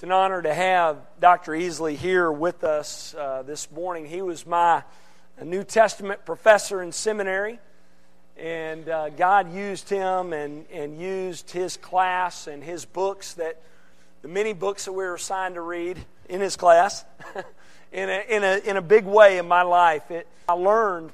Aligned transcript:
It's 0.00 0.04
an 0.04 0.12
honor 0.12 0.40
to 0.40 0.54
have 0.54 0.96
Dr. 1.20 1.52
Easley 1.52 1.94
here 1.94 2.32
with 2.32 2.64
us 2.64 3.14
uh, 3.14 3.42
this 3.42 3.70
morning. 3.70 4.06
He 4.06 4.22
was 4.22 4.46
my 4.46 4.82
New 5.44 5.62
Testament 5.62 6.24
professor 6.24 6.82
in 6.82 6.90
seminary, 6.90 7.58
and 8.38 8.88
uh, 8.88 9.10
God 9.10 9.52
used 9.52 9.90
him 9.90 10.32
and, 10.32 10.64
and 10.72 10.98
used 10.98 11.50
his 11.50 11.76
class 11.76 12.46
and 12.46 12.64
his 12.64 12.86
books 12.86 13.34
that 13.34 13.60
the 14.22 14.28
many 14.28 14.54
books 14.54 14.86
that 14.86 14.92
we 14.92 15.04
were 15.04 15.16
assigned 15.16 15.56
to 15.56 15.60
read 15.60 15.98
in 16.30 16.40
his 16.40 16.56
class 16.56 17.04
in, 17.92 18.08
a, 18.08 18.24
in, 18.26 18.42
a, 18.42 18.70
in 18.70 18.76
a 18.78 18.82
big 18.82 19.04
way 19.04 19.36
in 19.36 19.46
my 19.46 19.60
life. 19.60 20.10
It, 20.10 20.26
I 20.48 20.54
learned 20.54 21.10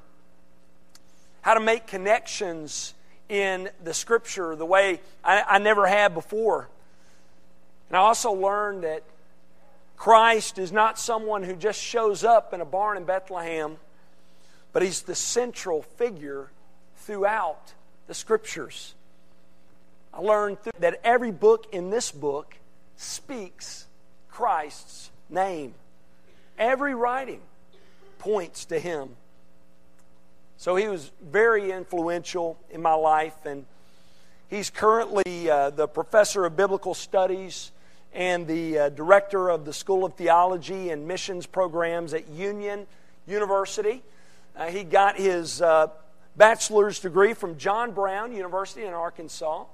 how 1.41 1.55
to 1.55 1.61
make 1.61 1.89
connections 1.89 2.95
in 3.29 3.69
the 3.83 3.93
scripture 3.93 4.55
the 4.55 4.65
way 4.65 5.01
I, 5.25 5.43
I 5.43 5.59
never 5.59 5.89
had 5.89 6.15
before. 6.15 6.69
And 7.89 7.97
I 7.97 8.01
also 8.01 8.33
learned 8.33 8.85
that 8.85 9.03
Christ 9.97 10.59
is 10.59 10.73
not 10.73 10.99
someone 10.99 11.43
who 11.43 11.57
just 11.57 11.81
shows 11.81 12.25
up 12.25 12.53
in 12.53 12.61
a 12.61 12.65
barn 12.65 12.97
in 12.97 13.05
Bethlehem, 13.05 13.77
but 14.73 14.83
he's 14.83 15.03
the 15.03 15.15
central 15.15 15.83
figure 15.83 16.51
throughout 16.97 17.73
the 18.07 18.15
scriptures. 18.15 18.95
I 20.13 20.21
learned 20.21 20.59
that 20.79 21.01
every 21.05 21.31
book 21.31 21.67
in 21.73 21.91
this 21.91 22.11
book 22.11 22.57
speaks 22.97 23.87
Christ's 24.31 25.11
name. 25.29 25.75
Every 26.59 26.95
writing 26.95 27.41
points 28.19 28.67
to 28.67 28.79
him. 28.79 29.11
So 30.57 30.77
he 30.77 30.89
was 30.89 31.11
very 31.23 31.71
influential 31.71 32.59
in 32.71 32.81
my 32.81 32.95
life, 32.95 33.45
and 33.45 33.67
he's 34.49 34.71
currently 34.71 35.51
uh, 35.51 35.71
the 35.71 35.87
professor 35.87 36.47
of 36.47 36.57
biblical 36.57 36.95
studies 36.95 37.73
and 38.17 38.47
the 38.47 38.79
uh, 38.79 38.89
director 38.89 39.51
of 39.51 39.67
the 39.67 39.75
School 39.75 40.07
of 40.07 40.15
Theology 40.15 40.89
and 40.89 41.07
Missions 41.07 41.45
programs 41.45 42.15
at 42.15 42.27
Union 42.31 42.87
University. 43.27 44.03
Uh, 44.57 44.69
he 44.69 44.85
got 44.85 45.19
his 45.19 45.61
uh, 45.61 45.89
bachelor's 46.35 46.99
degree 46.99 47.35
from 47.35 47.59
John 47.59 47.93
Brown 47.93 48.33
University 48.33 48.87
in 48.87 48.95
Arkansas, 48.95 49.67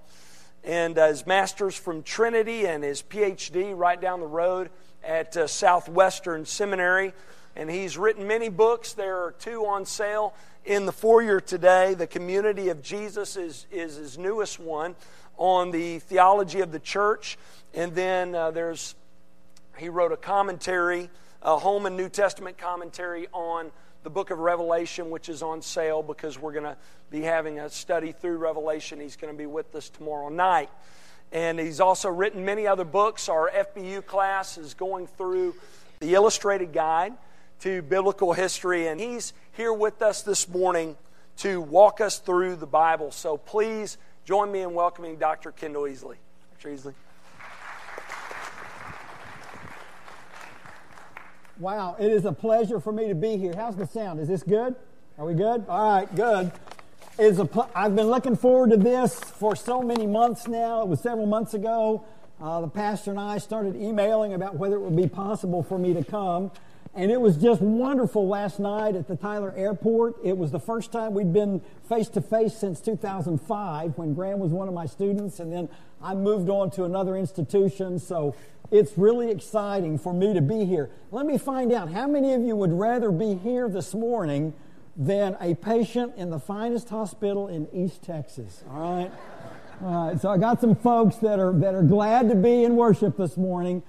and 0.64 0.98
uh, 0.98 1.06
his 1.06 1.24
master's 1.24 1.76
from 1.76 2.02
Trinity, 2.02 2.66
and 2.66 2.82
his 2.82 3.00
PhD 3.00 3.78
right 3.78 4.00
down 4.00 4.18
the 4.18 4.26
road 4.26 4.70
at 5.04 5.36
uh, 5.36 5.46
Southwestern 5.46 6.44
Seminary. 6.44 7.12
And 7.54 7.70
he's 7.70 7.96
written 7.96 8.26
many 8.26 8.48
books. 8.48 8.92
There 8.92 9.18
are 9.18 9.32
two 9.38 9.66
on 9.66 9.86
sale 9.86 10.34
in 10.64 10.84
the 10.84 10.92
foyer 10.92 11.38
today. 11.38 11.94
The 11.94 12.08
Community 12.08 12.70
of 12.70 12.82
Jesus 12.82 13.36
is, 13.36 13.66
is 13.70 13.94
his 13.94 14.18
newest 14.18 14.58
one 14.58 14.96
on 15.36 15.70
the 15.70 16.00
theology 16.00 16.60
of 16.60 16.72
the 16.72 16.80
church. 16.80 17.38
And 17.74 17.94
then 17.94 18.34
uh, 18.34 18.50
there's, 18.50 18.94
he 19.78 19.88
wrote 19.88 20.12
a 20.12 20.16
commentary, 20.16 21.08
a 21.40 21.58
Holman 21.58 21.96
New 21.96 22.08
Testament 22.08 22.58
commentary 22.58 23.28
on 23.32 23.70
the 24.02 24.10
book 24.10 24.30
of 24.30 24.38
Revelation, 24.38 25.10
which 25.10 25.28
is 25.28 25.42
on 25.42 25.62
sale 25.62 26.02
because 26.02 26.38
we're 26.38 26.52
going 26.52 26.64
to 26.64 26.76
be 27.10 27.22
having 27.22 27.60
a 27.60 27.70
study 27.70 28.12
through 28.12 28.38
Revelation. 28.38 29.00
He's 29.00 29.16
going 29.16 29.32
to 29.32 29.38
be 29.38 29.46
with 29.46 29.74
us 29.74 29.88
tomorrow 29.88 30.28
night. 30.28 30.70
And 31.30 31.58
he's 31.58 31.80
also 31.80 32.10
written 32.10 32.44
many 32.44 32.66
other 32.66 32.84
books. 32.84 33.28
Our 33.28 33.50
FBU 33.50 34.04
class 34.04 34.58
is 34.58 34.74
going 34.74 35.06
through 35.06 35.54
the 36.00 36.14
illustrated 36.14 36.72
guide 36.72 37.14
to 37.60 37.80
biblical 37.80 38.32
history, 38.32 38.88
and 38.88 39.00
he's 39.00 39.32
here 39.52 39.72
with 39.72 40.02
us 40.02 40.22
this 40.22 40.48
morning 40.48 40.96
to 41.38 41.60
walk 41.60 42.00
us 42.00 42.18
through 42.18 42.56
the 42.56 42.66
Bible. 42.66 43.12
So 43.12 43.36
please 43.36 43.98
join 44.24 44.50
me 44.50 44.62
in 44.62 44.74
welcoming 44.74 45.16
Dr. 45.16 45.52
Kendell 45.52 45.88
Easley. 45.88 46.16
Dr. 46.60 46.70
Easley. 46.70 46.94
Wow, 51.62 51.94
it 51.96 52.10
is 52.10 52.24
a 52.24 52.32
pleasure 52.32 52.80
for 52.80 52.90
me 52.90 53.06
to 53.06 53.14
be 53.14 53.36
here. 53.36 53.52
How's 53.54 53.76
the 53.76 53.86
sound? 53.86 54.18
Is 54.18 54.26
this 54.26 54.42
good? 54.42 54.74
Are 55.16 55.24
we 55.24 55.34
good? 55.34 55.64
All 55.68 55.94
right, 55.94 56.12
good. 56.12 56.50
It's 57.20 57.38
a 57.38 57.44
pl- 57.44 57.70
I've 57.72 57.94
been 57.94 58.08
looking 58.08 58.34
forward 58.34 58.70
to 58.70 58.76
this 58.76 59.20
for 59.20 59.54
so 59.54 59.80
many 59.80 60.04
months 60.04 60.48
now. 60.48 60.82
It 60.82 60.88
was 60.88 60.98
several 60.98 61.26
months 61.26 61.54
ago. 61.54 62.04
Uh, 62.40 62.62
the 62.62 62.68
pastor 62.68 63.12
and 63.12 63.20
I 63.20 63.38
started 63.38 63.76
emailing 63.76 64.34
about 64.34 64.56
whether 64.56 64.74
it 64.74 64.80
would 64.80 64.96
be 64.96 65.06
possible 65.06 65.62
for 65.62 65.78
me 65.78 65.94
to 65.94 66.02
come. 66.02 66.50
And 66.96 67.12
it 67.12 67.20
was 67.20 67.36
just 67.36 67.62
wonderful 67.62 68.26
last 68.26 68.58
night 68.58 68.96
at 68.96 69.06
the 69.06 69.14
Tyler 69.14 69.54
Airport. 69.56 70.16
It 70.24 70.36
was 70.36 70.50
the 70.50 70.58
first 70.58 70.90
time 70.90 71.14
we'd 71.14 71.32
been 71.32 71.62
face 71.88 72.08
to 72.08 72.20
face 72.20 72.56
since 72.56 72.80
2005 72.80 73.98
when 73.98 74.14
Graham 74.14 74.40
was 74.40 74.50
one 74.50 74.66
of 74.66 74.74
my 74.74 74.86
students, 74.86 75.38
and 75.38 75.52
then 75.52 75.68
I 76.02 76.16
moved 76.16 76.50
on 76.50 76.72
to 76.72 76.82
another 76.82 77.16
institution. 77.16 78.00
So 78.00 78.34
it's 78.72 78.96
really 78.96 79.30
exciting 79.30 79.98
for 79.98 80.14
me 80.14 80.32
to 80.32 80.40
be 80.40 80.64
here. 80.64 80.90
Let 81.10 81.26
me 81.26 81.36
find 81.36 81.72
out 81.72 81.92
how 81.92 82.06
many 82.06 82.32
of 82.32 82.42
you 82.42 82.56
would 82.56 82.72
rather 82.72 83.12
be 83.12 83.34
here 83.34 83.68
this 83.68 83.94
morning 83.94 84.54
than 84.96 85.36
a 85.40 85.54
patient 85.54 86.14
in 86.16 86.30
the 86.30 86.40
finest 86.40 86.88
hospital 86.88 87.48
in 87.48 87.68
East 87.74 88.02
Texas. 88.02 88.64
All 88.70 88.80
right? 88.80 89.12
All 89.84 90.08
right, 90.08 90.20
so 90.20 90.30
I 90.30 90.38
got 90.38 90.60
some 90.60 90.74
folks 90.74 91.16
that 91.16 91.38
are, 91.38 91.52
that 91.58 91.74
are 91.74 91.82
glad 91.82 92.30
to 92.30 92.34
be 92.34 92.64
in 92.64 92.74
worship 92.74 93.18
this 93.18 93.36
morning. 93.36 93.82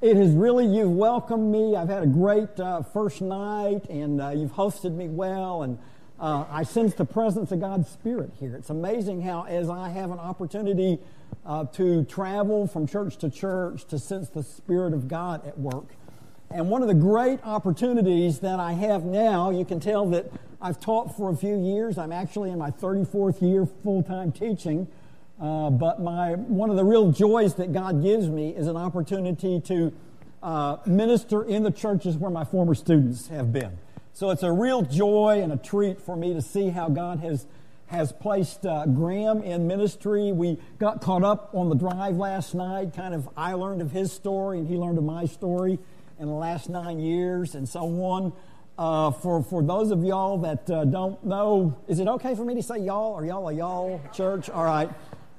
It 0.00 0.16
has 0.16 0.30
really, 0.30 0.64
you've 0.64 0.92
welcomed 0.92 1.52
me. 1.52 1.76
I've 1.76 1.90
had 1.90 2.02
a 2.02 2.06
great 2.06 2.58
uh, 2.58 2.82
first 2.82 3.20
night, 3.20 3.84
and 3.90 4.22
uh, 4.22 4.30
you've 4.30 4.52
hosted 4.52 4.94
me 4.94 5.08
well, 5.08 5.64
and 5.64 5.78
uh, 6.18 6.46
I 6.50 6.62
sense 6.62 6.94
the 6.94 7.04
presence 7.04 7.52
of 7.52 7.60
God's 7.60 7.90
Spirit 7.90 8.30
here. 8.40 8.56
It's 8.56 8.70
amazing 8.70 9.20
how, 9.20 9.44
as 9.44 9.68
I 9.68 9.90
have 9.90 10.10
an 10.10 10.18
opportunity 10.18 10.98
uh, 11.44 11.64
to 11.64 12.04
travel 12.04 12.66
from 12.66 12.86
church 12.86 13.16
to 13.18 13.30
church 13.30 13.84
to 13.86 13.98
sense 13.98 14.28
the 14.28 14.42
Spirit 14.42 14.92
of 14.92 15.08
God 15.08 15.46
at 15.46 15.58
work. 15.58 15.86
And 16.50 16.68
one 16.68 16.82
of 16.82 16.88
the 16.88 16.94
great 16.94 17.38
opportunities 17.44 18.40
that 18.40 18.58
I 18.58 18.72
have 18.72 19.04
now, 19.04 19.50
you 19.50 19.64
can 19.64 19.78
tell 19.78 20.06
that 20.10 20.30
I've 20.60 20.80
taught 20.80 21.16
for 21.16 21.30
a 21.30 21.36
few 21.36 21.56
years. 21.56 21.96
I'm 21.96 22.12
actually 22.12 22.50
in 22.50 22.58
my 22.58 22.70
34th 22.70 23.40
year 23.40 23.66
full 23.82 24.02
time 24.02 24.32
teaching. 24.32 24.88
Uh, 25.40 25.70
but 25.70 26.00
my, 26.02 26.34
one 26.34 26.68
of 26.68 26.76
the 26.76 26.84
real 26.84 27.10
joys 27.12 27.54
that 27.54 27.72
God 27.72 28.02
gives 28.02 28.28
me 28.28 28.50
is 28.54 28.66
an 28.66 28.76
opportunity 28.76 29.60
to 29.60 29.92
uh, 30.42 30.76
minister 30.86 31.42
in 31.44 31.62
the 31.62 31.70
churches 31.70 32.16
where 32.16 32.30
my 32.30 32.44
former 32.44 32.74
students 32.74 33.28
have 33.28 33.52
been. 33.52 33.78
So 34.12 34.30
it's 34.30 34.42
a 34.42 34.52
real 34.52 34.82
joy 34.82 35.40
and 35.42 35.52
a 35.52 35.56
treat 35.56 36.00
for 36.00 36.16
me 36.16 36.34
to 36.34 36.42
see 36.42 36.68
how 36.68 36.88
God 36.88 37.20
has 37.20 37.46
has 37.90 38.12
placed 38.12 38.64
uh, 38.64 38.86
Graham 38.86 39.42
in 39.42 39.66
ministry. 39.66 40.30
We 40.30 40.58
got 40.78 41.00
caught 41.00 41.24
up 41.24 41.50
on 41.52 41.68
the 41.68 41.74
drive 41.74 42.16
last 42.16 42.54
night. 42.54 42.94
Kind 42.94 43.14
of, 43.14 43.28
I 43.36 43.54
learned 43.54 43.82
of 43.82 43.90
his 43.90 44.12
story 44.12 44.58
and 44.58 44.68
he 44.68 44.76
learned 44.76 44.98
of 44.98 45.04
my 45.04 45.26
story 45.26 45.78
in 46.18 46.28
the 46.28 46.34
last 46.34 46.68
nine 46.68 47.00
years 47.00 47.56
and 47.56 47.68
so 47.68 47.80
on. 48.04 48.32
Uh, 48.78 49.10
for, 49.10 49.42
for 49.42 49.62
those 49.62 49.90
of 49.90 50.04
y'all 50.04 50.38
that 50.38 50.70
uh, 50.70 50.84
don't 50.84 51.22
know, 51.24 51.76
is 51.88 51.98
it 51.98 52.06
okay 52.06 52.34
for 52.36 52.44
me 52.44 52.54
to 52.54 52.62
say 52.62 52.78
y'all? 52.78 53.14
Are 53.14 53.24
y'all 53.24 53.48
a 53.48 53.52
y'all 53.52 54.00
church? 54.14 54.48
All 54.48 54.64
right. 54.64 54.88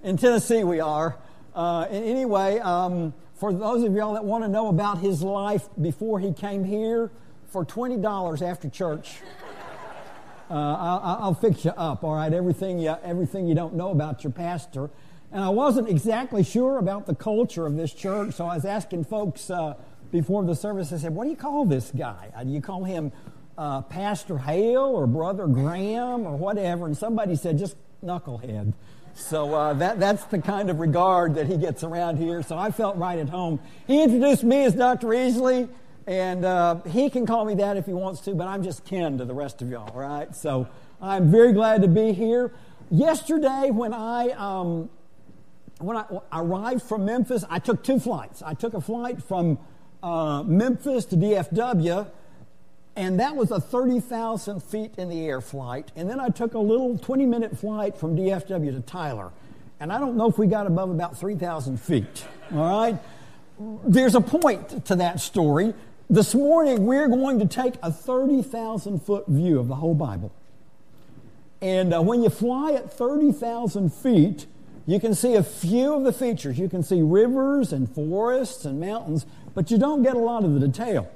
In 0.04 0.18
Tennessee, 0.18 0.64
we 0.64 0.82
are. 0.82 1.18
Uh, 1.56 1.88
anyway, 1.90 2.60
um, 2.60 3.14
for 3.36 3.54
those 3.54 3.84
of 3.84 3.94
y'all 3.94 4.14
that 4.14 4.26
want 4.26 4.44
to 4.44 4.50
know 4.50 4.68
about 4.68 5.00
his 5.00 5.24
life 5.24 5.70
before 5.80 6.20
he 6.20 6.34
came 6.34 6.66
here, 6.66 7.12
for 7.52 7.66
$20 7.66 8.42
after 8.42 8.70
church, 8.70 9.18
uh, 10.52 10.78
I'll, 10.80 11.18
I'll, 11.22 11.34
fix 11.34 11.64
you 11.64 11.72
up, 11.72 12.04
all 12.04 12.16
right? 12.16 12.34
Everything 12.34 12.78
you, 12.78 12.96
everything 13.04 13.48
you 13.48 13.56
don't 13.56 13.76
know 13.76 13.92
about 13.92 14.24
your 14.24 14.34
pastor. 14.34 14.90
And 15.32 15.44
I 15.44 15.50
wasn't 15.50 15.88
exactly 15.88 16.44
sure 16.44 16.78
about 16.78 17.06
the 17.06 17.16
culture 17.16 17.66
of 17.66 17.78
this 17.78 17.94
church, 17.94 18.34
so 18.36 18.46
I 18.46 18.56
was 18.56 18.66
asking 18.66 19.06
folks 19.06 19.50
uh, 19.50 19.76
before 20.12 20.44
the 20.44 20.56
service, 20.56 20.92
I 20.92 20.98
said, 20.98 21.16
What 21.16 21.24
do 21.24 21.30
you 21.30 21.38
call 21.38 21.66
this 21.66 21.92
guy? 21.92 22.32
Uh, 22.36 22.44
do 22.44 22.52
you 22.52 22.62
call 22.62 22.84
him 22.84 23.12
uh, 23.58 23.82
Pastor 23.82 24.38
Hale 24.38 24.84
or 24.84 25.08
Brother 25.08 25.48
Graham 25.48 26.26
or 26.26 26.36
whatever? 26.36 26.86
And 26.86 26.98
somebody 26.98 27.36
said, 27.36 27.58
Just 27.58 27.78
knucklehead. 28.04 28.74
So 29.14 29.54
uh, 29.54 29.74
that, 29.76 30.00
that's 30.00 30.24
the 30.26 30.40
kind 30.40 30.70
of 30.70 30.80
regard 30.80 31.36
that 31.36 31.48
he 31.48 31.58
gets 31.58 31.84
around 31.84 32.18
here. 32.18 32.44
So 32.44 32.58
I 32.58 32.72
felt 32.72 32.98
right 32.98 33.20
at 33.20 33.30
home. 33.30 33.60
He 33.88 34.02
introduced 34.02 34.44
me 34.44 34.64
as 34.66 34.74
Dr. 34.74 35.08
Easley. 35.08 35.70
And 36.08 36.46
uh, 36.46 36.82
he 36.90 37.10
can 37.10 37.26
call 37.26 37.46
me 37.46 37.56
that 37.56 37.78
if 37.78 37.86
he 37.86 37.94
wants 37.94 38.22
to, 38.22 38.34
but 38.34 38.48
I'm 38.48 38.64
just 38.64 38.86
kin 38.86 39.18
to 39.20 39.26
the 39.26 39.34
rest 39.34 39.62
of 39.62 39.70
y'all, 39.70 39.94
right? 39.96 40.36
So 40.36 40.68
I'm 41.02 41.32
very 41.32 41.54
glad 41.54 41.82
to 41.84 41.88
be 41.88 42.12
here. 42.12 42.54
Yesterday, 42.90 43.70
when 43.72 43.94
I 43.94 44.30
um, 44.32 44.90
when 45.80 45.98
I 45.98 46.06
arrived 46.32 46.84
from 46.84 47.06
Memphis, 47.06 47.44
I 47.50 47.60
took 47.60 47.84
two 47.84 48.00
flights. 48.00 48.42
I 48.42 48.54
took 48.54 48.74
a 48.74 48.82
flight 48.82 49.22
from 49.24 49.60
uh, 50.04 50.44
Memphis 50.44 51.06
to 51.06 51.16
DFW, 51.16 52.08
and 52.96 53.20
that 53.20 53.36
was 53.36 53.52
a 53.52 53.60
30,000 53.60 54.62
feet 54.62 54.94
in 54.98 55.10
the 55.10 55.26
air 55.26 55.42
flight. 55.42 55.92
And 55.96 56.10
then 56.10 56.20
I 56.20 56.30
took 56.30 56.54
a 56.54 56.60
little 56.60 56.98
20 56.98 57.26
minute 57.26 57.58
flight 57.58 57.98
from 57.98 58.16
DFW 58.16 58.74
to 58.74 58.82
Tyler. 58.82 59.32
And 59.80 59.92
I 59.92 60.00
don't 60.00 60.16
know 60.16 60.28
if 60.28 60.38
we 60.38 60.46
got 60.46 60.68
above 60.68 60.92
about 60.92 61.18
3,000 61.18 61.80
feet. 61.80 62.26
All 62.54 62.60
right? 62.60 63.00
There's 63.84 64.16
a 64.16 64.22
point 64.22 64.86
to 64.86 64.96
that 64.98 65.20
story 65.20 65.74
this 66.12 66.36
morning, 66.36 66.86
we're 66.86 67.08
going 67.08 67.40
to 67.40 67.48
take 67.48 67.76
a 67.82 67.92
30,000 67.92 69.02
foot 69.02 69.26
view 69.28 69.60
of 69.60 69.68
the 69.68 69.76
whole 69.76 69.96
Bible. 69.96 70.32
And 71.62 71.94
uh, 71.94 72.02
when 72.02 72.22
you 72.22 72.30
fly 72.30 72.74
at 72.74 72.92
30,000 72.92 73.94
feet, 73.94 74.46
You 74.86 75.00
can 75.00 75.14
see 75.14 75.36
a 75.36 75.44
few 75.44 75.94
of 75.94 76.04
the 76.04 76.14
features. 76.14 76.58
You 76.58 76.68
can 76.68 76.84
see 76.84 77.02
rivers 77.02 77.72
and 77.72 77.90
forests 77.90 78.66
and 78.66 78.80
mountains, 78.80 79.26
but 79.54 79.70
you 79.70 79.78
don't 79.78 80.04
get 80.04 80.16
a 80.16 80.20
lot 80.20 80.44
of 80.44 80.60
the 80.60 80.68
detail. 80.68 81.10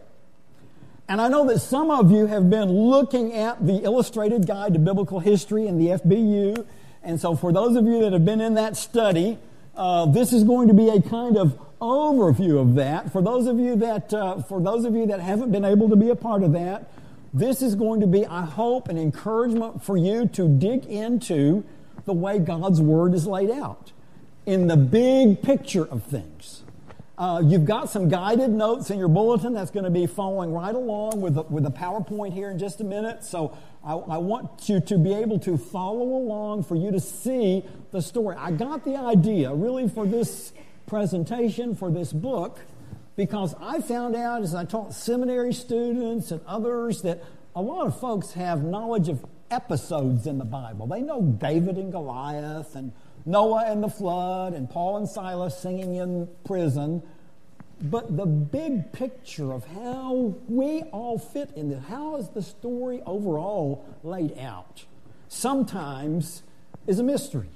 And 1.08 1.20
I 1.22 1.28
know 1.28 1.46
that 1.48 1.60
some 1.60 1.92
of 1.92 2.12
you 2.12 2.28
have 2.28 2.50
been 2.50 2.72
looking 2.72 3.34
at 3.34 3.66
the 3.66 3.84
illustrated 3.84 4.48
guide 4.48 4.74
to 4.74 4.80
biblical 4.80 5.20
history 5.20 5.68
in 5.68 5.78
the 5.78 5.88
FBU. 5.88 6.66
And 7.04 7.20
so, 7.20 7.36
for 7.36 7.52
those 7.52 7.76
of 7.76 7.86
you 7.86 8.02
that 8.02 8.14
have 8.14 8.26
been 8.26 8.42
in 8.42 8.56
that 8.56 8.76
study, 8.76 9.38
uh, 9.76 10.06
this 10.06 10.34
is 10.34 10.44
going 10.44 10.68
to 10.68 10.74
be 10.74 10.90
a 10.90 11.02
kind 11.02 11.38
of 11.38 11.60
overview 11.82 12.60
of 12.60 12.76
that. 12.76 13.12
For 13.12 13.22
those 13.22 13.48
of 13.48 13.60
you 13.60 13.76
that, 13.78 14.14
uh, 14.14 14.42
for 14.44 14.62
those 14.62 14.86
of 14.86 14.96
you 14.96 15.06
that 15.08 15.20
haven't 15.20 15.52
been 15.52 15.66
able 15.66 15.90
to 15.90 15.96
be 15.96 16.10
a 16.10 16.16
part 16.16 16.44
of 16.44 16.54
that, 16.54 16.90
this 17.34 17.62
is 17.62 17.76
going 17.76 18.00
to 18.00 18.08
be, 18.08 18.26
I 18.26 18.46
hope, 18.46 18.88
an 18.88 18.98
encouragement 18.98 19.84
for 19.84 19.98
you 19.98 20.28
to 20.30 20.48
dig 20.48 20.86
into 20.86 21.66
the 22.06 22.14
way 22.14 22.40
God's 22.40 22.82
Word 22.82 23.14
is 23.14 23.28
laid 23.28 23.52
out 23.52 23.92
in 24.46 24.68
the 24.68 24.78
big 24.78 25.42
picture 25.42 25.86
of 25.86 26.04
things. 26.04 26.64
Uh, 27.18 27.42
you've 27.44 27.66
got 27.66 27.90
some 27.90 28.10
guided 28.10 28.50
notes 28.50 28.90
in 28.90 29.00
your 29.00 29.08
bulletin 29.08 29.54
that's 29.54 29.72
going 29.72 29.86
to 29.86 29.90
be 29.90 30.06
following 30.06 30.52
right 30.52 30.76
along 30.76 31.22
with 31.22 31.36
the, 31.36 31.44
with 31.44 31.64
the 31.64 31.72
PowerPoint 31.72 32.34
here 32.34 32.52
in 32.52 32.60
just 32.60 32.82
a 32.82 32.84
minute. 32.84 33.24
So 33.24 33.58
I, 33.86 33.94
I 33.94 34.18
want 34.18 34.68
you 34.68 34.80
to 34.80 34.98
be 34.98 35.14
able 35.14 35.40
to 35.40 35.58
follow 35.58 36.02
along 36.02 36.64
for 36.64 36.76
you 36.76 36.92
to 36.92 37.00
see 37.00 37.64
the 37.92 38.02
story. 38.02 38.36
I 38.38 38.52
got 38.52 38.84
the 38.84 38.96
idea 38.98 39.54
really 39.54 39.88
for 39.88 40.08
this 40.08 40.54
presentation, 40.88 41.76
for 41.76 41.92
this 41.92 42.12
book, 42.12 42.60
because 43.16 43.54
I 43.62 43.82
found 43.82 44.16
out 44.16 44.42
as 44.42 44.56
I 44.56 44.66
taught 44.66 44.94
seminary 44.94 45.54
students 45.54 46.32
and 46.32 46.42
others 46.48 47.04
that 47.04 47.24
a 47.56 47.62
lot 47.62 47.86
of 47.86 48.00
folks 48.00 48.34
have 48.34 48.64
knowledge 48.64 49.08
of 49.08 49.24
episodes 49.52 50.26
in 50.26 50.40
the 50.40 50.46
Bible. 50.46 50.88
They 50.88 51.02
know 51.02 51.22
David 51.22 51.78
and 51.78 51.92
Goliath 51.92 52.76
and 52.76 52.92
Noah 53.26 53.66
and 53.68 53.84
the 53.84 53.90
flood 53.90 54.54
and 54.54 54.70
Paul 54.70 54.98
and 54.98 55.08
Silas 55.08 55.58
singing 55.58 55.96
in 55.96 56.28
prison. 56.44 57.04
But 57.82 58.16
the 58.16 58.26
big 58.26 58.92
picture 58.94 59.52
of 59.52 59.66
how 59.68 60.36
we 60.48 60.84
all 60.92 61.18
fit 61.18 61.52
in 61.56 61.70
this, 61.70 61.84
how 61.88 62.16
is 62.16 62.30
the 62.30 62.42
story 62.42 63.02
overall 63.06 63.86
laid 64.04 64.38
out, 64.38 64.86
sometimes 65.28 66.44
is 66.88 67.00
a 67.00 67.04
mystery. 67.04 67.50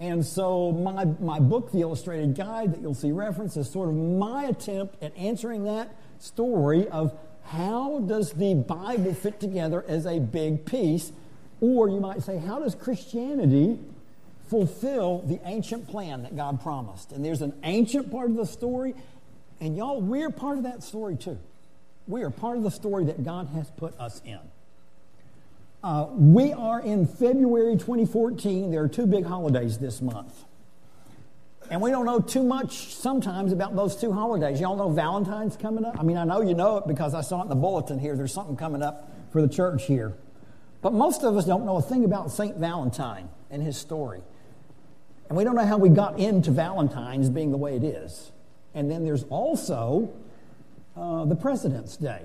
And 0.00 0.24
so 0.24 0.70
my, 0.70 1.06
my 1.18 1.40
book, 1.40 1.72
The 1.72 1.80
Illustrated 1.80 2.36
Guide, 2.36 2.72
that 2.72 2.80
you'll 2.80 2.94
see 2.94 3.10
referenced, 3.10 3.56
is 3.56 3.70
sort 3.70 3.88
of 3.88 3.94
my 3.96 4.44
attempt 4.44 5.02
at 5.02 5.16
answering 5.16 5.64
that 5.64 5.94
story 6.20 6.86
of 6.88 7.18
how 7.44 8.00
does 8.00 8.32
the 8.32 8.54
Bible 8.54 9.14
fit 9.14 9.40
together 9.40 9.84
as 9.88 10.06
a 10.06 10.20
big 10.20 10.66
piece? 10.66 11.12
Or 11.60 11.88
you 11.88 11.98
might 11.98 12.22
say, 12.22 12.38
how 12.38 12.60
does 12.60 12.74
Christianity 12.74 13.80
fulfill 14.48 15.22
the 15.26 15.40
ancient 15.44 15.88
plan 15.88 16.22
that 16.22 16.36
God 16.36 16.62
promised? 16.62 17.10
And 17.10 17.24
there's 17.24 17.42
an 17.42 17.54
ancient 17.64 18.12
part 18.12 18.30
of 18.30 18.36
the 18.36 18.46
story, 18.46 18.94
and 19.60 19.76
y'all, 19.76 20.00
we're 20.00 20.30
part 20.30 20.58
of 20.58 20.64
that 20.64 20.82
story 20.82 21.16
too. 21.16 21.38
We 22.06 22.22
are 22.22 22.30
part 22.30 22.56
of 22.56 22.62
the 22.62 22.70
story 22.70 23.04
that 23.04 23.24
God 23.24 23.48
has 23.48 23.70
put 23.70 23.98
us 24.00 24.22
in. 24.24 24.40
Uh, 25.82 26.06
we 26.10 26.52
are 26.52 26.80
in 26.80 27.06
February 27.06 27.74
2014. 27.76 28.70
There 28.70 28.82
are 28.82 28.88
two 28.88 29.06
big 29.06 29.24
holidays 29.24 29.78
this 29.78 30.00
month. 30.00 30.44
And 31.70 31.82
we 31.82 31.90
don't 31.90 32.06
know 32.06 32.18
too 32.18 32.42
much 32.42 32.94
sometimes 32.94 33.52
about 33.52 33.76
those 33.76 33.94
two 33.94 34.10
holidays. 34.12 34.60
Y'all 34.60 34.76
know 34.76 34.88
Valentine's 34.88 35.56
coming 35.56 35.84
up? 35.84 35.98
I 35.98 36.02
mean, 36.02 36.16
I 36.16 36.24
know 36.24 36.40
you 36.40 36.54
know 36.54 36.78
it 36.78 36.86
because 36.86 37.14
I 37.14 37.20
saw 37.20 37.40
it 37.40 37.42
in 37.44 37.48
the 37.50 37.54
bulletin 37.54 37.98
here. 37.98 38.16
There's 38.16 38.32
something 38.32 38.56
coming 38.56 38.82
up 38.82 39.12
for 39.32 39.42
the 39.42 39.48
church 39.48 39.84
here. 39.84 40.14
But 40.80 40.94
most 40.94 41.24
of 41.24 41.36
us 41.36 41.44
don't 41.44 41.66
know 41.66 41.76
a 41.76 41.82
thing 41.82 42.04
about 42.04 42.30
St. 42.30 42.56
Valentine 42.56 43.28
and 43.50 43.62
his 43.62 43.76
story. 43.76 44.22
And 45.28 45.36
we 45.36 45.44
don't 45.44 45.56
know 45.56 45.66
how 45.66 45.76
we 45.76 45.90
got 45.90 46.18
into 46.18 46.50
Valentine's 46.50 47.28
being 47.28 47.50
the 47.50 47.58
way 47.58 47.76
it 47.76 47.84
is. 47.84 48.32
And 48.74 48.90
then 48.90 49.04
there's 49.04 49.24
also 49.24 50.10
uh, 50.96 51.24
the 51.24 51.36
President's 51.36 51.96
Day, 51.96 52.22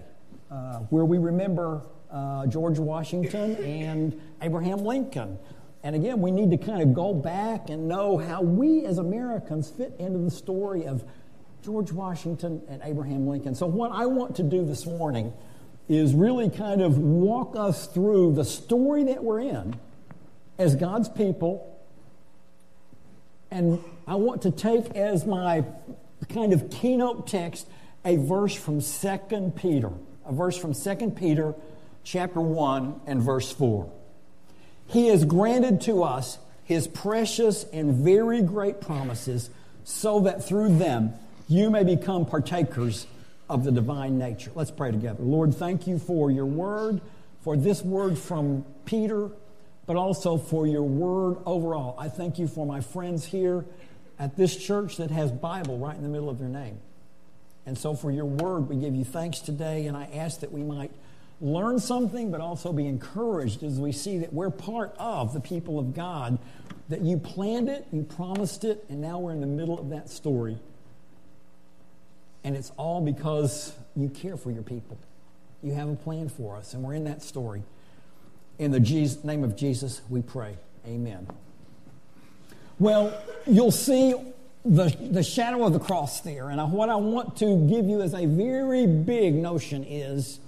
uh, 0.52 0.80
where 0.90 1.06
we 1.06 1.18
remember 1.18 1.82
uh, 2.12 2.46
George 2.48 2.80
Washington 2.80 3.56
and 3.64 4.20
Abraham 4.42 4.80
Lincoln. 4.80 5.38
And 5.84 5.96
again, 5.96 6.22
we 6.22 6.32
need 6.32 6.52
to 6.52 6.58
kind 6.58 6.82
of 6.82 6.94
go 6.94 7.14
back 7.14 7.70
and 7.70 7.88
know 7.88 8.18
how 8.18 8.42
we 8.42 8.86
as 8.86 8.98
Americans 8.98 9.70
fit 9.70 9.94
into 10.00 10.20
the 10.20 10.32
story 10.32 10.86
of 10.86 11.04
George 11.64 11.92
Washington 11.92 12.62
and 12.70 12.82
Abraham 12.84 13.28
Lincoln. 13.28 13.56
So, 13.56 13.66
what 13.66 13.92
I 13.92 14.06
want 14.06 14.36
to 14.38 14.44
do 14.44 14.66
this 14.66 14.86
morning 14.86 15.34
is 15.90 16.14
really 16.14 16.50
kind 16.50 16.82
of 16.82 16.98
walk 16.98 17.56
us 17.58 17.88
through 17.88 18.34
the 18.34 18.46
story 18.46 19.04
that 19.06 19.24
we're 19.24 19.42
in 19.42 19.76
as 20.58 20.76
God's 20.76 21.10
people. 21.10 21.70
And 23.52 23.84
I 24.08 24.16
want 24.16 24.44
to 24.44 24.52
take 24.52 24.96
as 24.96 25.26
my 25.26 25.64
kind 26.26 26.54
of 26.54 26.70
keynote 26.70 27.28
text 27.28 27.68
a 28.06 28.18
verse 28.18 28.54
from 28.54 28.82
2 28.82 29.54
Peter, 29.56 29.92
a 30.26 30.34
verse 30.34 30.58
from 30.58 30.74
2 30.74 31.12
Peter 31.12 31.56
chapter 32.04 32.42
1 32.42 33.02
and 33.08 33.22
verse 33.22 33.52
4. 33.52 33.90
He 34.88 35.08
has 35.08 35.26
granted 35.26 35.82
to 35.82 36.04
us 36.04 36.38
his 36.66 36.88
precious 36.88 37.66
and 37.72 37.94
very 37.94 38.42
great 38.42 38.82
promises 38.82 39.50
so 39.84 40.22
that 40.22 40.46
through 40.46 40.78
them 40.78 41.14
you 41.48 41.70
may 41.70 41.84
become 41.84 42.26
partakers 42.26 43.08
of 43.50 43.64
the 43.64 43.72
divine 43.72 44.18
nature. 44.18 44.52
Let's 44.56 44.72
pray 44.72 44.92
together. 44.92 45.24
Lord, 45.24 45.54
thank 45.54 45.88
you 45.88 46.00
for 46.00 46.32
your 46.32 46.46
word, 46.46 47.02
for 47.42 47.58
this 47.58 47.82
word 47.82 48.18
from 48.18 48.66
Peter, 48.86 49.30
but 49.86 49.96
also 49.96 50.38
for 50.38 50.66
your 50.66 50.84
word 50.84 51.38
overall. 51.46 51.96
I 52.00 52.08
thank 52.08 52.40
you 52.40 52.48
for 52.48 52.66
my 52.66 52.82
friends 52.82 53.26
here 53.26 53.66
at 54.20 54.38
this 54.38 54.56
church 54.56 54.98
that 54.98 55.12
has 55.12 55.32
Bible 55.32 55.78
right 55.78 55.96
in 55.96 56.04
the 56.04 56.10
middle 56.10 56.30
of 56.30 56.40
their 56.40 56.50
name. 56.50 56.80
And 57.66 57.78
so 57.78 57.96
for 57.96 58.12
your 58.12 58.26
word, 58.26 58.70
we 58.70 58.76
give 58.76 58.94
you 58.94 59.06
thanks 59.06 59.40
today, 59.40 59.88
and 59.88 59.96
I 59.96 60.10
ask 60.14 60.42
that 60.42 60.52
we 60.52 60.64
might 60.64 60.92
learn 61.42 61.80
something, 61.80 62.32
but 62.32 62.42
also 62.42 62.74
be 62.74 62.88
encouraged 62.88 63.64
as 63.64 63.80
we 63.80 63.92
see 63.92 64.18
that 64.20 64.34
we're 64.34 64.50
part 64.50 64.94
of 64.98 65.34
the 65.34 65.40
people 65.40 65.80
of 65.80 65.94
God, 65.94 66.40
that 66.90 67.02
you 67.02 67.18
planned 67.18 67.70
it, 67.70 67.88
you 67.92 68.04
promised 68.04 68.64
it, 68.64 68.86
and 68.90 69.02
now 69.02 69.20
we're 69.20 69.32
in 69.32 69.42
the 69.42 69.48
middle 69.48 69.80
of 69.80 69.90
that 69.90 70.10
story. 70.10 70.58
And 72.44 72.56
it's 72.56 72.72
all 72.78 73.02
because 73.02 73.74
you 73.96 74.10
care 74.10 74.36
for 74.36 74.52
your 74.52 74.64
people. 74.64 74.98
You 75.62 75.74
have 75.74 75.90
a 75.90 75.96
plan 75.96 76.28
for 76.28 76.58
us, 76.58 76.74
and 76.74 76.84
we're 76.84 76.94
in 76.94 77.06
that 77.06 77.22
story. 77.22 77.64
In 78.60 78.72
the 78.72 79.18
name 79.24 79.44
of 79.44 79.56
Jesus, 79.56 80.02
we 80.10 80.22
pray. 80.22 80.58
Amen. 80.86 81.28
Well, 82.84 83.18
you'll 83.48 83.72
see 83.72 84.14
the, 84.66 84.94
the 85.10 85.24
shadow 85.24 85.66
of 85.66 85.72
the 85.72 85.80
cross 85.80 86.20
there. 86.20 86.50
And 86.50 86.74
what 86.74 86.90
I 86.90 86.98
want 86.98 87.38
to 87.38 87.66
give 87.70 87.86
you 87.86 88.02
as 88.02 88.14
a 88.14 88.26
very 88.26 88.86
big 88.86 89.36
notion 89.36 89.86
is 89.86 90.42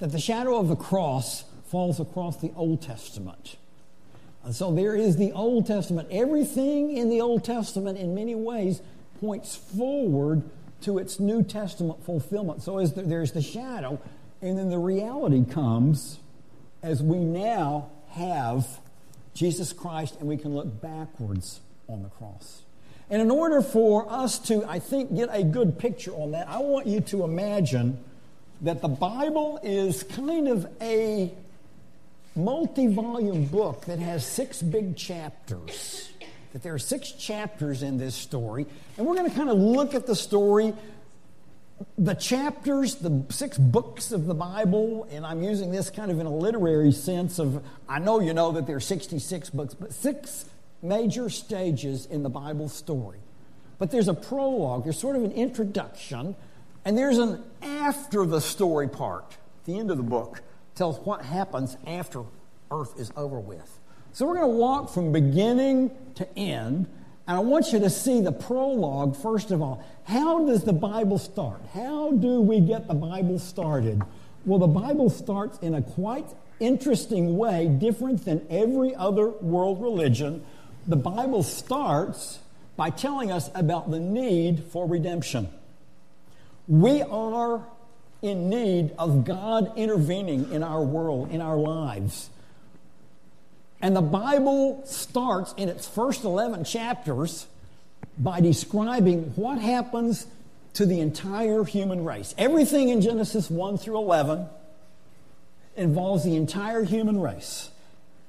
that 0.00 0.10
the 0.10 0.18
shadow 0.18 0.58
of 0.58 0.66
the 0.66 0.74
cross 0.74 1.44
falls 1.66 2.00
across 2.00 2.38
the 2.38 2.50
Old 2.56 2.82
Testament. 2.82 3.54
And 4.42 4.52
so 4.52 4.74
there 4.74 4.96
is 4.96 5.16
the 5.16 5.30
Old 5.30 5.68
Testament. 5.68 6.08
Everything 6.10 6.96
in 6.96 7.08
the 7.08 7.20
Old 7.20 7.44
Testament, 7.44 7.98
in 7.98 8.16
many 8.16 8.34
ways, 8.34 8.82
points 9.20 9.54
forward 9.54 10.42
to 10.80 10.98
its 10.98 11.20
New 11.20 11.44
Testament 11.44 12.04
fulfillment. 12.04 12.64
So 12.64 12.84
there's 12.84 13.30
the 13.30 13.42
shadow, 13.42 14.00
and 14.42 14.58
then 14.58 14.70
the 14.70 14.78
reality 14.78 15.44
comes 15.44 16.18
as 16.82 17.00
we 17.00 17.18
now 17.18 17.92
have 18.08 18.80
Jesus 19.34 19.72
Christ 19.72 20.16
and 20.18 20.28
we 20.28 20.36
can 20.36 20.52
look 20.52 20.80
backwards 20.80 21.60
on 21.88 22.02
the 22.02 22.08
cross. 22.08 22.62
And 23.08 23.22
in 23.22 23.30
order 23.30 23.62
for 23.62 24.10
us 24.10 24.38
to, 24.40 24.64
I 24.64 24.80
think, 24.80 25.14
get 25.14 25.28
a 25.32 25.44
good 25.44 25.78
picture 25.78 26.12
on 26.12 26.32
that, 26.32 26.48
I 26.48 26.58
want 26.58 26.86
you 26.86 27.00
to 27.02 27.22
imagine 27.22 28.02
that 28.62 28.80
the 28.80 28.88
Bible 28.88 29.60
is 29.62 30.02
kind 30.02 30.48
of 30.48 30.66
a 30.80 31.30
multi 32.34 32.86
volume 32.88 33.46
book 33.46 33.84
that 33.86 33.98
has 33.98 34.26
six 34.26 34.60
big 34.60 34.96
chapters. 34.96 36.10
That 36.52 36.62
there 36.62 36.74
are 36.74 36.78
six 36.78 37.12
chapters 37.12 37.82
in 37.82 37.98
this 37.98 38.14
story. 38.14 38.66
And 38.96 39.06
we're 39.06 39.14
going 39.14 39.30
to 39.30 39.36
kind 39.36 39.50
of 39.50 39.58
look 39.58 39.94
at 39.94 40.06
the 40.06 40.16
story, 40.16 40.72
the 41.98 42.14
chapters, 42.14 42.96
the 42.96 43.24
six 43.28 43.56
books 43.56 44.10
of 44.10 44.26
the 44.26 44.34
Bible, 44.34 45.06
and 45.12 45.24
I'm 45.24 45.42
using 45.42 45.70
this 45.70 45.90
kind 45.90 46.10
of 46.10 46.18
in 46.18 46.26
a 46.26 46.34
literary 46.34 46.92
sense 46.92 47.38
of, 47.38 47.62
I 47.88 47.98
know 48.00 48.20
you 48.20 48.34
know 48.34 48.52
that 48.52 48.66
there 48.66 48.76
are 48.76 48.80
66 48.80 49.50
books, 49.50 49.74
but 49.74 49.92
six 49.92 50.46
major 50.88 51.28
stages 51.30 52.06
in 52.06 52.22
the 52.22 52.30
Bible 52.30 52.68
story. 52.68 53.18
But 53.78 53.90
there's 53.90 54.08
a 54.08 54.14
prologue, 54.14 54.84
there's 54.84 54.98
sort 54.98 55.16
of 55.16 55.24
an 55.24 55.32
introduction 55.32 56.34
and 56.84 56.96
there's 56.96 57.18
an 57.18 57.42
after 57.62 58.24
the 58.24 58.40
story 58.40 58.88
part. 58.88 59.36
The 59.64 59.78
end 59.78 59.90
of 59.90 59.96
the 59.96 60.04
book 60.04 60.40
tells 60.76 60.98
what 61.00 61.24
happens 61.24 61.76
after 61.86 62.22
earth 62.70 62.98
is 62.98 63.10
over 63.16 63.40
with. 63.40 63.80
So 64.12 64.24
we're 64.24 64.36
going 64.36 64.50
to 64.50 64.56
walk 64.56 64.90
from 64.90 65.12
beginning 65.12 65.90
to 66.14 66.38
end. 66.38 66.86
And 67.26 67.36
I 67.36 67.40
want 67.40 67.72
you 67.72 67.80
to 67.80 67.90
see 67.90 68.20
the 68.20 68.32
prologue, 68.32 69.16
first 69.16 69.50
of 69.50 69.60
all. 69.60 69.84
How 70.04 70.46
does 70.46 70.62
the 70.62 70.72
Bible 70.72 71.18
start? 71.18 71.60
How 71.74 72.12
do 72.12 72.40
we 72.40 72.60
get 72.60 72.86
the 72.86 72.94
Bible 72.94 73.40
started? 73.40 74.00
Well, 74.44 74.60
the 74.60 74.68
Bible 74.68 75.10
starts 75.10 75.58
in 75.58 75.74
a 75.74 75.82
quite 75.82 76.28
interesting 76.60 77.36
way, 77.36 77.66
different 77.66 78.24
than 78.24 78.46
every 78.48 78.94
other 78.94 79.28
world 79.28 79.82
religion, 79.82 80.44
the 80.86 80.96
Bible 80.96 81.42
starts 81.42 82.38
by 82.76 82.90
telling 82.90 83.32
us 83.32 83.50
about 83.54 83.90
the 83.90 83.98
need 83.98 84.64
for 84.64 84.86
redemption. 84.86 85.48
We 86.68 87.02
are 87.02 87.66
in 88.22 88.48
need 88.48 88.92
of 88.98 89.24
God 89.24 89.72
intervening 89.76 90.52
in 90.52 90.62
our 90.62 90.82
world, 90.82 91.30
in 91.30 91.40
our 91.40 91.56
lives. 91.56 92.30
And 93.80 93.94
the 93.94 94.02
Bible 94.02 94.82
starts 94.86 95.54
in 95.56 95.68
its 95.68 95.86
first 95.86 96.24
11 96.24 96.64
chapters 96.64 97.46
by 98.18 98.40
describing 98.40 99.32
what 99.36 99.58
happens 99.58 100.26
to 100.74 100.86
the 100.86 101.00
entire 101.00 101.64
human 101.64 102.04
race. 102.04 102.34
Everything 102.38 102.88
in 102.88 103.00
Genesis 103.00 103.50
1 103.50 103.78
through 103.78 103.98
11 103.98 104.46
involves 105.76 106.24
the 106.24 106.36
entire 106.36 106.82
human 106.84 107.20
race 107.20 107.70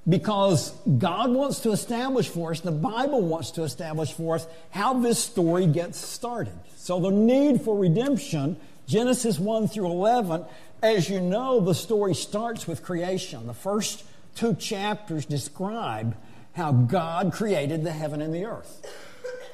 because 0.08 0.72
God 0.98 1.32
wants 1.32 1.60
to 1.62 1.72
establish 1.72 2.30
for 2.30 2.52
us, 2.52 2.62
the 2.62 2.72
Bible 2.72 3.22
wants 3.22 3.52
to 3.52 3.64
establish 3.64 4.14
for 4.14 4.36
us 4.36 4.48
how 4.70 4.94
this 4.94 5.20
story 5.20 5.68
gets 5.68 5.98
started. 6.00 6.54
So 6.76 7.00
the 7.00 7.12
need 7.12 7.62
for 7.62 7.78
redemption, 7.78 8.58
Genesis 8.88 9.38
1 9.38 9.68
through 9.68 9.88
11, 9.88 10.46
as 10.82 11.10
you 11.10 11.20
know, 11.20 11.60
the 11.60 11.76
story 11.76 12.16
starts 12.16 12.68
with 12.68 12.84
creation. 12.84 13.48
The 13.48 13.54
first 13.54 14.06
two 14.36 14.54
chapters 14.56 15.26
describe 15.26 16.16
how 16.54 16.72
God 16.72 17.34
created 17.34 17.84
the 17.84 17.92
heaven 17.92 18.22
and 18.22 18.34
the 18.34 18.46
earth 18.46 18.86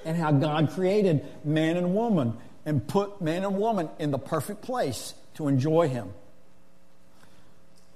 and 0.05 0.17
how 0.17 0.31
God 0.31 0.69
created 0.71 1.25
man 1.43 1.77
and 1.77 1.95
woman 1.95 2.37
and 2.65 2.87
put 2.87 3.21
man 3.21 3.43
and 3.43 3.57
woman 3.57 3.89
in 3.99 4.11
the 4.11 4.19
perfect 4.19 4.61
place 4.61 5.15
to 5.35 5.47
enjoy 5.47 5.87
Him. 5.87 6.13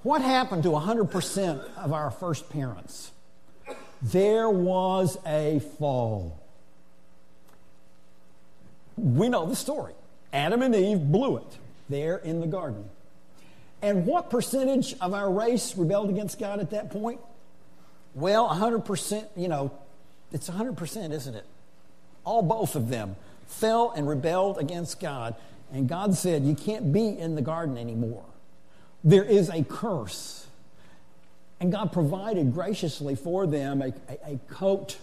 What 0.04 0.22
happened 0.22 0.64
to 0.64 0.70
100% 0.70 1.76
of 1.78 1.92
our 1.92 2.12
first 2.12 2.50
parents? 2.50 3.12
There 4.02 4.50
was 4.50 5.18
a 5.26 5.60
fall. 5.78 6.40
We 8.96 9.30
know 9.30 9.46
the 9.46 9.56
story. 9.56 9.94
Adam 10.32 10.62
and 10.62 10.76
Eve 10.76 11.00
blew 11.00 11.38
it 11.38 11.58
there 11.90 12.18
in 12.18 12.42
the 12.42 12.48
garden. 12.48 12.90
And 13.82 14.06
what 14.06 14.30
percentage 14.30 14.96
of 15.02 15.14
our 15.14 15.32
race 15.32 15.76
rebelled 15.78 16.10
against 16.10 16.40
God 16.40 16.60
at 16.60 16.72
that 16.72 16.90
point? 16.90 17.20
Well, 18.16 18.50
100%, 18.50 19.28
you 19.36 19.48
know, 19.48 19.72
it's 20.32 20.50
100%, 20.50 21.12
isn't 21.12 21.36
it? 21.36 21.46
All 22.24 22.42
both 22.42 22.76
of 22.76 22.90
them 22.90 23.16
fell 23.46 23.92
and 23.92 24.08
rebelled 24.08 24.58
against 24.58 25.00
God. 25.00 25.36
And 25.72 25.88
God 25.88 26.16
said, 26.16 26.44
You 26.44 26.56
can't 26.56 26.92
be 26.92 27.08
in 27.08 27.36
the 27.36 27.42
garden 27.42 27.78
anymore. 27.78 28.24
There 29.04 29.24
is 29.24 29.50
a 29.50 29.64
curse. 29.64 30.48
And 31.60 31.72
God 31.72 31.92
provided 31.92 32.54
graciously 32.54 33.16
for 33.16 33.48
them 33.48 33.82
a, 33.82 33.94
a, 34.10 34.34
a 34.34 34.40
coat 34.50 34.98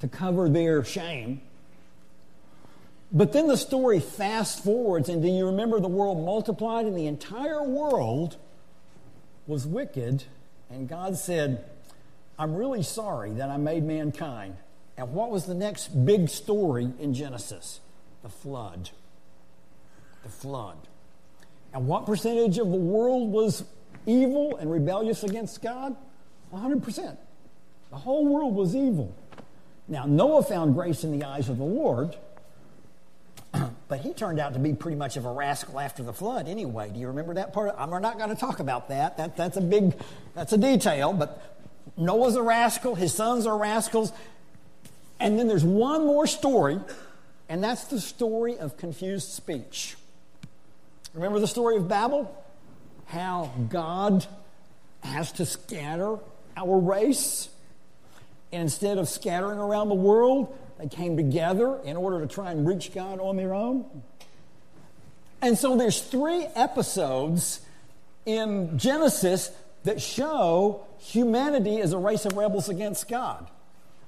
to 0.00 0.08
cover 0.08 0.48
their 0.48 0.84
shame. 0.84 1.40
But 3.10 3.32
then 3.32 3.46
the 3.46 3.56
story 3.56 4.00
fast 4.00 4.64
forwards, 4.64 5.08
and 5.08 5.22
do 5.22 5.28
you 5.28 5.46
remember 5.46 5.80
the 5.80 5.88
world 5.88 6.24
multiplied, 6.24 6.86
and 6.86 6.96
the 6.96 7.06
entire 7.06 7.62
world 7.62 8.36
was 9.46 9.66
wicked, 9.66 10.24
and 10.70 10.88
God 10.88 11.16
said, 11.16 11.64
I'm 12.38 12.54
really 12.54 12.82
sorry 12.82 13.32
that 13.32 13.50
I 13.50 13.58
made 13.58 13.84
mankind. 13.84 14.56
And 14.96 15.12
what 15.12 15.30
was 15.30 15.44
the 15.46 15.54
next 15.54 15.88
big 16.04 16.28
story 16.28 16.90
in 16.98 17.14
Genesis? 17.14 17.80
The 18.22 18.28
flood. 18.28 18.90
The 20.22 20.28
flood. 20.28 20.76
And 21.72 21.86
what 21.86 22.06
percentage 22.06 22.58
of 22.58 22.70
the 22.70 22.76
world 22.76 23.30
was 23.30 23.64
evil 24.06 24.56
and 24.56 24.70
rebellious 24.70 25.24
against 25.24 25.62
God? 25.62 25.96
100%. 26.52 27.16
The 27.90 27.96
whole 27.96 28.26
world 28.26 28.54
was 28.54 28.74
evil. 28.74 29.14
Now, 29.88 30.04
Noah 30.06 30.42
found 30.42 30.74
grace 30.74 31.04
in 31.04 31.18
the 31.18 31.26
eyes 31.26 31.48
of 31.48 31.58
the 31.58 31.64
Lord, 31.64 32.16
but 33.88 34.00
he 34.00 34.12
turned 34.12 34.38
out 34.38 34.54
to 34.54 34.58
be 34.58 34.74
pretty 34.74 34.96
much 34.96 35.16
of 35.16 35.24
a 35.24 35.32
rascal 35.32 35.80
after 35.80 36.02
the 36.02 36.12
flood 36.12 36.48
anyway. 36.48 36.90
Do 36.90 37.00
you 37.00 37.08
remember 37.08 37.34
that 37.34 37.52
part? 37.52 37.74
I'm 37.76 37.90
not 37.90 38.18
going 38.18 38.30
to 38.30 38.36
talk 38.36 38.60
about 38.60 38.88
that. 38.88 39.16
that. 39.16 39.36
That's 39.36 39.56
a 39.56 39.60
big, 39.60 39.94
that's 40.34 40.52
a 40.52 40.58
detail, 40.58 41.12
but 41.12 41.42
Noah's 41.96 42.36
a 42.36 42.42
rascal, 42.42 42.94
his 42.94 43.12
sons 43.12 43.46
are 43.46 43.58
rascals. 43.58 44.12
And 45.20 45.38
then 45.38 45.48
there's 45.48 45.64
one 45.64 46.06
more 46.06 46.26
story, 46.26 46.80
and 47.48 47.62
that's 47.62 47.84
the 47.84 48.00
story 48.00 48.58
of 48.58 48.76
confused 48.76 49.28
speech. 49.28 49.96
Remember 51.14 51.40
the 51.40 51.46
story 51.46 51.76
of 51.76 51.88
Babel? 51.88 52.34
How 53.06 53.52
God 53.68 54.26
has 55.02 55.32
to 55.32 55.46
scatter 55.46 56.18
our 56.56 56.78
race. 56.78 57.48
And 58.52 58.62
instead 58.62 58.98
of 58.98 59.08
scattering 59.08 59.58
around 59.58 59.88
the 59.88 59.94
world, 59.94 60.56
they 60.78 60.88
came 60.88 61.16
together 61.16 61.78
in 61.84 61.96
order 61.96 62.20
to 62.20 62.26
try 62.26 62.50
and 62.50 62.66
reach 62.66 62.94
God 62.94 63.20
on 63.20 63.36
their 63.36 63.54
own. 63.54 63.84
And 65.40 65.58
so 65.58 65.76
there's 65.76 66.00
three 66.00 66.46
episodes 66.54 67.60
in 68.24 68.78
Genesis 68.78 69.50
that 69.84 70.00
show 70.00 70.86
humanity 70.98 71.80
as 71.80 71.92
a 71.92 71.98
race 71.98 72.24
of 72.24 72.36
rebels 72.36 72.68
against 72.68 73.08
God. 73.08 73.48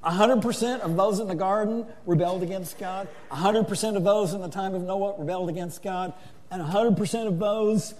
100% 0.04 0.80
of 0.80 0.96
those 0.96 1.18
in 1.18 1.28
the 1.28 1.34
garden 1.34 1.86
rebelled 2.06 2.42
against 2.42 2.78
God. 2.78 3.08
100% 3.30 3.96
of 3.96 4.04
those 4.04 4.34
in 4.34 4.42
the 4.42 4.48
time 4.48 4.74
of 4.74 4.82
Noah 4.82 5.18
rebelled 5.18 5.48
against 5.48 5.82
God 5.82 6.12
and 6.54 6.62
100% 6.62 7.26
of 7.26 7.38
those 7.38 7.94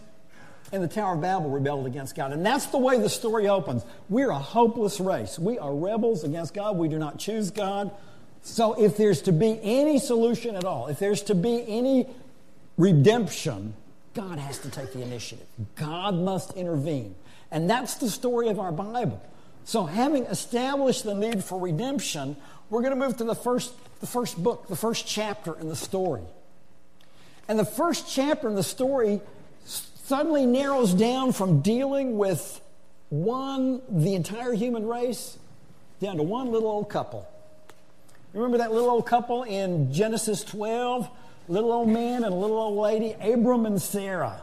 in 0.73 0.81
the 0.81 0.89
Tower 0.89 1.15
of 1.15 1.21
Babel 1.21 1.51
rebelled 1.51 1.87
against 1.87 2.15
God. 2.15 2.33
And 2.33 2.47
that's 2.47 2.67
the 2.67 2.79
way 2.79 2.99
the 2.99 3.09
story 3.09 3.49
opens. 3.49 3.85
We're 4.09 4.31
a 4.31 4.39
hopeless 4.39 5.01
race. 5.01 5.39
We 5.39 5.59
are 5.59 5.75
rebels 5.75 6.25
against 6.25 6.55
God. 6.55 6.77
We 6.77 6.89
do 6.89 6.99
not 6.99 7.19
choose 7.19 7.51
God. 7.51 7.91
So 8.43 8.75
if 8.75 8.97
there's 8.97 9.23
to 9.23 9.33
be 9.33 9.59
any 9.63 9.99
solution 9.99 10.55
at 10.55 10.65
all, 10.65 10.87
if 10.87 10.99
there's 10.99 11.23
to 11.23 11.35
be 11.35 11.65
any 11.67 12.07
redemption, 12.79 13.75
God 14.15 14.39
has 14.39 14.59
to 14.61 14.71
take 14.71 14.93
the 14.93 15.03
initiative. 15.03 15.47
God 15.75 16.15
must 16.15 16.53
intervene. 16.55 17.17
And 17.51 17.69
that's 17.69 17.97
the 17.97 18.09
story 18.09 18.49
of 18.49 18.61
our 18.61 18.73
Bible. 18.73 19.21
So 19.65 19.87
having 19.87 20.27
established 20.27 21.03
the 21.03 21.15
need 21.15 21.43
for 21.43 21.59
redemption, 21.59 22.37
we're 22.71 22.83
going 22.83 22.99
to 22.99 23.05
move 23.05 23.17
to 23.17 23.25
the 23.25 23.35
first, 23.35 23.73
the 24.01 24.07
first 24.07 24.41
book, 24.41 24.69
the 24.69 24.77
first 24.77 25.07
chapter 25.07 25.59
in 25.59 25.69
the 25.69 25.77
story. 25.77 26.23
And 27.49 27.59
the 27.59 27.65
first 27.65 28.11
chapter 28.11 28.49
in 28.49 28.55
the 28.55 28.63
story 28.63 29.21
suddenly 29.65 30.47
narrows 30.47 30.95
down 30.95 31.33
from 31.33 31.61
dealing 31.61 32.17
with 32.17 32.61
one, 33.11 33.83
the 33.89 34.15
entire 34.15 34.53
human 34.53 34.87
race, 34.87 35.39
down 36.01 36.17
to 36.17 36.23
one 36.23 36.51
little 36.51 36.69
old 36.69 36.89
couple. 36.89 37.29
Remember 38.33 38.59
that 38.59 38.73
little 38.73 38.91
old 38.91 39.07
couple 39.07 39.45
in 39.45 39.93
Genesis 39.93 40.43
12? 40.45 41.09
Little 41.47 41.73
old 41.73 41.89
man 41.89 42.25
and 42.25 42.33
a 42.33 42.37
little 42.37 42.59
old 42.59 42.79
lady, 42.79 43.15
Abram 43.21 43.67
and 43.67 43.81
Sarah. 43.81 44.41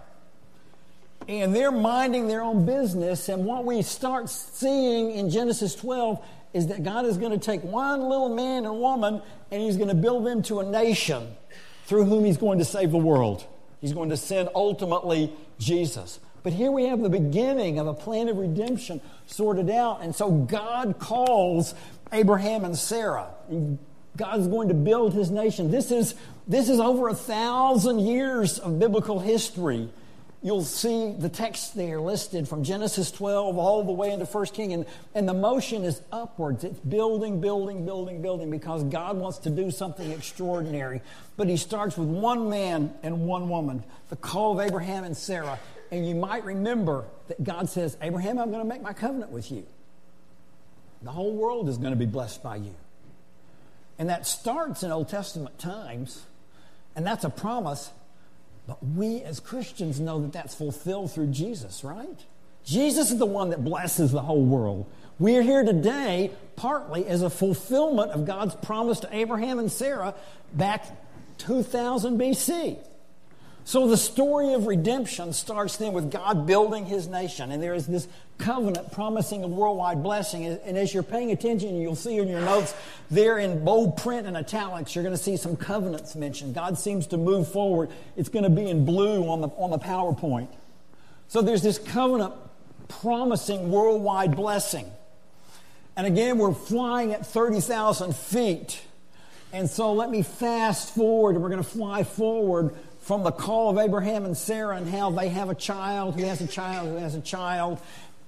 And 1.28 1.56
they're 1.56 1.72
minding 1.72 2.28
their 2.28 2.42
own 2.42 2.66
business. 2.66 3.28
And 3.30 3.46
what 3.46 3.66
we 3.66 3.82
start 3.82 4.30
seeing 4.30 5.12
in 5.12 5.30
Genesis 5.30 5.76
12 5.76 6.24
is 6.54 6.68
that 6.68 6.84
God 6.84 7.06
is 7.06 7.18
going 7.18 7.32
to 7.32 7.44
take 7.44 7.64
one 7.64 8.02
little 8.02 8.30
man 8.30 8.66
and 8.66 8.80
woman 8.80 9.22
and 9.52 9.62
he's 9.62 9.78
going 9.78 9.90
to 9.90 9.96
build 9.96 10.26
them 10.26 10.42
to 10.44 10.60
a 10.60 10.66
nation 10.66 11.36
through 11.92 12.06
whom 12.06 12.24
he's 12.24 12.38
going 12.38 12.58
to 12.58 12.64
save 12.64 12.90
the 12.92 12.98
world. 12.98 13.46
He's 13.82 13.92
going 13.92 14.12
to 14.12 14.16
send 14.16 14.48
ultimately 14.56 15.30
Jesus. 15.60 16.22
But 16.42 16.54
here 16.54 16.72
we 16.72 16.86
have 16.86 17.02
the 17.02 17.10
beginning 17.10 17.80
of 17.80 17.88
a 17.88 17.94
plan 17.94 18.30
of 18.30 18.38
redemption 18.38 19.02
sorted 19.28 19.70
out. 19.70 20.02
And 20.02 20.16
so 20.16 20.32
God 20.32 21.00
calls 21.00 21.76
Abraham 22.14 22.64
and 22.64 22.78
Sarah. 22.78 23.28
God's 24.16 24.48
going 24.48 24.70
to 24.70 24.74
build 24.74 25.14
his 25.14 25.32
nation. 25.32 25.70
This 25.70 25.92
is, 25.92 26.16
this 26.48 26.70
is 26.70 26.80
over 26.80 27.10
a 27.10 27.14
thousand 27.14 28.00
years 28.00 28.58
of 28.58 28.80
biblical 28.80 29.20
history 29.20 29.90
you'll 30.44 30.64
see 30.64 31.14
the 31.18 31.30
text 31.30 31.76
there 31.76 32.00
listed 32.00 32.48
from 32.48 32.64
Genesis 32.64 33.12
12 33.12 33.58
all 33.58 33.84
the 33.84 33.92
way 33.92 34.12
into 34.12 34.26
1 34.26 34.46
King, 34.48 34.74
and, 34.74 34.86
and 35.14 35.30
the 35.30 35.34
motion 35.34 35.84
is 35.84 36.02
upwards. 36.12 36.64
It's 36.64 36.80
building, 36.80 37.40
building, 37.42 37.86
building, 37.86 38.22
building 38.22 38.50
because 38.50 38.84
God 38.86 39.18
wants 39.18 39.40
to 39.40 39.50
do 39.50 39.70
something 39.70 40.12
extraordinary. 40.12 41.02
But 41.38 41.48
he 41.48 41.58
starts 41.58 41.98
with 41.98 42.08
one 42.08 42.50
man 42.50 42.94
and 43.04 43.26
one 43.26 43.50
woman, 43.50 43.84
the 44.10 44.16
call 44.16 44.60
of 44.60 44.66
Abraham 44.66 45.04
and 45.04 45.16
Sarah. 45.16 45.60
And 45.92 46.08
you 46.08 46.16
might 46.16 46.44
remember 46.44 47.06
that 47.28 47.44
God 47.44 47.70
says, 47.70 47.98
Abraham, 48.02 48.40
I'm 48.40 48.50
going 48.50 48.64
to 48.64 48.70
make 48.70 48.82
my 48.82 48.94
covenant 48.94 49.32
with 49.32 49.52
you. 49.52 49.66
The 51.04 51.12
whole 51.12 51.34
world 51.34 51.68
is 51.68 51.78
going 51.78 51.92
to 51.92 52.00
be 52.00 52.06
blessed 52.06 52.42
by 52.42 52.58
you. 52.58 52.74
And 54.00 54.10
that 54.10 54.26
starts 54.26 54.82
in 54.84 54.92
Old 54.92 55.10
Testament 55.10 55.60
times, 55.60 56.24
and 56.96 57.06
that's 57.06 57.24
a 57.24 57.30
promise 57.30 57.92
but 58.68 58.84
we 58.86 59.22
as 59.22 59.40
Christians 59.40 60.00
know 60.00 60.22
that 60.22 60.34
that's 60.34 60.56
fulfilled 60.56 61.12
through 61.12 61.28
Jesus, 61.28 61.84
right? 61.84 62.20
Jesus 62.64 63.12
is 63.12 63.18
the 63.18 63.26
one 63.26 63.50
that 63.50 63.64
blesses 63.64 64.12
the 64.12 64.22
whole 64.22 64.44
world. 64.44 64.86
We 65.20 65.36
are 65.38 65.42
here 65.42 65.64
today 65.64 66.32
partly 66.56 67.06
as 67.06 67.22
a 67.22 67.30
fulfillment 67.30 68.12
of 68.12 68.26
God's 68.26 68.56
promise 68.56 69.00
to 69.02 69.16
Abraham 69.16 69.60
and 69.60 69.72
Sarah 69.72 70.16
back 70.54 70.86
2000 71.40 72.20
BC. 72.20 72.78
So 73.72 73.88
the 73.88 73.96
story 73.96 74.54
of 74.54 74.68
redemption 74.68 75.32
starts 75.32 75.78
then 75.78 75.94
with 75.94 76.12
God 76.12 76.46
building 76.46 76.86
his 76.86 77.08
nation, 77.08 77.54
and 77.54 77.64
there 77.64 77.74
is 77.74 77.88
this 77.88 78.06
covenant 78.38 78.92
promising 78.92 79.46
a 79.46 79.48
worldwide 79.48 80.04
blessing. 80.04 80.46
And 80.46 80.78
as 80.78 80.94
you're 80.94 81.04
paying 81.04 81.32
attention, 81.32 81.80
you'll 81.80 81.96
see 81.96 82.18
in 82.18 82.28
your 82.28 82.42
notes 82.42 82.76
there 83.10 83.38
in 83.38 83.64
bold 83.64 83.96
print 83.96 84.28
and 84.28 84.36
italics, 84.36 84.94
you're 84.94 85.06
going 85.06 85.16
to 85.16 85.24
see 85.24 85.38
some 85.38 85.56
covenants 85.56 86.18
mentioned. 86.18 86.54
God 86.54 86.78
seems 86.78 87.08
to 87.08 87.18
move 87.18 87.50
forward. 87.50 87.92
It's 88.18 88.28
going 88.28 88.44
to 88.44 88.50
be 88.50 88.70
in 88.70 88.84
blue 88.84 89.30
on 89.30 89.40
the, 89.40 89.48
on 89.48 89.72
the 89.72 89.80
PowerPoint. 89.80 90.50
So 91.30 91.42
there's 91.42 91.64
this 91.64 91.78
covenant 91.80 92.34
promising 92.90 93.72
worldwide 93.72 94.36
blessing. 94.36 94.92
And 95.96 96.06
again, 96.06 96.40
we're 96.40 96.54
flying 96.54 97.14
at 97.14 97.26
30,000 97.26 98.14
feet. 98.18 98.82
And 99.54 99.70
so 99.70 99.94
let 99.94 100.10
me 100.10 100.24
fast 100.24 100.94
forward, 100.94 101.36
and 101.36 101.42
we're 101.42 101.50
going 101.50 101.64
to 101.64 101.70
fly 101.70 102.04
forward 102.04 102.76
from 103.12 103.24
the 103.24 103.32
call 103.34 103.70
of 103.70 103.78
Abraham 103.78 104.24
and 104.24 104.38
Sarah 104.38 104.78
and 104.78 104.88
how 104.88 105.10
they 105.12 105.28
have 105.28 105.50
a 105.50 105.54
child, 105.54 106.16
who 106.16 106.24
has 106.24 106.40
a 106.40 106.48
child, 106.48 106.88
who 106.88 106.96
has 106.96 107.14
a 107.14 107.20
child. 107.20 107.78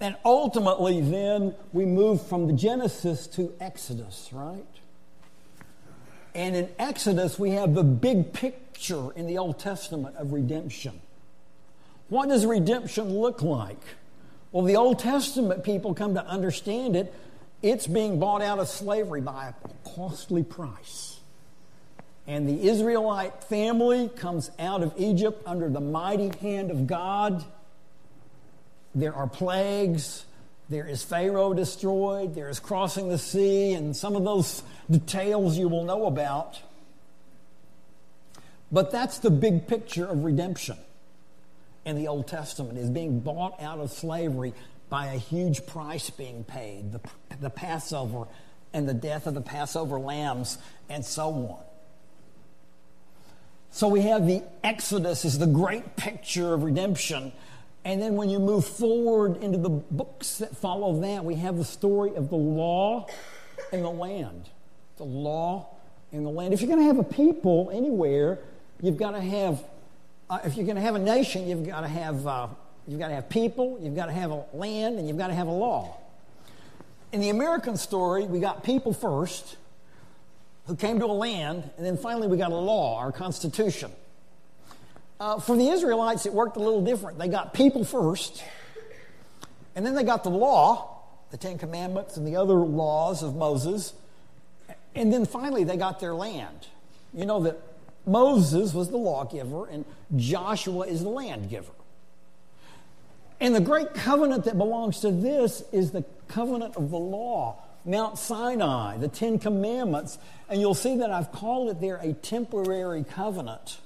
And 0.01 0.17
ultimately, 0.25 0.99
then 0.99 1.55
we 1.71 1.85
move 1.85 2.21
from 2.27 2.47
the 2.47 2.51
Genesis 2.51 3.25
to 3.27 3.53
Exodus, 3.61 4.27
right? 4.33 4.65
And 6.35 6.53
in 6.53 6.67
Exodus, 6.77 7.39
we 7.39 7.51
have 7.51 7.75
the 7.75 7.83
big 7.85 8.33
picture 8.33 9.13
in 9.13 9.25
the 9.25 9.37
Old 9.37 9.57
Testament 9.57 10.17
of 10.17 10.33
redemption. 10.33 10.99
What 12.09 12.27
does 12.27 12.45
redemption 12.45 13.17
look 13.17 13.41
like? 13.41 13.79
Well, 14.51 14.65
the 14.65 14.75
Old 14.75 14.99
Testament 14.99 15.63
people 15.63 15.93
come 15.93 16.15
to 16.15 16.25
understand 16.25 16.97
it. 16.97 17.13
It's 17.61 17.87
being 17.87 18.19
bought 18.19 18.41
out 18.41 18.59
of 18.59 18.67
slavery 18.67 19.21
by 19.21 19.53
a 19.63 19.89
costly 19.95 20.43
price. 20.43 21.21
And 22.25 22.47
the 22.47 22.69
Israelite 22.69 23.43
family 23.43 24.09
comes 24.09 24.49
out 24.57 24.81
of 24.81 24.93
Egypt 24.97 25.43
under 25.45 25.69
the 25.69 25.81
mighty 25.81 26.31
hand 26.39 26.71
of 26.71 26.87
God. 26.87 27.43
There 28.95 29.13
are 29.13 29.27
plagues. 29.27 30.25
There 30.69 30.87
is 30.87 31.03
Pharaoh 31.03 31.53
destroyed. 31.53 32.33
There 32.35 32.49
is 32.49 32.59
crossing 32.59 33.09
the 33.09 33.17
sea, 33.17 33.73
and 33.73 33.95
some 33.95 34.15
of 34.15 34.23
those 34.23 34.63
details 34.89 35.57
you 35.57 35.67
will 35.67 35.83
know 35.83 36.05
about. 36.05 36.61
But 38.71 38.91
that's 38.91 39.19
the 39.19 39.29
big 39.29 39.67
picture 39.67 40.05
of 40.05 40.23
redemption 40.23 40.77
in 41.85 41.95
the 41.95 42.07
Old 42.07 42.27
Testament 42.27 42.77
is 42.77 42.89
being 42.89 43.19
bought 43.19 43.61
out 43.61 43.79
of 43.79 43.91
slavery 43.91 44.53
by 44.89 45.07
a 45.07 45.17
huge 45.17 45.65
price 45.65 46.09
being 46.09 46.43
paid 46.43 46.91
the, 46.91 47.01
the 47.41 47.49
Passover 47.49 48.25
and 48.73 48.87
the 48.87 48.93
death 48.93 49.27
of 49.27 49.33
the 49.33 49.41
Passover 49.41 49.99
lambs 49.99 50.57
and 50.89 51.03
so 51.05 51.29
on. 51.29 51.72
So 53.73 53.87
we 53.87 54.01
have 54.01 54.27
the 54.27 54.43
Exodus 54.63 55.25
is 55.25 55.39
the 55.39 55.47
great 55.47 55.95
picture 55.95 56.53
of 56.53 56.61
redemption. 56.61 57.31
And 57.83 57.99
then 57.99 58.13
when 58.13 58.29
you 58.29 58.37
move 58.37 58.67
forward 58.67 59.41
into 59.41 59.57
the 59.57 59.71
books 59.71 60.37
that 60.37 60.55
follow 60.55 61.01
that, 61.01 61.25
we 61.25 61.33
have 61.35 61.57
the 61.57 61.65
story 61.65 62.13
of 62.13 62.29
the 62.29 62.35
law 62.35 63.07
and 63.71 63.83
the 63.83 63.89
land. 63.89 64.47
The 64.97 65.05
law 65.05 65.69
and 66.11 66.23
the 66.23 66.29
land. 66.29 66.53
If 66.53 66.61
you're 66.61 66.67
going 66.67 66.81
to 66.81 66.85
have 66.85 66.99
a 66.99 67.03
people 67.03 67.71
anywhere, 67.73 68.37
you've 68.79 68.97
got 68.97 69.11
to 69.13 69.21
have, 69.21 69.63
uh, 70.29 70.37
if 70.45 70.55
you're 70.55 70.67
going 70.67 70.75
to 70.75 70.81
have 70.83 70.93
a 70.93 70.99
nation, 70.99 71.47
you've 71.47 71.65
got 71.65 71.81
to 71.81 71.87
have, 71.87 72.27
uh, 72.27 72.47
you've 72.87 72.99
got 72.99 73.07
to 73.07 73.15
have 73.15 73.27
people, 73.27 73.79
you've 73.81 73.95
got 73.95 74.05
to 74.05 74.13
have 74.13 74.29
a 74.29 74.45
land, 74.53 74.99
and 74.99 75.07
you've 75.07 75.17
got 75.17 75.29
to 75.29 75.33
have 75.33 75.47
a 75.47 75.51
law. 75.51 75.97
In 77.11 77.21
the 77.21 77.29
American 77.29 77.75
story, 77.77 78.25
we 78.25 78.39
got 78.39 78.63
people 78.63 78.93
first, 78.93 79.57
who 80.65 80.75
came 80.75 80.99
to 80.99 81.05
a 81.05 81.07
land, 81.07 81.69
and 81.77 81.85
then 81.85 81.97
finally 81.97 82.27
we 82.27 82.37
got 82.37 82.51
a 82.51 82.55
law, 82.55 82.97
our 82.99 83.11
Constitution. 83.11 83.91
Uh, 85.19 85.39
for 85.39 85.55
the 85.55 85.69
Israelites, 85.69 86.25
it 86.25 86.33
worked 86.33 86.57
a 86.57 86.59
little 86.59 86.83
different. 86.83 87.17
They 87.17 87.27
got 87.27 87.53
people 87.53 87.83
first, 87.83 88.43
and 89.75 89.85
then 89.85 89.95
they 89.95 90.03
got 90.03 90.23
the 90.23 90.29
law, 90.29 91.01
the 91.31 91.37
Ten 91.37 91.57
Commandments, 91.57 92.17
and 92.17 92.25
the 92.25 92.35
other 92.35 92.55
laws 92.55 93.23
of 93.23 93.35
Moses, 93.35 93.93
and 94.95 95.11
then 95.11 95.25
finally 95.25 95.63
they 95.63 95.77
got 95.77 95.99
their 95.99 96.13
land. 96.13 96.67
You 97.13 97.25
know 97.25 97.41
that 97.43 97.59
Moses 98.05 98.73
was 98.73 98.89
the 98.89 98.97
lawgiver, 98.97 99.67
and 99.67 99.85
Joshua 100.15 100.87
is 100.87 101.03
the 101.03 101.09
land 101.09 101.49
giver. 101.49 101.71
And 103.39 103.53
the 103.53 103.61
great 103.61 103.93
covenant 103.93 104.45
that 104.45 104.57
belongs 104.57 105.01
to 105.01 105.11
this 105.11 105.63
is 105.71 105.91
the 105.91 106.05
covenant 106.27 106.77
of 106.77 106.89
the 106.89 106.97
law 106.97 107.61
Mount 107.85 108.17
Sinai, 108.17 108.97
the 108.97 109.07
Ten 109.07 109.39
Commandments, 109.39 110.17
and 110.49 110.61
you'll 110.61 110.73
see 110.73 110.97
that 110.97 111.11
I've 111.11 111.31
called 111.31 111.69
it 111.69 111.81
there 111.81 111.97
a 111.97 112.13
temporary 112.13 113.03
covenant 113.03 113.79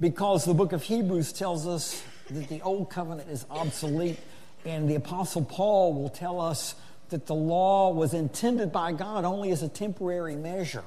because 0.00 0.44
the 0.44 0.54
book 0.54 0.72
of 0.72 0.82
Hebrews 0.82 1.32
tells 1.32 1.66
us 1.66 2.02
that 2.30 2.48
the 2.48 2.62
old 2.62 2.90
covenant 2.90 3.28
is 3.28 3.44
obsolete, 3.50 4.18
and 4.64 4.88
the 4.88 4.94
Apostle 4.94 5.44
Paul 5.44 5.94
will 5.94 6.08
tell 6.08 6.40
us 6.40 6.74
that 7.10 7.26
the 7.26 7.34
law 7.34 7.92
was 7.92 8.14
intended 8.14 8.72
by 8.72 8.92
God 8.92 9.24
only 9.24 9.50
as 9.50 9.62
a 9.62 9.68
temporary 9.68 10.36
measure 10.36 10.84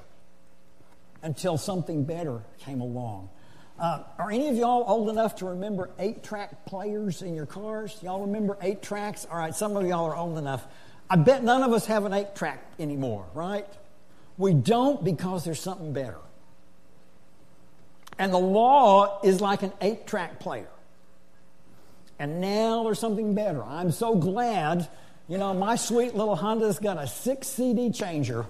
until 1.23 1.57
something 1.57 2.03
better 2.03 2.41
came 2.59 2.81
along. 2.81 3.29
Uh, 3.79 4.03
are 4.19 4.29
any 4.29 4.47
of 4.47 4.55
y'all 4.55 4.83
old 4.87 5.09
enough 5.09 5.35
to 5.37 5.45
remember 5.45 5.89
eight 5.97 6.23
track 6.23 6.65
players 6.65 7.21
in 7.23 7.33
your 7.33 7.47
cars? 7.47 7.97
Y'all 8.03 8.21
remember 8.21 8.57
eight 8.61 8.83
tracks? 8.83 9.25
All 9.29 9.37
right, 9.37 9.55
some 9.55 9.75
of 9.75 9.85
y'all 9.87 10.05
are 10.05 10.15
old 10.15 10.37
enough. 10.37 10.65
I 11.11 11.17
bet 11.17 11.43
none 11.43 11.61
of 11.61 11.73
us 11.73 11.87
have 11.87 12.05
an 12.05 12.13
eight 12.13 12.35
track 12.35 12.63
anymore, 12.79 13.25
right? 13.33 13.67
We 14.37 14.53
don't 14.53 15.03
because 15.03 15.43
there's 15.43 15.59
something 15.59 15.91
better. 15.91 16.15
And 18.17 18.31
the 18.31 18.39
law 18.39 19.19
is 19.21 19.41
like 19.41 19.61
an 19.61 19.73
eight 19.81 20.07
track 20.07 20.39
player. 20.39 20.69
And 22.17 22.39
now 22.39 22.85
there's 22.85 22.97
something 22.97 23.35
better. 23.35 23.61
I'm 23.61 23.91
so 23.91 24.15
glad, 24.15 24.87
you 25.27 25.37
know, 25.37 25.53
my 25.53 25.75
sweet 25.75 26.15
little 26.15 26.37
Honda's 26.37 26.79
got 26.79 26.97
a 26.97 27.07
six 27.07 27.47
CD 27.47 27.91
changer, 27.91 28.45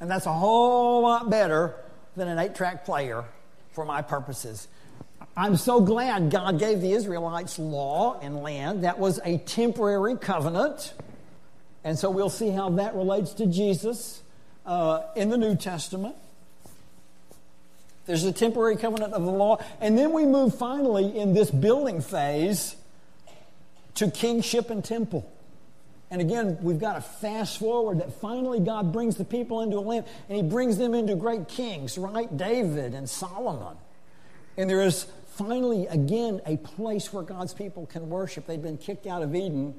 and 0.00 0.10
that's 0.10 0.26
a 0.26 0.32
whole 0.34 1.00
lot 1.00 1.30
better 1.30 1.76
than 2.14 2.28
an 2.28 2.38
eight 2.38 2.54
track 2.54 2.84
player 2.84 3.24
for 3.72 3.86
my 3.86 4.02
purposes. 4.02 4.68
I'm 5.34 5.56
so 5.56 5.80
glad 5.80 6.30
God 6.30 6.58
gave 6.58 6.82
the 6.82 6.92
Israelites 6.92 7.58
law 7.58 8.20
and 8.20 8.42
land. 8.42 8.84
That 8.84 8.98
was 8.98 9.18
a 9.24 9.38
temporary 9.38 10.18
covenant. 10.18 10.92
And 11.84 11.98
so 11.98 12.10
we'll 12.10 12.30
see 12.30 12.50
how 12.50 12.68
that 12.70 12.94
relates 12.94 13.32
to 13.34 13.46
Jesus 13.46 14.22
uh, 14.66 15.02
in 15.16 15.30
the 15.30 15.38
New 15.38 15.56
Testament. 15.56 16.14
There's 18.06 18.24
a 18.24 18.32
temporary 18.32 18.76
covenant 18.76 19.12
of 19.14 19.24
the 19.24 19.30
law. 19.30 19.58
And 19.80 19.96
then 19.96 20.12
we 20.12 20.26
move 20.26 20.54
finally 20.54 21.16
in 21.16 21.32
this 21.32 21.50
building 21.50 22.00
phase 22.00 22.76
to 23.94 24.10
kingship 24.10 24.70
and 24.70 24.84
temple. 24.84 25.30
And 26.10 26.20
again, 26.20 26.58
we've 26.60 26.80
got 26.80 26.94
to 26.94 27.00
fast 27.00 27.58
forward 27.58 28.00
that 28.00 28.12
finally 28.20 28.58
God 28.58 28.92
brings 28.92 29.16
the 29.16 29.24
people 29.24 29.60
into 29.60 29.76
a 29.76 29.80
land 29.80 30.06
and 30.28 30.36
he 30.36 30.42
brings 30.42 30.76
them 30.76 30.92
into 30.92 31.14
great 31.14 31.46
kings, 31.46 31.96
right? 31.96 32.34
David 32.36 32.94
and 32.94 33.08
Solomon. 33.08 33.76
And 34.56 34.68
there 34.68 34.82
is 34.82 35.06
finally, 35.36 35.86
again, 35.86 36.40
a 36.46 36.56
place 36.56 37.12
where 37.12 37.22
God's 37.22 37.54
people 37.54 37.86
can 37.86 38.10
worship. 38.10 38.46
They've 38.46 38.60
been 38.60 38.76
kicked 38.76 39.06
out 39.06 39.22
of 39.22 39.34
Eden 39.36 39.74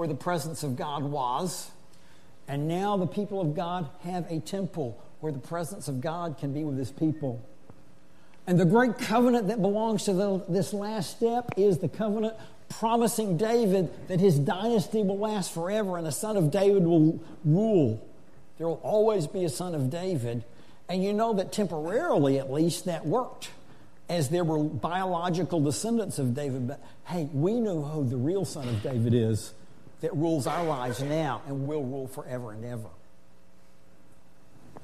where 0.00 0.08
the 0.08 0.14
presence 0.14 0.62
of 0.62 0.76
God 0.76 1.02
was. 1.02 1.70
And 2.48 2.68
now 2.68 2.96
the 2.96 3.06
people 3.06 3.38
of 3.38 3.54
God 3.54 3.86
have 4.02 4.24
a 4.32 4.40
temple 4.40 4.98
where 5.20 5.30
the 5.30 5.38
presence 5.38 5.88
of 5.88 6.00
God 6.00 6.38
can 6.38 6.54
be 6.54 6.64
with 6.64 6.78
his 6.78 6.90
people. 6.90 7.44
And 8.46 8.58
the 8.58 8.64
great 8.64 8.96
covenant 8.96 9.48
that 9.48 9.60
belongs 9.60 10.04
to 10.04 10.14
the, 10.14 10.42
this 10.48 10.72
last 10.72 11.10
step 11.10 11.50
is 11.58 11.80
the 11.80 11.88
covenant 11.90 12.34
promising 12.70 13.36
David 13.36 13.90
that 14.08 14.20
his 14.20 14.38
dynasty 14.38 15.02
will 15.02 15.18
last 15.18 15.52
forever 15.52 15.98
and 15.98 16.06
the 16.06 16.12
son 16.12 16.38
of 16.38 16.50
David 16.50 16.86
will 16.86 17.22
rule. 17.44 18.02
There 18.56 18.68
will 18.68 18.80
always 18.82 19.26
be 19.26 19.44
a 19.44 19.50
son 19.50 19.74
of 19.74 19.90
David. 19.90 20.44
And 20.88 21.04
you 21.04 21.12
know 21.12 21.34
that 21.34 21.52
temporarily, 21.52 22.38
at 22.38 22.50
least, 22.50 22.86
that 22.86 23.04
worked 23.04 23.50
as 24.08 24.30
there 24.30 24.44
were 24.44 24.64
biological 24.64 25.60
descendants 25.60 26.18
of 26.18 26.32
David. 26.32 26.68
But 26.68 26.82
hey, 27.04 27.28
we 27.34 27.60
know 27.60 27.82
who 27.82 28.08
the 28.08 28.16
real 28.16 28.46
son 28.46 28.66
of 28.66 28.82
David 28.82 29.12
is 29.12 29.52
that 30.00 30.14
rules 30.14 30.46
our 30.46 30.64
lives 30.64 31.02
now 31.02 31.42
and 31.46 31.66
will 31.66 31.84
rule 31.84 32.06
forever 32.06 32.52
and 32.52 32.64
ever. 32.64 32.88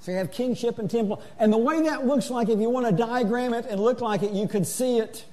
So 0.01 0.13
you 0.13 0.19
have 0.19 0.31
kingship 0.31 0.79
and 0.79 0.91
temple. 0.91 1.23
And 1.39 1.53
the 1.53 1.59
way 1.59 1.83
that 1.83 2.07
looks 2.07 2.31
like, 2.31 2.49
if 2.49 2.61
you 2.61 2.71
want 2.71 2.87
to 2.87 2.93
diagram 2.93 3.55
it 3.55 3.67
and 3.67 3.81
look 3.81 4.01
like 4.01 4.23
it, 4.23 4.33
you 4.33 4.47
could 4.47 4.67
see 4.67 4.99
it 4.99 5.25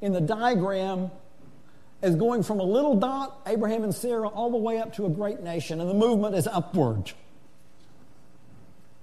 in 0.00 0.12
the 0.12 0.20
diagram 0.20 1.10
as 2.02 2.16
going 2.16 2.42
from 2.42 2.58
a 2.58 2.64
little 2.64 2.96
dot, 2.96 3.40
Abraham 3.46 3.84
and 3.84 3.94
Sarah, 3.94 4.28
all 4.28 4.50
the 4.50 4.56
way 4.56 4.78
up 4.78 4.94
to 4.94 5.06
a 5.06 5.10
great 5.10 5.40
nation. 5.40 5.80
And 5.80 5.88
the 5.88 5.94
movement 5.94 6.34
is 6.34 6.46
upward. 6.46 7.12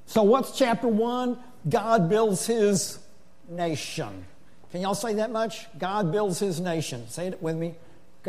So, 0.05 0.23
what's 0.23 0.57
chapter 0.57 0.87
one? 0.87 1.37
God 1.67 2.09
builds 2.09 2.45
his 2.45 2.99
nation. 3.47 4.25
Can 4.71 4.81
y'all 4.81 4.95
say 4.95 5.15
that 5.15 5.31
much? 5.31 5.67
God 5.77 6.11
builds 6.11 6.39
his 6.39 6.59
nation. 6.59 7.07
Say 7.09 7.27
it 7.27 7.41
with 7.41 7.55
me. 7.55 7.75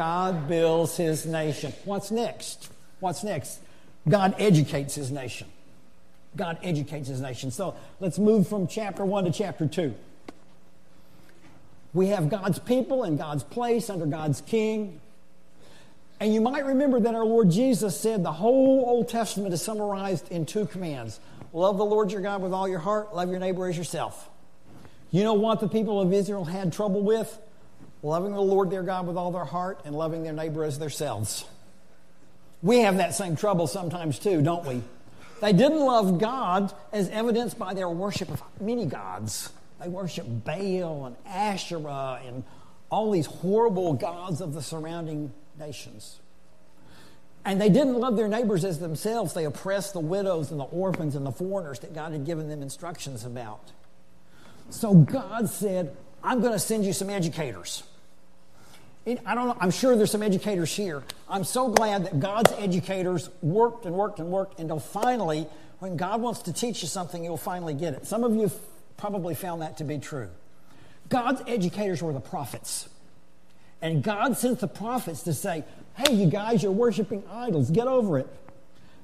God 0.00 0.48
builds 0.48 0.96
his 0.96 1.26
nation. 1.26 1.74
What's 1.84 2.10
next? 2.10 2.70
What's 3.00 3.22
next? 3.22 3.60
God 4.08 4.34
educates 4.38 4.94
his 4.94 5.10
nation. 5.10 5.46
God 6.34 6.56
educates 6.62 7.06
his 7.06 7.20
nation. 7.20 7.50
So 7.50 7.76
let's 8.00 8.18
move 8.18 8.48
from 8.48 8.66
chapter 8.66 9.04
1 9.04 9.24
to 9.24 9.30
chapter 9.30 9.66
2. 9.66 9.94
We 11.92 12.06
have 12.06 12.30
God's 12.30 12.58
people 12.58 13.04
in 13.04 13.18
God's 13.18 13.42
place 13.44 13.90
under 13.90 14.06
God's 14.06 14.40
king. 14.40 15.02
And 16.18 16.32
you 16.32 16.40
might 16.40 16.64
remember 16.64 16.98
that 17.00 17.14
our 17.14 17.26
Lord 17.26 17.50
Jesus 17.50 17.94
said 17.94 18.22
the 18.22 18.32
whole 18.32 18.86
Old 18.86 19.10
Testament 19.10 19.52
is 19.52 19.60
summarized 19.60 20.32
in 20.32 20.46
two 20.46 20.64
commands 20.64 21.20
love 21.52 21.76
the 21.76 21.84
Lord 21.84 22.10
your 22.10 22.22
God 22.22 22.40
with 22.40 22.54
all 22.54 22.66
your 22.66 22.78
heart, 22.78 23.14
love 23.14 23.28
your 23.28 23.38
neighbor 23.38 23.68
as 23.68 23.76
yourself. 23.76 24.30
You 25.10 25.24
know 25.24 25.34
what 25.34 25.60
the 25.60 25.68
people 25.68 26.00
of 26.00 26.10
Israel 26.10 26.46
had 26.46 26.72
trouble 26.72 27.02
with? 27.02 27.38
Loving 28.02 28.32
the 28.32 28.40
Lord 28.40 28.70
their 28.70 28.82
God 28.82 29.06
with 29.06 29.16
all 29.16 29.30
their 29.30 29.44
heart 29.44 29.82
and 29.84 29.94
loving 29.94 30.22
their 30.22 30.32
neighbor 30.32 30.64
as 30.64 30.78
themselves. 30.78 31.44
We 32.62 32.80
have 32.80 32.96
that 32.98 33.14
same 33.14 33.36
trouble 33.36 33.66
sometimes 33.66 34.18
too, 34.18 34.42
don't 34.42 34.66
we? 34.66 34.82
They 35.40 35.52
didn't 35.52 35.80
love 35.80 36.18
God 36.18 36.72
as 36.92 37.08
evidenced 37.08 37.58
by 37.58 37.74
their 37.74 37.88
worship 37.88 38.30
of 38.30 38.42
many 38.60 38.84
gods. 38.84 39.50
They 39.80 39.88
worship 39.88 40.26
Baal 40.44 41.06
and 41.06 41.16
Asherah 41.26 42.20
and 42.26 42.44
all 42.90 43.10
these 43.10 43.26
horrible 43.26 43.94
gods 43.94 44.40
of 44.40 44.52
the 44.52 44.60
surrounding 44.62 45.32
nations. 45.58 46.20
And 47.44 47.58
they 47.58 47.70
didn't 47.70 47.94
love 47.94 48.16
their 48.16 48.28
neighbors 48.28 48.64
as 48.64 48.78
themselves. 48.78 49.32
They 49.32 49.46
oppressed 49.46 49.94
the 49.94 50.00
widows 50.00 50.50
and 50.50 50.60
the 50.60 50.64
orphans 50.64 51.14
and 51.14 51.24
the 51.24 51.32
foreigners 51.32 51.78
that 51.80 51.94
God 51.94 52.12
had 52.12 52.26
given 52.26 52.48
them 52.48 52.60
instructions 52.60 53.24
about. 53.24 53.70
So 54.68 54.92
God 54.92 55.48
said, 55.48 55.96
I'm 56.22 56.40
going 56.40 56.52
to 56.52 56.58
send 56.58 56.84
you 56.84 56.92
some 56.92 57.08
educators. 57.08 57.82
I 59.06 59.34
don't 59.34 59.48
know, 59.48 59.56
I'm 59.58 59.70
sure 59.70 59.96
there's 59.96 60.10
some 60.10 60.22
educators 60.22 60.74
here. 60.74 61.02
I'm 61.28 61.44
so 61.44 61.68
glad 61.68 62.04
that 62.04 62.20
God's 62.20 62.52
educators 62.52 63.30
worked 63.40 63.86
and 63.86 63.94
worked 63.94 64.18
and 64.18 64.28
worked 64.28 64.60
until 64.60 64.78
finally, 64.78 65.46
when 65.78 65.96
God 65.96 66.20
wants 66.20 66.42
to 66.42 66.52
teach 66.52 66.82
you 66.82 66.88
something, 66.88 67.24
you'll 67.24 67.38
finally 67.38 67.72
get 67.72 67.94
it. 67.94 68.06
Some 68.06 68.24
of 68.24 68.34
you 68.34 68.50
probably 68.98 69.34
found 69.34 69.62
that 69.62 69.78
to 69.78 69.84
be 69.84 69.98
true. 69.98 70.28
God's 71.08 71.42
educators 71.46 72.02
were 72.02 72.12
the 72.12 72.20
prophets. 72.20 72.88
And 73.80 74.02
God 74.02 74.36
sent 74.36 74.60
the 74.60 74.68
prophets 74.68 75.22
to 75.22 75.32
say, 75.32 75.64
hey, 75.96 76.12
you 76.12 76.26
guys, 76.26 76.62
you're 76.62 76.70
worshiping 76.70 77.24
idols. 77.30 77.70
Get 77.70 77.86
over 77.86 78.18
it. 78.18 78.28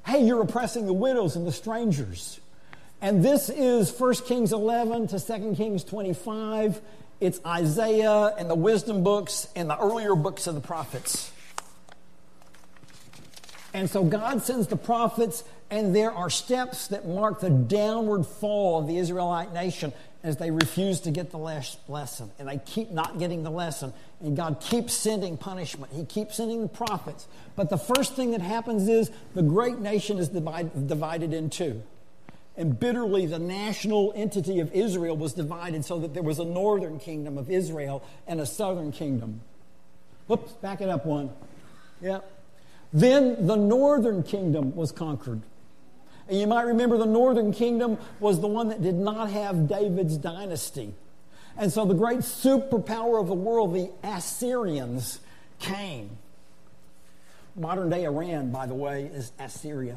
Hey, 0.05 0.25
you're 0.25 0.43
oppressing 0.43 0.87
the 0.87 0.93
widows 0.93 1.37
and 1.37 1.47
the 1.47 1.53
strangers. 1.53 2.39
And 3.01 3.25
this 3.25 3.49
is 3.49 3.91
1 3.99 4.15
Kings 4.27 4.53
11 4.53 5.09
to 5.09 5.21
2 5.21 5.55
Kings 5.57 5.85
25. 5.85 6.81
It's 7.21 7.41
Isaiah 7.47 8.35
and 8.39 8.51
the 8.51 8.55
wisdom 8.55 9.03
books 9.03 9.49
and 9.57 9.71
the 9.71 9.79
earlier 9.79 10.15
books 10.15 10.47
of 10.47 10.55
the 10.55 10.61
prophets. 10.61 11.33
And 13.73 13.89
so 13.91 14.05
God 14.05 14.43
sends 14.43 14.69
the 14.69 14.77
prophets, 14.77 15.45
and 15.71 15.95
there 15.95 16.11
are 16.11 16.31
steps 16.31 16.89
that 16.89 17.07
mark 17.07 17.41
the 17.41 17.51
downward 17.51 18.25
fall 18.25 18.79
of 18.81 18.87
the 18.87 18.97
Israelite 18.97 19.53
nation 19.53 19.93
as 20.23 20.39
they 20.39 20.51
refuse 20.51 21.01
to 21.01 21.11
get 21.11 21.31
the 21.31 21.39
lesson. 21.39 22.31
And 22.39 22.49
they 22.49 22.59
keep 22.59 22.91
not 22.91 23.19
getting 23.19 23.43
the 23.43 23.51
lesson. 23.51 23.93
And 24.21 24.37
God 24.37 24.61
keeps 24.61 24.93
sending 24.93 25.37
punishment. 25.37 25.93
He 25.93 26.05
keeps 26.05 26.37
sending 26.37 26.63
the 26.63 26.69
prophets. 26.69 27.29
But 27.55 27.71
the 27.71 27.79
first 27.79 28.15
thing 28.15 28.33
that 28.33 28.41
happens 28.41 28.89
is 28.89 29.11
the 29.35 29.43
great 29.43 29.79
nation 29.79 30.19
is 30.19 30.29
divided 30.29 31.33
in 31.33 31.51
two. 31.51 31.83
And 32.57 32.79
bitterly, 32.79 33.27
the 33.27 33.39
national 33.39 34.13
entity 34.17 34.61
of 34.61 34.73
Israel 34.73 35.17
was 35.17 35.35
divided 35.35 35.85
so 35.85 35.99
that 35.99 36.15
there 36.15 36.23
was 36.23 36.39
a 36.39 36.45
northern 36.45 36.99
kingdom 36.99 37.37
of 37.37 37.51
Israel 37.51 38.03
and 38.27 38.41
a 38.41 38.47
southern 38.47 38.93
kingdom. 38.93 39.43
Whoops, 40.27 40.53
back 40.55 40.81
it 40.81 40.89
up 40.89 41.05
one. 41.05 41.31
Yeah. 42.01 42.21
Then 42.93 43.47
the 43.47 43.57
northern 43.57 44.23
kingdom 44.23 44.75
was 44.75 44.91
conquered. 44.91 45.43
And 46.29 46.41
you 46.41 46.47
might 46.47 46.63
remember 46.63 46.97
the 46.97 47.05
northern 47.05 47.53
kingdom 47.53 47.99
was 48.21 48.41
the 48.41 48.49
one 48.49 48.71
that 48.71 48.83
did 48.83 48.97
not 48.97 49.31
have 49.31 49.69
David's 49.69 50.17
dynasty. 50.17 50.95
And 51.59 51.73
so 51.73 51.85
the 51.85 51.95
great 51.95 52.21
superpower 52.21 53.21
of 53.21 53.29
the 53.29 53.35
world, 53.35 53.75
the 53.75 53.91
Assyrians, 54.03 55.21
came. 55.59 56.11
Modern 57.55 57.91
day 57.91 58.05
Iran, 58.05 58.51
by 58.51 58.67
the 58.67 58.75
way, 58.75 59.05
is 59.05 59.33
Assyria 59.39 59.97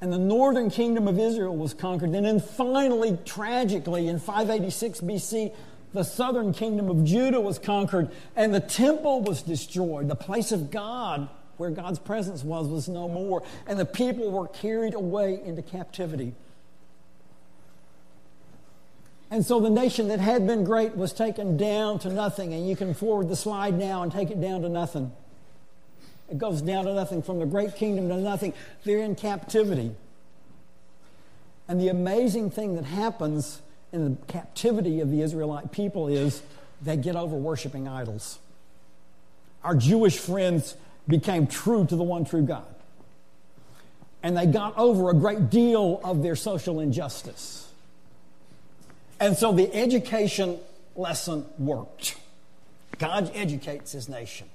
and 0.00 0.12
the 0.12 0.18
northern 0.18 0.70
kingdom 0.70 1.08
of 1.08 1.18
Israel 1.18 1.56
was 1.56 1.74
conquered. 1.74 2.10
And 2.10 2.24
then 2.24 2.40
finally, 2.40 3.18
tragically, 3.24 4.08
in 4.08 4.20
586 4.20 5.00
BC, 5.00 5.52
the 5.92 6.04
southern 6.04 6.52
kingdom 6.52 6.88
of 6.88 7.04
Judah 7.04 7.40
was 7.40 7.58
conquered, 7.58 8.10
and 8.36 8.54
the 8.54 8.60
temple 8.60 9.22
was 9.22 9.42
destroyed. 9.42 10.08
The 10.08 10.14
place 10.14 10.52
of 10.52 10.70
God, 10.70 11.28
where 11.56 11.70
God's 11.70 11.98
presence 11.98 12.44
was, 12.44 12.68
was 12.68 12.88
no 12.88 13.08
more, 13.08 13.42
and 13.66 13.78
the 13.78 13.86
people 13.86 14.30
were 14.30 14.48
carried 14.48 14.94
away 14.94 15.40
into 15.42 15.62
captivity. 15.62 16.34
And 19.30 19.44
so 19.44 19.60
the 19.60 19.70
nation 19.70 20.08
that 20.08 20.20
had 20.20 20.46
been 20.46 20.64
great 20.64 20.96
was 20.96 21.12
taken 21.12 21.56
down 21.56 21.98
to 22.00 22.08
nothing. 22.08 22.54
And 22.54 22.66
you 22.66 22.76
can 22.76 22.94
forward 22.94 23.28
the 23.28 23.36
slide 23.36 23.74
now 23.74 24.02
and 24.02 24.10
take 24.10 24.30
it 24.30 24.40
down 24.40 24.62
to 24.62 24.68
nothing. 24.68 25.12
It 26.30 26.38
goes 26.38 26.60
down 26.60 26.84
to 26.84 26.94
nothing, 26.94 27.22
from 27.22 27.38
the 27.38 27.46
great 27.46 27.74
kingdom 27.76 28.08
to 28.08 28.16
nothing. 28.16 28.52
They're 28.84 28.98
in 28.98 29.14
captivity. 29.14 29.94
And 31.66 31.80
the 31.80 31.88
amazing 31.88 32.50
thing 32.50 32.76
that 32.76 32.84
happens 32.84 33.60
in 33.92 34.04
the 34.04 34.26
captivity 34.26 35.00
of 35.00 35.10
the 35.10 35.22
Israelite 35.22 35.72
people 35.72 36.08
is 36.08 36.42
they 36.82 36.96
get 36.96 37.16
over 37.16 37.36
worshiping 37.36 37.88
idols. 37.88 38.38
Our 39.64 39.74
Jewish 39.74 40.18
friends 40.18 40.76
became 41.06 41.46
true 41.46 41.86
to 41.86 41.96
the 41.96 42.02
one 42.02 42.24
true 42.24 42.42
God. 42.42 42.66
And 44.22 44.36
they 44.36 44.46
got 44.46 44.76
over 44.76 45.10
a 45.10 45.14
great 45.14 45.50
deal 45.50 46.00
of 46.04 46.22
their 46.22 46.36
social 46.36 46.80
injustice. 46.80 47.70
And 49.20 49.36
so 49.36 49.52
the 49.52 49.72
education 49.74 50.58
lesson 50.96 51.46
worked. 51.58 52.16
God 52.98 53.30
educates 53.34 53.92
his 53.92 54.08
nation. 54.08 54.48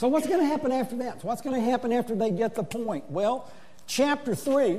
So, 0.00 0.08
what's 0.08 0.26
going 0.26 0.40
to 0.40 0.46
happen 0.46 0.72
after 0.72 0.96
that? 0.96 1.20
So 1.20 1.28
What's 1.28 1.42
going 1.42 1.62
to 1.62 1.70
happen 1.70 1.92
after 1.92 2.14
they 2.14 2.30
get 2.30 2.54
the 2.54 2.64
point? 2.64 3.10
Well, 3.10 3.52
chapter 3.86 4.34
3, 4.34 4.78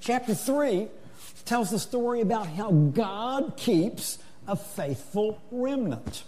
chapter 0.00 0.34
3 0.34 0.88
tells 1.44 1.70
the 1.70 1.78
story 1.78 2.20
about 2.20 2.48
how 2.48 2.72
God 2.72 3.56
keeps 3.56 4.18
a 4.48 4.56
faithful 4.56 5.40
remnant. 5.52 6.24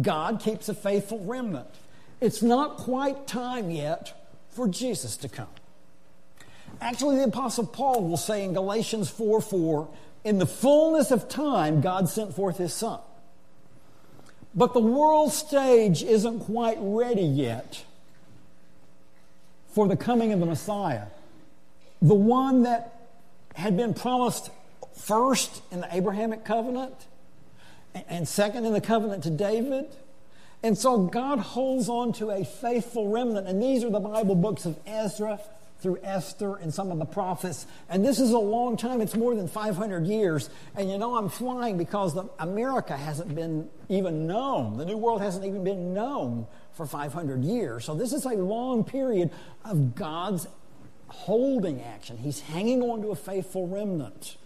God 0.00 0.40
keeps 0.40 0.70
a 0.70 0.74
faithful 0.74 1.18
remnant. 1.26 1.68
It's 2.22 2.40
not 2.40 2.78
quite 2.78 3.26
time 3.26 3.70
yet 3.70 4.30
for 4.48 4.66
Jesus 4.66 5.18
to 5.18 5.28
come. 5.28 5.52
Actually, 6.80 7.16
the 7.16 7.24
Apostle 7.24 7.66
Paul 7.66 8.08
will 8.08 8.16
say 8.16 8.44
in 8.44 8.54
Galatians 8.54 9.10
4 9.10 9.42
4, 9.42 9.88
in 10.24 10.38
the 10.38 10.46
fullness 10.46 11.10
of 11.10 11.28
time, 11.28 11.82
God 11.82 12.08
sent 12.08 12.34
forth 12.34 12.56
his 12.56 12.72
Son. 12.72 13.00
But 14.56 14.72
the 14.72 14.80
world 14.80 15.32
stage 15.32 16.02
isn't 16.02 16.40
quite 16.40 16.78
ready 16.80 17.22
yet 17.22 17.84
for 19.68 19.86
the 19.86 19.96
coming 19.96 20.32
of 20.32 20.40
the 20.40 20.46
Messiah. 20.46 21.08
The 22.00 22.14
one 22.14 22.62
that 22.62 23.08
had 23.54 23.76
been 23.76 23.92
promised 23.92 24.50
first 24.96 25.62
in 25.70 25.80
the 25.80 25.94
Abrahamic 25.94 26.44
covenant 26.46 26.94
and 28.08 28.26
second 28.26 28.64
in 28.64 28.72
the 28.72 28.80
covenant 28.80 29.22
to 29.24 29.30
David. 29.30 29.86
And 30.62 30.76
so 30.76 30.98
God 30.98 31.38
holds 31.38 31.90
on 31.90 32.14
to 32.14 32.30
a 32.30 32.44
faithful 32.44 33.08
remnant. 33.10 33.46
And 33.46 33.62
these 33.62 33.84
are 33.84 33.90
the 33.90 34.00
Bible 34.00 34.34
books 34.34 34.64
of 34.64 34.78
Ezra, 34.86 35.38
through 35.80 35.98
Esther 36.02 36.56
and 36.56 36.72
some 36.72 36.90
of 36.90 36.98
the 36.98 37.04
prophets. 37.04 37.66
And 37.88 38.04
this 38.04 38.18
is 38.18 38.30
a 38.30 38.38
long 38.38 38.76
time, 38.76 39.00
it's 39.00 39.14
more 39.14 39.34
than 39.34 39.46
500 39.46 40.06
years. 40.06 40.48
And 40.74 40.90
you 40.90 40.98
know, 40.98 41.16
I'm 41.16 41.28
flying 41.28 41.76
because 41.76 42.14
the, 42.14 42.28
America 42.38 42.96
hasn't 42.96 43.34
been 43.34 43.68
even 43.88 44.26
known. 44.26 44.78
The 44.78 44.84
New 44.84 44.96
World 44.96 45.20
hasn't 45.20 45.44
even 45.44 45.64
been 45.64 45.92
known 45.92 46.46
for 46.72 46.86
500 46.86 47.44
years. 47.44 47.84
So 47.84 47.94
this 47.94 48.12
is 48.12 48.24
a 48.24 48.30
long 48.30 48.84
period 48.84 49.30
of 49.64 49.94
God's 49.94 50.46
holding 51.08 51.82
action. 51.82 52.18
He's 52.18 52.40
hanging 52.40 52.82
on 52.82 53.02
to 53.02 53.08
a 53.08 53.16
faithful 53.16 53.68
remnant. 53.68 54.36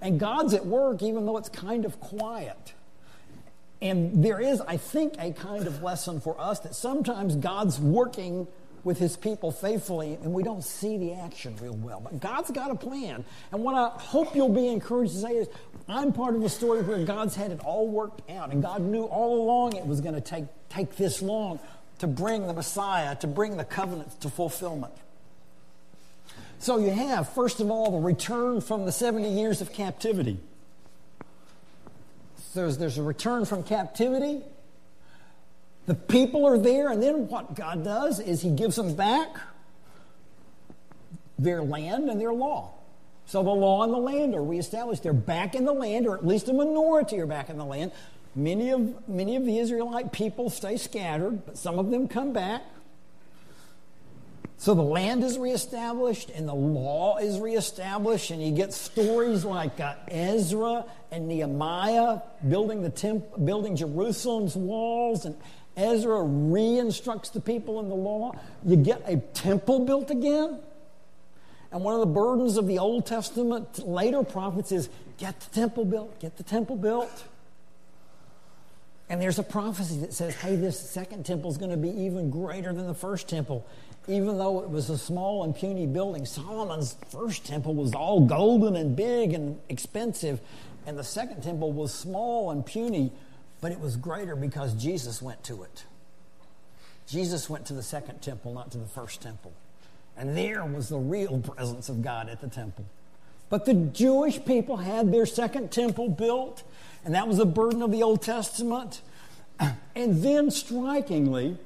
And 0.00 0.18
God's 0.18 0.54
at 0.54 0.66
work 0.66 1.02
even 1.02 1.26
though 1.26 1.36
it's 1.36 1.48
kind 1.48 1.84
of 1.84 2.00
quiet. 2.00 2.74
And 3.82 4.24
there 4.24 4.40
is, 4.40 4.60
I 4.62 4.78
think, 4.78 5.14
a 5.18 5.32
kind 5.32 5.66
of 5.66 5.82
lesson 5.82 6.20
for 6.20 6.40
us 6.40 6.60
that 6.60 6.74
sometimes 6.74 7.36
God's 7.36 7.78
working 7.78 8.46
with 8.86 8.98
his 8.98 9.16
people 9.16 9.50
faithfully, 9.50 10.16
and 10.22 10.32
we 10.32 10.44
don't 10.44 10.62
see 10.62 10.96
the 10.96 11.12
action 11.12 11.56
real 11.60 11.74
well. 11.74 12.00
But 12.00 12.20
God's 12.20 12.52
got 12.52 12.70
a 12.70 12.76
plan. 12.76 13.24
And 13.50 13.64
what 13.64 13.74
I 13.74 13.88
hope 14.00 14.36
you'll 14.36 14.48
be 14.48 14.68
encouraged 14.68 15.14
to 15.14 15.18
say 15.18 15.32
is, 15.32 15.48
I'm 15.88 16.12
part 16.12 16.36
of 16.36 16.44
a 16.44 16.48
story 16.48 16.82
where 16.82 17.04
God's 17.04 17.34
had 17.34 17.50
it 17.50 17.58
all 17.64 17.88
worked 17.88 18.30
out, 18.30 18.52
and 18.52 18.62
God 18.62 18.82
knew 18.82 19.02
all 19.02 19.42
along 19.42 19.74
it 19.74 19.84
was 19.84 20.00
going 20.00 20.14
to 20.14 20.20
take, 20.20 20.44
take 20.68 20.94
this 20.94 21.20
long 21.20 21.58
to 21.98 22.06
bring 22.06 22.46
the 22.46 22.52
Messiah, 22.52 23.16
to 23.16 23.26
bring 23.26 23.56
the 23.56 23.64
covenant 23.64 24.20
to 24.20 24.30
fulfillment. 24.30 24.94
So 26.60 26.78
you 26.78 26.90
have, 26.90 27.28
first 27.30 27.58
of 27.58 27.72
all, 27.72 27.90
the 27.90 27.98
return 27.98 28.60
from 28.60 28.84
the 28.84 28.92
70 28.92 29.28
years 29.28 29.60
of 29.60 29.72
captivity. 29.72 30.38
There's, 32.54 32.78
there's 32.78 32.98
a 32.98 33.02
return 33.02 33.46
from 33.46 33.64
captivity, 33.64 34.42
the 35.86 35.94
people 35.94 36.46
are 36.46 36.58
there, 36.58 36.90
and 36.90 37.02
then 37.02 37.28
what 37.28 37.54
God 37.54 37.84
does 37.84 38.20
is 38.20 38.42
He 38.42 38.50
gives 38.50 38.76
them 38.76 38.94
back 38.94 39.36
their 41.38 41.62
land 41.62 42.08
and 42.08 42.20
their 42.20 42.32
law. 42.32 42.72
So 43.26 43.42
the 43.42 43.50
law 43.50 43.82
and 43.82 43.92
the 43.92 43.98
land 43.98 44.34
are 44.34 44.42
reestablished. 44.42 45.02
They're 45.02 45.12
back 45.12 45.54
in 45.54 45.64
the 45.64 45.72
land, 45.72 46.06
or 46.06 46.16
at 46.16 46.26
least 46.26 46.48
a 46.48 46.52
minority 46.52 47.18
are 47.20 47.26
back 47.26 47.50
in 47.50 47.58
the 47.58 47.64
land. 47.64 47.92
Many 48.34 48.70
of, 48.70 49.08
many 49.08 49.36
of 49.36 49.44
the 49.44 49.58
Israelite 49.58 50.12
people 50.12 50.50
stay 50.50 50.76
scattered, 50.76 51.44
but 51.46 51.58
some 51.58 51.78
of 51.78 51.90
them 51.90 52.06
come 52.06 52.32
back. 52.32 52.62
So 54.58 54.74
the 54.74 54.82
land 54.82 55.22
is 55.22 55.38
reestablished 55.38 56.30
and 56.30 56.48
the 56.48 56.54
law 56.54 57.18
is 57.18 57.38
reestablished, 57.38 58.30
and 58.30 58.42
you 58.42 58.52
get 58.52 58.72
stories 58.72 59.44
like 59.44 59.78
uh, 59.80 59.94
Ezra 60.08 60.84
and 61.10 61.28
Nehemiah 61.28 62.20
building 62.48 62.82
the 62.82 62.90
temp- 62.90 63.44
building 63.44 63.76
Jerusalem's 63.76 64.56
walls, 64.56 65.26
and 65.26 65.36
Ezra 65.76 66.22
re-instructs 66.22 67.30
the 67.30 67.40
people 67.40 67.80
in 67.80 67.88
the 67.88 67.94
law. 67.94 68.32
You 68.64 68.76
get 68.76 69.02
a 69.06 69.18
temple 69.18 69.84
built 69.84 70.10
again. 70.10 70.58
And 71.70 71.84
one 71.84 71.94
of 71.94 72.00
the 72.00 72.06
burdens 72.06 72.56
of 72.56 72.66
the 72.66 72.78
Old 72.78 73.04
Testament 73.04 73.86
later 73.86 74.22
prophets 74.22 74.72
is 74.72 74.88
get 75.18 75.38
the 75.40 75.50
temple 75.54 75.84
built, 75.84 76.18
get 76.18 76.38
the 76.38 76.42
temple 76.42 76.76
built. 76.76 77.24
And 79.08 79.20
there's 79.20 79.38
a 79.38 79.42
prophecy 79.42 79.98
that 80.00 80.14
says, 80.14 80.34
hey, 80.36 80.56
this 80.56 80.80
second 80.80 81.26
temple 81.26 81.50
is 81.50 81.58
going 81.58 81.70
to 81.70 81.76
be 81.76 81.90
even 81.90 82.30
greater 82.30 82.72
than 82.72 82.86
the 82.86 82.94
first 82.94 83.28
temple 83.28 83.66
even 84.08 84.38
though 84.38 84.60
it 84.62 84.70
was 84.70 84.88
a 84.90 84.98
small 84.98 85.42
and 85.44 85.54
puny 85.54 85.86
building, 85.86 86.24
Solomon's 86.24 86.96
first 87.10 87.44
temple 87.44 87.74
was 87.74 87.94
all 87.94 88.20
golden 88.20 88.76
and 88.76 88.94
big 88.94 89.32
and 89.32 89.58
expensive, 89.68 90.40
and 90.86 90.96
the 90.96 91.04
second 91.04 91.42
temple 91.42 91.72
was 91.72 91.92
small 91.92 92.50
and 92.50 92.64
puny, 92.64 93.10
but 93.60 93.72
it 93.72 93.80
was 93.80 93.96
greater 93.96 94.36
because 94.36 94.74
Jesus 94.74 95.20
went 95.20 95.42
to 95.44 95.62
it. 95.64 95.84
Jesus 97.08 97.50
went 97.50 97.66
to 97.66 97.72
the 97.72 97.82
second 97.82 98.20
temple, 98.20 98.52
not 98.52 98.70
to 98.72 98.78
the 98.78 98.86
first 98.86 99.20
temple. 99.20 99.52
And 100.16 100.36
there 100.36 100.64
was 100.64 100.88
the 100.88 100.98
real 100.98 101.38
presence 101.40 101.88
of 101.88 102.02
God 102.02 102.28
at 102.28 102.40
the 102.40 102.48
temple. 102.48 102.84
But 103.48 103.64
the 103.64 103.74
Jewish 103.74 104.44
people 104.44 104.78
had 104.78 105.12
their 105.12 105.26
second 105.26 105.70
temple 105.70 106.08
built, 106.08 106.62
and 107.04 107.14
that 107.14 107.28
was 107.28 107.38
a 107.38 107.44
burden 107.44 107.82
of 107.82 107.92
the 107.92 108.02
Old 108.02 108.22
Testament. 108.22 109.00
And 109.96 110.22
then, 110.22 110.50
strikingly, 110.50 111.56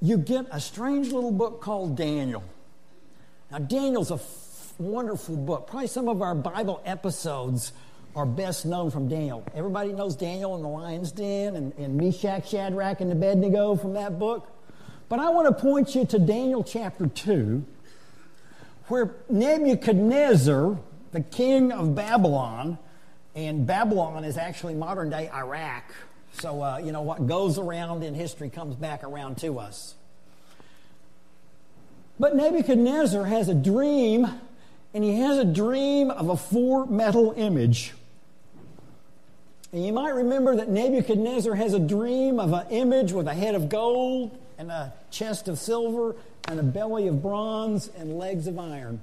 you 0.00 0.16
get 0.16 0.46
a 0.50 0.60
strange 0.60 1.12
little 1.12 1.32
book 1.32 1.60
called 1.60 1.96
Daniel. 1.96 2.42
Now, 3.50 3.58
Daniel's 3.58 4.10
a 4.10 4.14
f- 4.14 4.72
wonderful 4.78 5.36
book. 5.36 5.66
Probably 5.66 5.88
some 5.88 6.08
of 6.08 6.22
our 6.22 6.34
Bible 6.34 6.80
episodes 6.84 7.72
are 8.16 8.26
best 8.26 8.64
known 8.64 8.90
from 8.90 9.08
Daniel. 9.08 9.44
Everybody 9.54 9.92
knows 9.92 10.16
Daniel 10.16 10.54
and 10.54 10.64
the 10.64 10.68
lion's 10.68 11.12
den 11.12 11.54
and, 11.56 11.72
and 11.74 11.96
Meshach, 11.96 12.48
Shadrach, 12.48 13.00
and 13.00 13.12
Abednego 13.12 13.76
from 13.76 13.92
that 13.94 14.18
book. 14.18 14.48
But 15.08 15.18
I 15.18 15.30
want 15.30 15.48
to 15.48 15.62
point 15.62 15.94
you 15.94 16.06
to 16.06 16.18
Daniel 16.18 16.64
chapter 16.64 17.06
2, 17.06 17.64
where 18.86 19.14
Nebuchadnezzar, 19.28 20.78
the 21.12 21.20
king 21.20 21.72
of 21.72 21.94
Babylon, 21.94 22.78
and 23.34 23.66
Babylon 23.66 24.24
is 24.24 24.36
actually 24.36 24.74
modern 24.74 25.10
day 25.10 25.28
Iraq 25.32 25.84
so, 26.32 26.62
uh, 26.62 26.78
you 26.78 26.92
know, 26.92 27.02
what 27.02 27.26
goes 27.26 27.58
around 27.58 28.02
in 28.02 28.14
history 28.14 28.50
comes 28.50 28.76
back 28.76 29.04
around 29.04 29.38
to 29.38 29.58
us. 29.58 29.94
But 32.18 32.36
Nebuchadnezzar 32.36 33.24
has 33.24 33.48
a 33.48 33.54
dream, 33.54 34.28
and 34.92 35.02
he 35.02 35.20
has 35.20 35.38
a 35.38 35.44
dream 35.44 36.10
of 36.10 36.28
a 36.28 36.36
four 36.36 36.86
metal 36.86 37.32
image. 37.36 37.94
And 39.72 39.86
you 39.86 39.92
might 39.92 40.14
remember 40.14 40.56
that 40.56 40.68
Nebuchadnezzar 40.68 41.54
has 41.54 41.74
a 41.74 41.78
dream 41.78 42.40
of 42.40 42.52
an 42.52 42.66
image 42.70 43.12
with 43.12 43.26
a 43.26 43.34
head 43.34 43.54
of 43.54 43.68
gold 43.68 44.36
and 44.58 44.70
a 44.70 44.92
chest 45.10 45.48
of 45.48 45.58
silver 45.58 46.16
and 46.48 46.58
a 46.58 46.62
belly 46.62 47.06
of 47.06 47.22
bronze 47.22 47.88
and 47.96 48.18
legs 48.18 48.46
of 48.46 48.58
iron. 48.58 49.00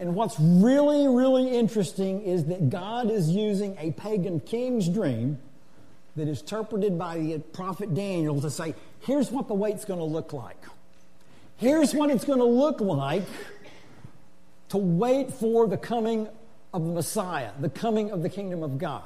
And 0.00 0.14
what's 0.14 0.38
really, 0.40 1.06
really 1.08 1.56
interesting 1.56 2.22
is 2.22 2.46
that 2.46 2.70
God 2.70 3.10
is 3.10 3.30
using 3.30 3.76
a 3.78 3.90
pagan 3.92 4.40
king's 4.40 4.88
dream 4.88 5.38
that 6.18 6.28
is 6.28 6.40
interpreted 6.40 6.98
by 6.98 7.18
the 7.18 7.38
prophet 7.38 7.94
Daniel 7.94 8.40
to 8.40 8.50
say, 8.50 8.74
here's 9.00 9.30
what 9.30 9.48
the 9.48 9.54
wait's 9.54 9.84
going 9.84 10.00
to 10.00 10.04
look 10.04 10.32
like. 10.32 10.62
Here's 11.56 11.94
what 11.94 12.10
it's 12.10 12.24
going 12.24 12.38
to 12.38 12.44
look 12.44 12.80
like 12.80 13.24
to 14.68 14.78
wait 14.78 15.32
for 15.32 15.66
the 15.66 15.76
coming 15.76 16.28
of 16.72 16.84
the 16.84 16.92
Messiah, 16.92 17.50
the 17.58 17.70
coming 17.70 18.10
of 18.10 18.22
the 18.22 18.28
kingdom 18.28 18.62
of 18.62 18.78
God. 18.78 19.02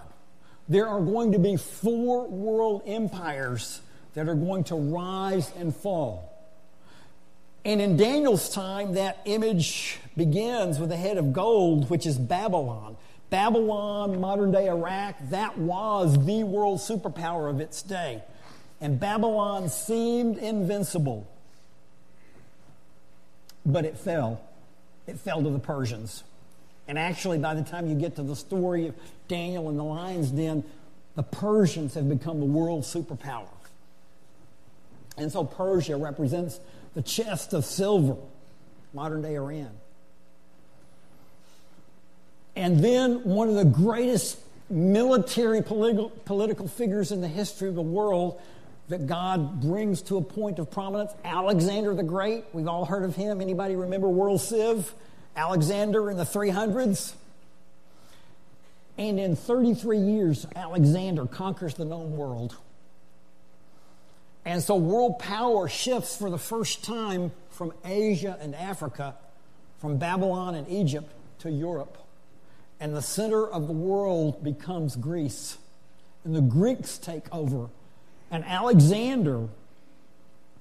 There 0.68 0.86
are 0.86 1.00
going 1.00 1.32
to 1.32 1.38
be 1.38 1.56
four 1.56 2.26
world 2.26 2.82
empires 2.86 3.80
that 4.14 4.28
are 4.28 4.34
going 4.34 4.64
to 4.64 4.74
rise 4.74 5.50
and 5.56 5.74
fall. 5.74 6.28
And 7.64 7.80
in 7.80 7.96
Daniel's 7.96 8.50
time, 8.50 8.94
that 8.94 9.20
image 9.24 9.98
begins 10.16 10.78
with 10.78 10.90
a 10.90 10.96
head 10.96 11.16
of 11.16 11.32
gold, 11.32 11.88
which 11.90 12.06
is 12.06 12.18
Babylon. 12.18 12.96
Babylon, 13.32 14.20
modern 14.20 14.52
day 14.52 14.68
Iraq, 14.68 15.16
that 15.30 15.56
was 15.56 16.22
the 16.26 16.44
world 16.44 16.80
superpower 16.80 17.48
of 17.48 17.60
its 17.60 17.80
day. 17.80 18.22
And 18.78 19.00
Babylon 19.00 19.70
seemed 19.70 20.36
invincible. 20.36 21.26
But 23.64 23.86
it 23.86 23.96
fell. 23.96 24.42
It 25.06 25.18
fell 25.18 25.42
to 25.42 25.48
the 25.48 25.58
Persians. 25.58 26.24
And 26.86 26.98
actually, 26.98 27.38
by 27.38 27.54
the 27.54 27.62
time 27.62 27.86
you 27.86 27.94
get 27.94 28.16
to 28.16 28.22
the 28.22 28.36
story 28.36 28.88
of 28.88 28.94
Daniel 29.28 29.70
and 29.70 29.78
the 29.78 29.84
lion's 29.84 30.30
den, 30.30 30.62
the 31.14 31.22
Persians 31.22 31.94
have 31.94 32.10
become 32.10 32.38
the 32.38 32.44
world 32.44 32.82
superpower. 32.82 33.48
And 35.16 35.32
so 35.32 35.42
Persia 35.42 35.96
represents 35.96 36.60
the 36.92 37.00
chest 37.00 37.54
of 37.54 37.64
silver, 37.64 38.16
modern 38.92 39.22
day 39.22 39.36
Iran. 39.36 39.70
And 42.54 42.80
then 42.80 43.24
one 43.24 43.48
of 43.48 43.54
the 43.54 43.64
greatest 43.64 44.38
military 44.68 45.62
political, 45.62 46.10
political 46.24 46.68
figures 46.68 47.12
in 47.12 47.20
the 47.20 47.28
history 47.28 47.68
of 47.68 47.74
the 47.74 47.82
world 47.82 48.40
that 48.88 49.06
God 49.06 49.60
brings 49.60 50.02
to 50.02 50.18
a 50.18 50.22
point 50.22 50.58
of 50.58 50.70
prominence, 50.70 51.12
Alexander 51.24 51.94
the 51.94 52.02
Great. 52.02 52.44
We've 52.52 52.68
all 52.68 52.84
heard 52.84 53.04
of 53.04 53.16
him. 53.16 53.40
Anybody 53.40 53.76
remember 53.76 54.08
World 54.08 54.40
Civ? 54.40 54.92
Alexander 55.34 56.10
in 56.10 56.16
the 56.16 56.24
300s. 56.24 57.14
And 58.98 59.18
in 59.18 59.34
33 59.34 59.98
years, 59.98 60.46
Alexander 60.54 61.26
conquers 61.26 61.74
the 61.74 61.86
known 61.86 62.16
world. 62.16 62.56
And 64.44 64.62
so 64.62 64.74
world 64.76 65.18
power 65.18 65.68
shifts 65.68 66.16
for 66.16 66.28
the 66.28 66.38
first 66.38 66.84
time 66.84 67.30
from 67.50 67.72
Asia 67.84 68.36
and 68.40 68.54
Africa, 68.54 69.14
from 69.78 69.96
Babylon 69.96 70.54
and 70.54 70.68
Egypt 70.68 71.10
to 71.38 71.50
Europe 71.50 71.96
and 72.82 72.96
the 72.96 73.00
center 73.00 73.46
of 73.46 73.68
the 73.68 73.72
world 73.72 74.42
becomes 74.42 74.96
Greece. 74.96 75.56
And 76.24 76.34
the 76.34 76.40
Greeks 76.40 76.98
take 76.98 77.32
over. 77.32 77.68
And 78.28 78.44
Alexander 78.44 79.46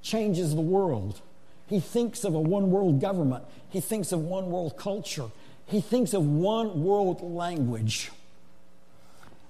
changes 0.04 0.54
the 0.54 0.62
world. 0.62 1.20
He 1.66 1.80
thinks 1.80 2.24
of 2.24 2.36
a 2.36 2.40
one 2.40 2.70
world 2.70 3.02
government, 3.02 3.44
he 3.70 3.82
thinks 3.82 4.12
of 4.12 4.20
one 4.22 4.52
world 4.52 4.78
culture, 4.78 5.32
he 5.66 5.82
thinks 5.82 6.14
of 6.14 6.24
one 6.24 6.84
world 6.84 7.24
language. 7.24 8.12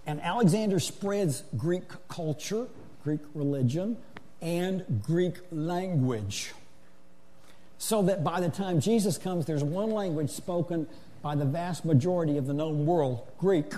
And 0.08 0.22
Alexander 0.22 0.80
spreads 0.80 1.44
Greek 1.58 1.84
culture, 2.08 2.68
Greek 3.04 3.22
religion, 3.34 3.98
and 4.42 5.02
Greek 5.04 5.36
language. 5.52 6.54
So 7.80 8.02
that 8.04 8.24
by 8.24 8.40
the 8.40 8.50
time 8.50 8.80
Jesus 8.80 9.18
comes, 9.18 9.46
there's 9.46 9.64
one 9.64 9.92
language 9.92 10.30
spoken 10.30 10.88
by 11.22 11.36
the 11.36 11.46
vast 11.46 11.86
majority 11.86 12.38
of 12.38 12.48
the 12.48 12.54
known 12.54 12.86
world 12.86 13.28
Greek. 13.38 13.74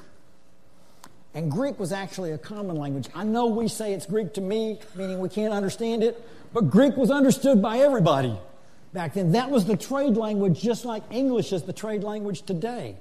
And 1.34 1.52
Greek 1.52 1.80
was 1.80 1.92
actually 1.92 2.32
a 2.32 2.38
common 2.38 2.76
language. 2.76 3.08
I 3.16 3.24
know 3.24 3.48
we 3.48 3.68
say 3.68 3.94
it's 3.94 4.06
Greek 4.06 4.34
to 4.36 4.42
me, 4.42 4.80
meaning 4.96 5.20
we 5.20 5.30
can't 5.30 5.54
understand 5.54 6.04
it, 6.04 6.22
but 6.54 6.70
Greek 6.70 6.96
was 6.96 7.10
understood 7.10 7.62
by 7.62 7.80
everybody 7.80 8.38
back 8.94 9.16
then. 9.16 9.32
That 9.32 9.50
was 9.50 9.66
the 9.66 9.76
trade 9.76 10.16
language, 10.16 10.62
just 10.62 10.86
like 10.86 11.04
English 11.10 11.52
is 11.52 11.64
the 11.64 11.74
trade 11.74 12.04
language 12.04 12.44
today. 12.44 12.96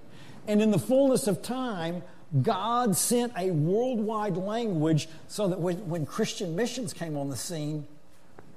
And 0.49 0.63
in 0.63 0.71
the 0.71 0.79
fullness 0.79 1.27
of 1.27 1.43
time, 1.43 2.03
God 2.41 2.97
sent 2.97 3.35
a 3.37 3.51
worldwide 3.51 4.39
language 4.39 5.09
so 5.29 5.49
that 5.49 5.61
when, 5.61 5.77
when 5.89 6.07
Christian 6.07 6.57
missions 6.57 6.95
came 6.95 7.17
on 7.19 7.29
the 7.29 7.37
scene, 7.37 7.87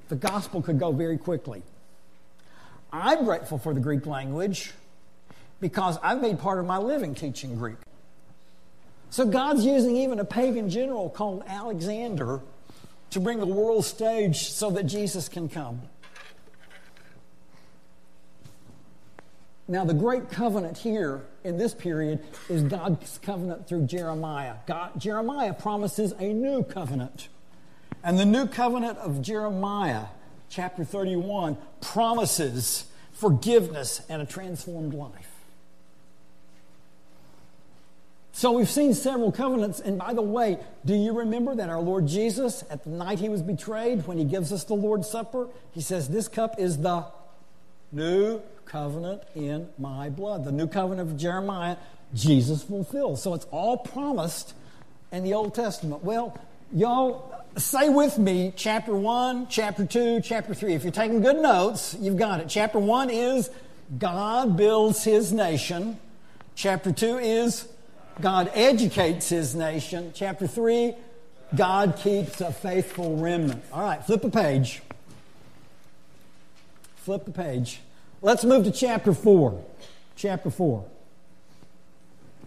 the 0.08 0.16
gospel 0.16 0.62
could 0.62 0.80
go 0.80 0.94
very 0.94 1.18
quickly. 1.18 1.62
I'm 2.94 3.26
grateful 3.26 3.58
for 3.58 3.74
the 3.74 3.82
Greek 3.82 4.06
language 4.06 4.72
because 5.66 5.98
I've 6.04 6.22
made 6.22 6.38
part 6.38 6.60
of 6.60 6.68
my 6.68 6.78
living 6.78 7.16
teaching 7.16 7.56
Greek. 7.56 7.78
So 9.10 9.26
God's 9.26 9.66
using 9.66 9.98
even 9.98 10.20
a 10.20 10.24
pagan 10.24 10.70
general 10.70 11.10
called 11.10 11.42
Alexander 11.48 12.42
to 13.10 13.20
bring 13.20 13.40
the 13.40 13.48
world 13.48 13.84
stage 13.84 14.50
so 14.50 14.70
that 14.70 14.84
Jesus 14.84 15.28
can 15.28 15.50
come. 15.50 15.82
Now, 19.68 19.86
the 19.86 19.96
great 19.96 20.30
covenant 20.30 20.78
here 20.78 21.24
in 21.44 21.58
this 21.58 21.74
period 21.74 22.24
is 22.48 22.62
God's 22.62 23.18
covenant 23.24 23.68
through 23.68 23.88
Jeremiah. 23.88 24.58
God, 24.68 24.92
Jeremiah 25.00 25.56
promises 25.56 26.14
a 26.20 26.32
new 26.32 26.62
covenant. 26.62 27.30
And 28.04 28.20
the 28.20 28.26
new 28.26 28.46
covenant 28.46 29.00
of 29.00 29.24
Jeremiah, 29.24 30.06
chapter 30.48 30.84
31, 30.84 31.58
promises 31.82 32.86
forgiveness 33.14 34.04
and 34.08 34.22
a 34.22 34.28
transformed 34.28 34.94
life. 34.94 35.35
So 38.36 38.52
we've 38.52 38.70
seen 38.70 38.94
several 38.94 39.32
covenants. 39.32 39.80
And 39.80 39.98
by 39.98 40.14
the 40.14 40.22
way, 40.22 40.60
do 40.84 40.94
you 40.94 41.14
remember 41.14 41.56
that 41.56 41.70
our 41.70 41.80
Lord 41.80 42.06
Jesus, 42.06 42.66
at 42.70 42.84
the 42.84 42.90
night 42.90 43.18
he 43.18 43.30
was 43.30 43.42
betrayed, 43.42 44.06
when 44.08 44.18
he 44.18 44.26
gives 44.26 44.52
us 44.52 44.66
the 44.66 44.74
Lord's 44.74 45.10
Supper, 45.10 45.48
he 45.72 45.80
says, 45.80 46.10
This 46.10 46.28
cup 46.28 46.60
is 46.60 46.80
the 46.80 47.06
new 47.94 48.42
covenant 48.66 49.24
in 49.36 49.70
my 49.78 50.10
blood. 50.10 50.44
The 50.44 50.52
new 50.52 50.68
covenant 50.68 51.10
of 51.10 51.16
Jeremiah, 51.16 51.78
Jesus 52.14 52.62
fulfills. 52.62 53.24
So 53.24 53.36
it's 53.36 53.48
all 53.52 53.78
promised 53.78 54.54
in 55.14 55.24
the 55.24 55.34
Old 55.34 55.56
Testament. 55.56 56.04
Well, 56.04 56.38
y'all 56.74 57.42
say 57.56 57.88
with 57.88 58.18
me 58.18 58.52
chapter 58.58 58.94
1, 58.94 59.48
chapter 59.48 59.86
2, 59.86 60.20
chapter 60.20 60.54
3. 60.54 60.74
If 60.74 60.84
you're 60.84 60.92
taking 60.92 61.22
good 61.22 61.38
notes, 61.38 61.96
you've 62.02 62.18
got 62.18 62.42
it. 62.42 62.50
Chapter 62.50 62.80
1 62.80 63.10
is 63.12 63.50
God 63.98 64.58
builds 64.58 65.06
his 65.06 65.32
nation. 65.32 65.98
Chapter 66.56 66.92
2 66.92 67.20
is 67.20 67.70
God 68.22 68.50
educates 68.54 69.30
his 69.30 69.56
nation. 69.56 70.12
Chapter 70.14 70.48
3, 70.48 70.94
God 71.56 71.98
keeps 71.98 72.42
a 72.42 72.52
faithful 72.52 73.18
remnant. 73.18 73.64
All 73.72 73.84
right, 73.84 74.04
flip 74.04 74.24
a 74.24 74.30
page. 74.30 74.82
Flip 76.98 77.26
the 77.26 77.32
page. 77.32 77.82
Let's 78.22 78.44
move 78.44 78.64
to 78.66 78.72
chapter 78.72 79.14
4. 79.14 79.64
Chapter 80.16 80.50
4. 80.50 80.86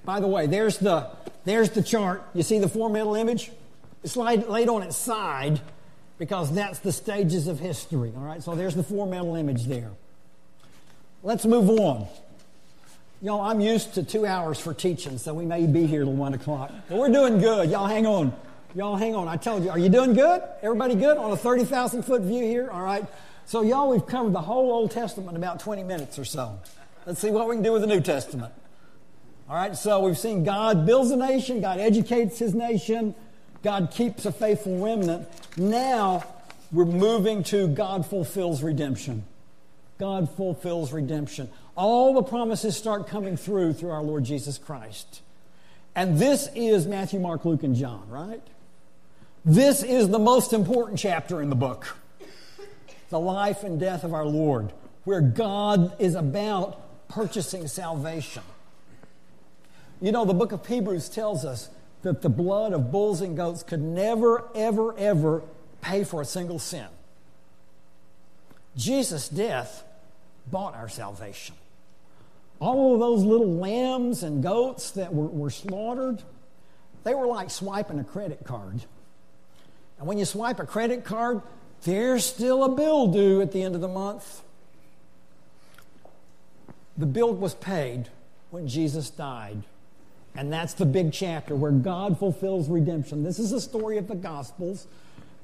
By 0.05 0.21
the 0.21 0.27
way, 0.27 0.47
there's 0.47 0.79
the, 0.79 1.07
there's 1.45 1.71
the 1.71 1.83
chart. 1.83 2.23
You 2.35 2.43
see 2.43 2.59
the 2.59 2.69
four 2.69 2.89
middle 2.89 3.15
image? 3.15 3.51
It's 4.03 4.17
laid, 4.17 4.47
laid 4.47 4.69
on 4.69 4.83
its 4.83 4.97
side 4.97 5.61
because 6.19 6.53
that's 6.55 6.79
the 6.79 6.93
stages 6.93 7.47
of 7.47 7.61
history. 7.61 8.13
All 8.17 8.23
right, 8.23 8.43
so 8.43 8.55
there's 8.55 8.75
the 8.75 8.83
four 8.83 9.07
middle 9.07 9.37
image 9.37 9.67
there. 9.67 9.91
Let's 11.23 11.45
move 11.45 11.69
on. 11.69 12.09
Y'all, 13.21 13.41
I'm 13.41 13.61
used 13.61 13.95
to 13.95 14.05
two 14.05 14.25
hours 14.25 14.61
for 14.61 14.73
teaching, 14.73 15.19
so 15.19 15.35
we 15.35 15.45
may 15.45 15.67
be 15.67 15.87
here 15.87 16.05
till 16.05 16.13
one 16.13 16.35
o'clock. 16.35 16.73
But 16.89 16.99
we're 16.99 17.09
doing 17.09 17.41
good. 17.41 17.69
Y'all 17.69 17.89
hang 17.89 18.07
on. 18.07 18.33
Y'all 18.77 18.95
hang 18.95 19.17
on. 19.17 19.27
I 19.27 19.37
told 19.37 19.65
you, 19.65 19.71
are 19.71 19.79
you 19.79 19.89
doing 19.89 20.15
good? 20.15 20.41
Everybody 20.63 20.95
good 20.95 21.19
on 21.19 21.33
a 21.33 21.37
30,000 21.37 22.05
foot 22.05 22.23
view 22.23 22.45
here? 22.45 22.71
All 22.71 22.83
right. 22.83 23.05
So, 23.45 23.63
y'all, 23.63 23.91
we've 23.91 24.07
covered 24.07 24.35
the 24.35 24.41
whole 24.41 24.71
Old 24.71 24.93
Testament 24.93 25.31
in 25.31 25.37
about 25.37 25.59
20 25.59 25.83
minutes 25.83 26.17
or 26.17 26.25
so. 26.25 26.61
Let's 27.07 27.19
see 27.19 27.31
what 27.31 27.49
we 27.49 27.57
can 27.57 27.65
do 27.65 27.73
with 27.73 27.81
the 27.81 27.89
New 27.89 28.01
Testament. 28.01 28.53
All 29.49 29.57
right. 29.57 29.77
So, 29.77 29.99
we've 29.99 30.19
seen 30.19 30.45
God 30.45 30.87
builds 30.87 31.11
a 31.11 31.17
nation, 31.17 31.61
God 31.61 31.81
educates 31.81 32.39
his 32.39 32.55
nation, 32.55 33.17
God 33.65 33.91
keeps 33.91 34.27
a 34.27 34.33
faithful 34.33 34.79
remnant. 34.79 35.27
Now, 35.57 36.23
we're 36.71 36.85
moving 36.85 37.43
to 37.45 37.67
God 37.67 38.07
fulfills 38.07 38.63
redemption. 38.63 39.25
God 39.99 40.31
fulfills 40.37 40.93
redemption 40.93 41.51
all 41.79 42.13
the 42.13 42.25
promises 42.25 42.77
start 42.77 43.07
coming 43.07 43.37
through 43.37 43.73
through 43.73 43.91
our 43.91 44.03
Lord 44.03 44.25
Jesus 44.25 44.59
Christ. 44.59 45.23
And 45.95 46.19
this 46.19 46.51
is 46.57 46.89
Matthew, 46.89 47.21
Mark, 47.21 47.45
Luke, 47.45 47.63
and 47.63 47.77
John, 47.77 48.09
right? 48.11 48.43
This 49.45 49.85
is 49.85 50.09
the 50.09 50.19
most 50.19 50.53
important 50.53 50.99
chapter 50.99 51.41
in 51.41 51.49
the 51.49 51.57
book 51.57 51.97
the 53.11 53.19
life 53.19 53.63
and 53.63 53.81
death 53.81 54.05
of 54.05 54.13
our 54.13 54.27
Lord, 54.27 54.73
where 55.05 55.23
God 55.23 55.99
is 55.99 56.15
about 56.15 57.09
purchasing 57.09 57.67
salvation. 57.67 58.43
You 60.03 60.13
know, 60.13 60.27
the 60.27 60.35
book 60.35 60.53
of 60.53 60.67
Hebrews 60.67 61.09
tells 61.09 61.45
us 61.45 61.71
that 62.03 62.21
the 62.21 62.29
blood 62.29 62.75
of 62.75 62.93
bulls 62.93 63.23
and 63.23 63.35
goats 63.35 63.63
could 63.63 63.81
never, 63.81 64.45
ever, 64.55 64.95
ever 64.99 65.43
pay 65.81 66.05
for 66.05 66.21
a 66.21 66.27
single 66.27 66.59
sin. 66.59 66.89
Jesus' 68.77 69.29
death 69.29 69.85
bought 70.51 70.75
our 70.75 70.91
salvation 70.91 71.55
all 72.61 72.95
of 72.95 73.01
those 73.01 73.25
little 73.25 73.57
lambs 73.57 74.23
and 74.23 74.43
goats 74.43 74.93
that 74.93 75.15
were, 75.15 75.27
were 75.27 75.51
slaughtered, 75.51 76.23
they 77.05 77.15
were 77.15 77.27
like 77.27 77.51
swiping 77.51 77.99
a 77.99 78.05
credit 78.05 78.45
card. 78.45 78.81
And 79.99 80.07
when 80.07 80.19
you 80.19 80.25
swipe 80.25 80.61
a 80.61 80.67
credit 80.67 81.05
card, 81.05 81.43
there's 81.83 82.25
still 82.25 82.65
a 82.65 82.69
bill 82.69 83.09
due 83.09 83.41
at 83.41 83.53
the 83.53 83.63
end 83.63 83.75
of 83.75 83.81
the 83.81 83.89
month. 83.89 84.43
The 86.97 87.07
bill 87.07 87.33
was 87.33 87.55
paid 87.55 88.09
when 88.51 88.67
Jesus 88.67 89.11
died. 89.11 89.63
And 90.35 90.53
that's 90.53 90.75
the 90.75 90.87
big 90.87 91.13
chapter 91.13 91.57
where 91.57 91.73
God 91.73 92.19
fulfills 92.19 92.69
redemption. 92.69 93.23
This 93.23 93.39
is 93.39 93.51
the 93.51 93.61
story 93.61 93.99
of 93.99 94.09
the 94.09 94.15
Gospels. 94.15 94.87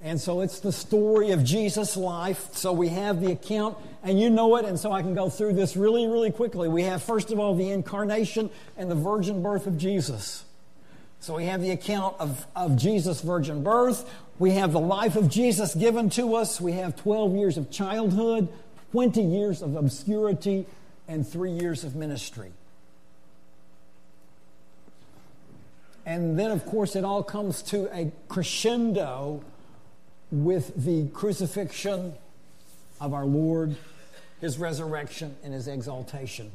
And 0.05 0.21
so 0.21 0.43
it's 0.43 0.61
the 0.61 0.71
story 0.71 1.31
of 1.31 1.43
Jesus' 1.43 1.97
life. 1.97 2.51
So 2.53 2.75
we 2.75 2.91
have 2.91 3.23
the 3.23 3.33
account, 3.33 3.79
and 4.03 4.21
you 4.21 4.29
know 4.29 4.55
it, 4.57 4.67
and 4.67 4.79
so 4.79 4.93
I 4.93 5.01
can 5.01 5.15
go 5.15 5.31
through 5.31 5.55
this 5.55 5.77
really, 5.77 6.07
really 6.07 6.31
quickly. 6.31 6.69
We 6.69 6.83
have, 6.83 7.03
first 7.03 7.33
of 7.33 7.39
all, 7.39 7.55
the 7.55 7.71
incarnation 7.71 8.51
and 8.77 8.91
the 8.91 8.95
virgin 8.95 9.43
birth 9.43 9.67
of 9.67 9.79
Jesus. 9.79 10.45
So 11.21 11.37
we 11.37 11.47
have 11.47 11.63
the 11.63 11.71
account 11.71 12.17
of, 12.19 12.47
of 12.55 12.77
Jesus' 12.77 13.23
virgin 13.23 13.63
birth. 13.63 14.07
We 14.39 14.51
have 14.51 14.73
the 14.73 14.81
life 14.81 15.17
of 15.17 15.31
Jesus 15.31 15.75
given 15.75 16.11
to 16.11 16.35
us. 16.35 16.61
We 16.61 16.73
have 16.73 16.97
12 16.97 17.35
years 17.37 17.57
of 17.57 17.71
childhood, 17.71 18.53
20 18.93 19.23
years 19.23 19.63
of 19.63 19.75
obscurity, 19.75 20.67
and 21.09 21.27
three 21.27 21.53
years 21.53 21.83
of 21.83 21.97
ministry. 21.97 22.53
And 26.05 26.39
then, 26.39 26.51
of 26.51 26.67
course, 26.67 26.95
it 26.95 27.07
all 27.07 27.23
comes 27.23 27.63
to 27.63 27.89
a 27.97 28.13
crescendo 28.29 29.43
with 30.31 30.73
the 30.85 31.09
crucifixion 31.09 32.15
of 33.01 33.15
our 33.15 33.27
Lord, 33.27 33.77
his 34.41 34.59
resurrection, 34.59 35.37
and 35.43 35.53
his 35.53 35.69
exaltation. 35.69 36.51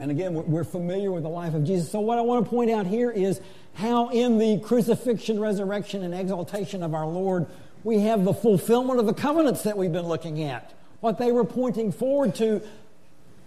And 0.00 0.10
again, 0.10 0.34
we're 0.34 0.64
familiar 0.64 1.10
with 1.10 1.24
the 1.24 1.28
life 1.28 1.54
of 1.54 1.64
Jesus. 1.64 1.90
So, 1.90 2.00
what 2.00 2.18
I 2.18 2.20
want 2.20 2.44
to 2.44 2.50
point 2.50 2.70
out 2.70 2.86
here 2.86 3.10
is 3.10 3.40
how, 3.74 4.10
in 4.10 4.38
the 4.38 4.60
crucifixion, 4.60 5.40
resurrection, 5.40 6.04
and 6.04 6.14
exaltation 6.14 6.84
of 6.84 6.94
our 6.94 7.06
Lord, 7.06 7.46
we 7.82 8.00
have 8.00 8.24
the 8.24 8.34
fulfillment 8.34 9.00
of 9.00 9.06
the 9.06 9.14
covenants 9.14 9.64
that 9.64 9.76
we've 9.76 9.92
been 9.92 10.06
looking 10.06 10.44
at. 10.44 10.72
What 11.00 11.18
they 11.18 11.32
were 11.32 11.44
pointing 11.44 11.90
forward 11.90 12.36
to 12.36 12.62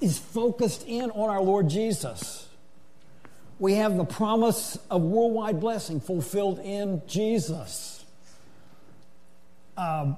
is 0.01 0.17
focused 0.17 0.85
in 0.87 1.11
on 1.11 1.29
our 1.29 1.41
Lord 1.41 1.69
Jesus 1.69 2.47
we 3.61 3.75
have 3.75 3.95
the 3.95 4.03
promise 4.03 4.79
of 4.89 5.03
worldwide 5.03 5.59
blessing 5.59 5.99
fulfilled 5.99 6.57
in 6.57 6.99
Jesus. 7.05 8.03
Um, 9.77 10.17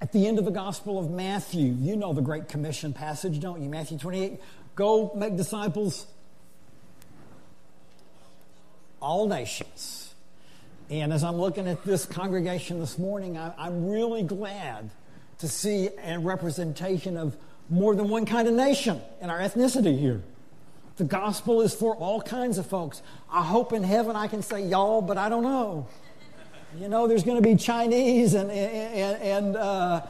at 0.00 0.12
the 0.12 0.26
end 0.26 0.38
of 0.38 0.46
the 0.46 0.50
Gospel 0.50 0.98
of 0.98 1.10
Matthew, 1.10 1.76
you 1.78 1.94
know 1.94 2.14
the 2.14 2.22
Great 2.22 2.48
Commission 2.48 2.94
passage, 2.94 3.38
don't 3.38 3.60
you? 3.60 3.68
Matthew 3.68 3.98
28 3.98 4.40
Go 4.76 5.12
make 5.14 5.36
disciples 5.36 6.06
all 8.98 9.28
nations. 9.28 10.14
And 10.88 11.12
as 11.12 11.22
I'm 11.22 11.36
looking 11.36 11.68
at 11.68 11.84
this 11.84 12.06
congregation 12.06 12.80
this 12.80 12.98
morning, 12.98 13.36
I, 13.36 13.66
am 13.66 13.90
really 13.90 14.22
glad 14.22 14.88
to 15.40 15.48
see 15.48 15.90
a 16.02 16.18
representation 16.18 17.18
of 17.18 17.36
more 17.68 17.94
than 17.94 18.08
one 18.08 18.24
kind 18.24 18.48
of 18.48 18.54
nation 18.54 19.02
in 19.20 19.28
our 19.28 19.40
ethnicity 19.40 19.98
here. 19.98 20.22
The 21.00 21.06
gospel 21.06 21.62
is 21.62 21.74
for 21.74 21.96
all 21.96 22.20
kinds 22.20 22.58
of 22.58 22.66
folks. 22.66 23.00
I 23.32 23.42
hope 23.42 23.72
in 23.72 23.82
heaven 23.82 24.16
I 24.16 24.26
can 24.26 24.42
say 24.42 24.66
y'all, 24.66 25.00
but 25.00 25.16
I 25.16 25.30
don't 25.30 25.42
know. 25.42 25.88
You 26.78 26.90
know, 26.90 27.08
there's 27.08 27.22
going 27.22 27.42
to 27.42 27.48
be 27.48 27.56
Chinese 27.56 28.34
and, 28.34 28.50
and, 28.50 29.22
and, 29.22 29.56
uh, 29.56 30.02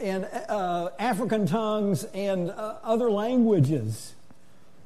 and 0.00 0.24
uh, 0.24 0.90
African 1.00 1.46
tongues 1.46 2.04
and 2.14 2.52
uh, 2.52 2.76
other 2.84 3.10
languages. 3.10 4.14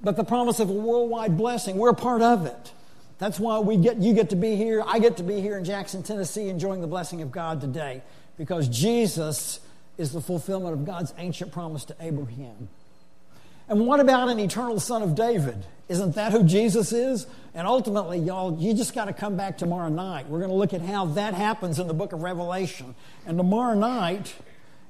But 0.02 0.16
the 0.16 0.24
promise 0.24 0.60
of 0.60 0.70
a 0.70 0.72
worldwide 0.72 1.36
blessing, 1.36 1.76
we're 1.76 1.90
a 1.90 1.94
part 1.94 2.22
of 2.22 2.46
it. 2.46 2.72
That's 3.18 3.38
why 3.38 3.58
we 3.58 3.76
get, 3.76 3.98
you 3.98 4.14
get 4.14 4.30
to 4.30 4.36
be 4.36 4.56
here. 4.56 4.82
I 4.86 4.98
get 4.98 5.18
to 5.18 5.22
be 5.22 5.42
here 5.42 5.58
in 5.58 5.66
Jackson, 5.66 6.02
Tennessee, 6.02 6.48
enjoying 6.48 6.80
the 6.80 6.86
blessing 6.86 7.20
of 7.20 7.30
God 7.30 7.60
today 7.60 8.00
because 8.38 8.66
Jesus 8.66 9.60
is 9.98 10.12
the 10.12 10.22
fulfillment 10.22 10.72
of 10.72 10.86
God's 10.86 11.12
ancient 11.18 11.52
promise 11.52 11.84
to 11.84 11.96
Abraham. 12.00 12.70
And 13.70 13.86
what 13.86 14.00
about 14.00 14.28
an 14.28 14.40
eternal 14.40 14.80
son 14.80 15.02
of 15.02 15.14
David? 15.14 15.64
Isn't 15.88 16.16
that 16.16 16.32
who 16.32 16.42
Jesus 16.42 16.92
is? 16.92 17.26
And 17.54 17.68
ultimately, 17.68 18.18
y'all, 18.18 18.58
you 18.58 18.74
just 18.74 18.94
got 18.94 19.04
to 19.04 19.12
come 19.12 19.36
back 19.36 19.58
tomorrow 19.58 19.88
night. 19.88 20.28
We're 20.28 20.40
going 20.40 20.50
to 20.50 20.56
look 20.56 20.74
at 20.74 20.82
how 20.82 21.06
that 21.06 21.34
happens 21.34 21.78
in 21.78 21.86
the 21.86 21.94
book 21.94 22.12
of 22.12 22.22
Revelation. 22.22 22.96
And 23.26 23.38
tomorrow 23.38 23.74
night, 23.74 24.34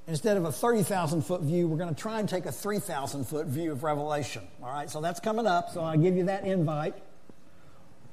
instead 0.06 0.38
of 0.38 0.46
a 0.46 0.52
30,000 0.52 1.22
foot 1.22 1.42
view, 1.42 1.68
we're 1.68 1.76
going 1.76 1.94
to 1.94 2.00
try 2.00 2.20
and 2.20 2.28
take 2.28 2.46
a 2.46 2.52
3,000 2.52 3.26
foot 3.26 3.46
view 3.48 3.70
of 3.72 3.84
Revelation. 3.84 4.42
All 4.62 4.70
right, 4.70 4.88
so 4.88 5.02
that's 5.02 5.20
coming 5.20 5.46
up. 5.46 5.68
So 5.70 5.84
I 5.84 5.98
give 5.98 6.16
you 6.16 6.24
that 6.24 6.46
invite. 6.46 6.94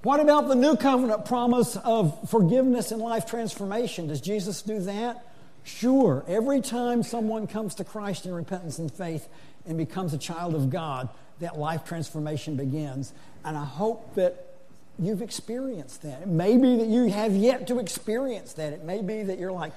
What 0.04 0.20
about 0.20 0.50
the 0.50 0.56
new 0.56 0.76
covenant 0.76 1.24
promise 1.24 1.78
of 1.78 2.30
forgiveness 2.30 2.91
and 2.91 3.02
life 3.02 3.26
transformation? 3.26 4.08
Does 4.08 4.20
Jesus 4.20 4.62
do 4.62 4.82
that? 4.82 5.26
Sure. 5.64 6.24
Every 6.30 6.62
time 6.62 7.04
someone 7.04 7.46
comes 7.46 7.76
to 7.76 7.84
Christ 7.84 8.26
in 8.26 8.34
repentance 8.34 8.80
and 8.80 8.91
faith, 8.91 9.28
and 9.68 9.78
becomes 9.78 10.13
a 10.13 10.18
child 10.18 10.55
of 10.55 10.70
God, 10.70 11.09
that 11.39 11.57
life 11.57 11.84
transformation 11.86 12.55
begins. 12.55 13.13
And 13.45 13.57
I 13.57 13.65
hope 13.65 14.15
that 14.15 14.55
you've 14.99 15.22
experienced 15.22 16.01
that. 16.01 16.24
It 16.24 16.28
may 16.28 16.57
be 16.57 16.78
that 16.78 16.88
you 16.88 17.05
have 17.11 17.36
yet 17.36 17.68
to 17.68 17.80
experience 17.80 18.53
that. 18.53 18.74
It 18.74 18.84
may 18.84 19.01
be 19.01 19.24
that 19.24 19.38
you're 19.39 19.51
like, 19.51 19.74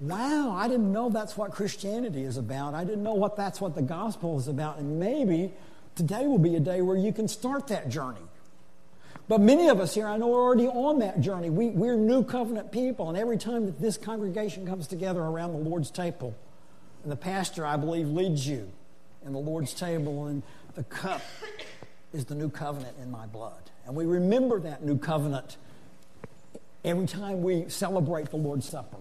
wow, 0.00 0.52
I 0.56 0.66
didn't 0.68 0.92
know 0.92 1.10
that's 1.10 1.36
what 1.36 1.52
Christianity 1.52 2.22
is 2.22 2.36
about. 2.38 2.74
I 2.74 2.84
didn't 2.84 3.02
know 3.02 3.14
what 3.14 3.36
that's 3.36 3.60
what 3.60 3.74
the 3.74 3.82
gospel 3.82 4.38
is 4.38 4.48
about. 4.48 4.78
And 4.78 4.98
maybe 4.98 5.52
today 5.94 6.26
will 6.26 6.38
be 6.38 6.56
a 6.56 6.60
day 6.60 6.80
where 6.80 6.96
you 6.96 7.12
can 7.12 7.28
start 7.28 7.68
that 7.68 7.88
journey 7.88 8.20
But 9.28 9.40
many 9.40 9.68
of 9.68 9.80
us 9.80 9.94
here, 9.94 10.06
I 10.06 10.16
know, 10.16 10.34
are 10.34 10.40
already 10.40 10.68
on 10.68 10.98
that 10.98 11.20
journey. 11.20 11.48
We, 11.50 11.68
we're 11.68 11.96
new 11.96 12.24
covenant 12.24 12.72
people, 12.72 13.08
and 13.08 13.16
every 13.16 13.38
time 13.38 13.66
that 13.66 13.80
this 13.80 13.96
congregation 13.96 14.66
comes 14.66 14.86
together 14.86 15.20
around 15.22 15.52
the 15.52 15.58
Lord's 15.58 15.90
table, 15.90 16.34
and 17.02 17.10
the 17.10 17.16
pastor, 17.16 17.64
I 17.64 17.76
believe, 17.76 18.08
leads 18.08 18.46
you 18.46 18.70
in 19.24 19.32
the 19.32 19.38
Lord's 19.38 19.74
table, 19.74 20.26
and 20.26 20.42
the 20.74 20.84
cup 20.84 21.22
is 22.12 22.24
the 22.26 22.34
new 22.34 22.48
covenant 22.48 22.96
in 23.02 23.10
my 23.10 23.26
blood. 23.26 23.70
And 23.86 23.94
we 23.94 24.04
remember 24.04 24.60
that 24.60 24.84
new 24.84 24.98
covenant 24.98 25.56
every 26.84 27.06
time 27.06 27.42
we 27.42 27.68
celebrate 27.68 28.30
the 28.30 28.36
Lord's 28.36 28.68
Supper. 28.68 28.98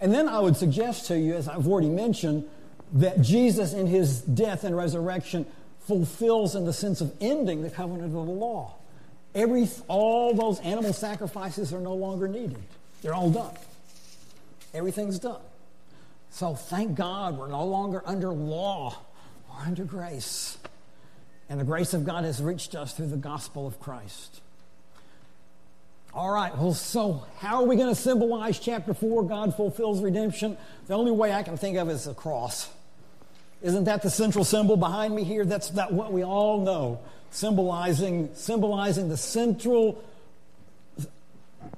And 0.00 0.12
then 0.12 0.28
I 0.28 0.38
would 0.38 0.56
suggest 0.56 1.06
to 1.06 1.18
you, 1.18 1.34
as 1.34 1.48
I've 1.48 1.66
already 1.66 1.88
mentioned, 1.88 2.48
that 2.92 3.20
Jesus 3.20 3.72
in 3.72 3.86
his 3.86 4.20
death 4.20 4.64
and 4.64 4.76
resurrection 4.76 5.46
fulfills 5.80 6.54
in 6.54 6.64
the 6.64 6.72
sense 6.72 7.00
of 7.00 7.14
ending 7.20 7.62
the 7.62 7.70
covenant 7.70 8.04
of 8.04 8.12
the 8.12 8.32
law. 8.32 8.74
Every, 9.34 9.68
all 9.88 10.34
those 10.34 10.60
animal 10.60 10.92
sacrifices 10.92 11.72
are 11.72 11.80
no 11.80 11.94
longer 11.94 12.28
needed. 12.28 12.62
They're 13.02 13.14
all 13.14 13.30
done. 13.30 13.54
Everything's 14.74 15.18
done. 15.18 15.40
So 16.30 16.54
thank 16.54 16.94
God 16.94 17.38
we're 17.38 17.48
no 17.48 17.64
longer 17.64 18.02
under 18.04 18.30
law, 18.30 18.96
we're 19.48 19.66
under 19.66 19.84
grace. 19.84 20.58
And 21.48 21.58
the 21.58 21.64
grace 21.64 21.94
of 21.94 22.04
God 22.04 22.24
has 22.24 22.42
reached 22.42 22.74
us 22.74 22.92
through 22.92 23.08
the 23.08 23.16
gospel 23.16 23.66
of 23.66 23.80
Christ. 23.80 24.42
All 26.14 26.30
right, 26.30 26.56
well, 26.56 26.74
so 26.74 27.24
how 27.38 27.62
are 27.62 27.66
we 27.66 27.76
going 27.76 27.94
to 27.94 28.00
symbolize 28.00 28.58
chapter 28.58 28.94
4? 28.94 29.24
God 29.24 29.54
fulfills 29.54 30.02
redemption. 30.02 30.56
The 30.86 30.94
only 30.94 31.12
way 31.12 31.32
I 31.32 31.42
can 31.42 31.56
think 31.56 31.76
of 31.78 31.88
is 31.90 32.06
a 32.06 32.14
cross. 32.14 32.68
Isn't 33.62 33.84
that 33.84 34.02
the 34.02 34.10
central 34.10 34.44
symbol 34.44 34.76
behind 34.76 35.14
me 35.14 35.24
here? 35.24 35.44
That's 35.44 35.70
that 35.70 35.92
what 35.92 36.12
we 36.12 36.24
all 36.24 36.60
know, 36.60 37.00
symbolizing, 37.30 38.30
symbolizing 38.34 39.08
the 39.08 39.16
central 39.16 40.02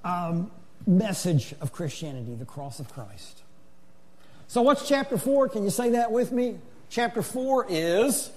um, 0.05 0.51
message 0.87 1.55
of 1.61 1.73
Christianity, 1.73 2.35
the 2.35 2.45
cross 2.45 2.81
of 2.81 2.93
Christ. 2.93 3.43
So, 4.51 4.63
what's 4.63 4.89
chapter 4.89 5.17
4? 5.17 5.51
Can 5.51 5.63
you 5.63 5.71
say 5.71 5.91
that 5.91 6.11
with 6.11 6.33
me? 6.33 6.59
Chapter 6.89 7.23
4 7.23 7.67
is. 7.69 8.33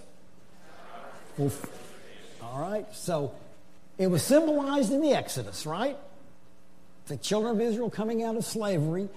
Well, 1.40 1.52
All 2.44 2.60
right, 2.60 2.86
so 2.94 3.34
it 3.98 4.06
was 4.06 4.22
symbolized 4.22 4.92
in 4.92 5.02
the 5.02 5.14
Exodus, 5.14 5.66
right? 5.66 5.98
The 7.08 7.18
children 7.18 7.56
of 7.56 7.62
Israel 7.62 7.90
coming 7.90 8.22
out 8.22 8.36
of 8.36 8.46
slavery. 8.46 9.10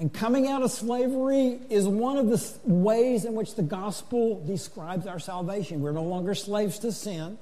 And 0.00 0.12
coming 0.12 0.48
out 0.48 0.62
of 0.62 0.72
slavery 0.72 1.60
is 1.70 1.86
one 1.86 2.16
of 2.16 2.26
the 2.26 2.44
ways 2.64 3.24
in 3.24 3.34
which 3.34 3.54
the 3.54 3.62
gospel 3.62 4.44
describes 4.44 5.06
our 5.06 5.20
salvation. 5.20 5.80
We're 5.80 5.92
no 5.92 6.02
longer 6.02 6.34
slaves 6.34 6.80
to 6.80 6.90
sin. 6.90 7.38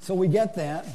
So 0.00 0.14
we 0.14 0.28
get 0.28 0.56
that. 0.56 0.86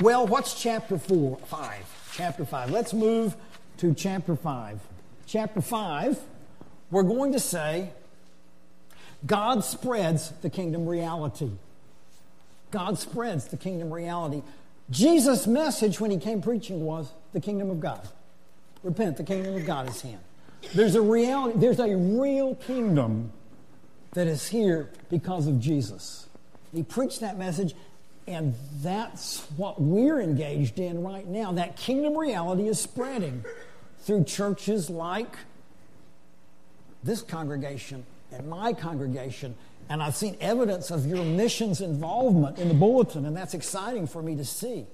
Well, 0.00 0.26
what's 0.26 0.60
chapter 0.60 0.98
4? 0.98 1.36
5. 1.36 2.10
Chapter 2.16 2.44
5. 2.44 2.70
Let's 2.72 2.92
move 2.92 3.36
to 3.76 3.94
chapter 3.94 4.34
5. 4.34 4.80
Chapter 5.26 5.60
5, 5.60 6.18
we're 6.90 7.02
going 7.02 7.32
to 7.32 7.40
say 7.40 7.90
God 9.26 9.64
spreads 9.64 10.30
the 10.42 10.50
kingdom 10.50 10.86
reality. 10.86 11.50
God 12.70 12.98
spreads 12.98 13.46
the 13.46 13.56
kingdom 13.56 13.92
reality. 13.92 14.42
Jesus' 14.90 15.46
message 15.46 16.00
when 16.00 16.10
he 16.10 16.18
came 16.18 16.42
preaching 16.42 16.84
was 16.84 17.12
the 17.32 17.40
kingdom 17.40 17.70
of 17.70 17.80
God. 17.80 18.00
Repent, 18.82 19.16
the 19.16 19.24
kingdom 19.24 19.56
of 19.56 19.66
God 19.66 19.88
is 19.88 20.00
here. 20.00 20.18
There's 20.74 20.94
a 20.94 21.02
reality, 21.02 21.58
there's 21.58 21.80
a 21.80 21.96
real 21.96 22.54
kingdom 22.54 23.32
that 24.12 24.26
is 24.26 24.48
here 24.48 24.90
because 25.10 25.46
of 25.46 25.60
Jesus. 25.60 26.28
He 26.72 26.82
preached 26.82 27.20
that 27.20 27.38
message, 27.38 27.74
and 28.26 28.54
that's 28.82 29.40
what 29.56 29.80
we're 29.80 30.20
engaged 30.20 30.78
in 30.78 31.02
right 31.02 31.26
now. 31.26 31.52
That 31.52 31.76
kingdom 31.76 32.16
reality 32.16 32.68
is 32.68 32.80
spreading 32.80 33.44
through 34.00 34.24
churches 34.24 34.90
like 34.90 35.36
this 37.02 37.22
congregation 37.22 38.04
and 38.32 38.48
my 38.48 38.72
congregation 38.72 39.54
and 39.90 40.00
I've 40.00 40.14
seen 40.14 40.36
evidence 40.40 40.92
of 40.92 41.04
your 41.04 41.24
missions 41.24 41.80
involvement 41.80 42.60
in 42.60 42.68
the 42.68 42.74
bulletin, 42.74 43.26
and 43.26 43.36
that's 43.36 43.54
exciting 43.54 44.06
for 44.06 44.22
me 44.22 44.36
to 44.36 44.44
see 44.44 44.86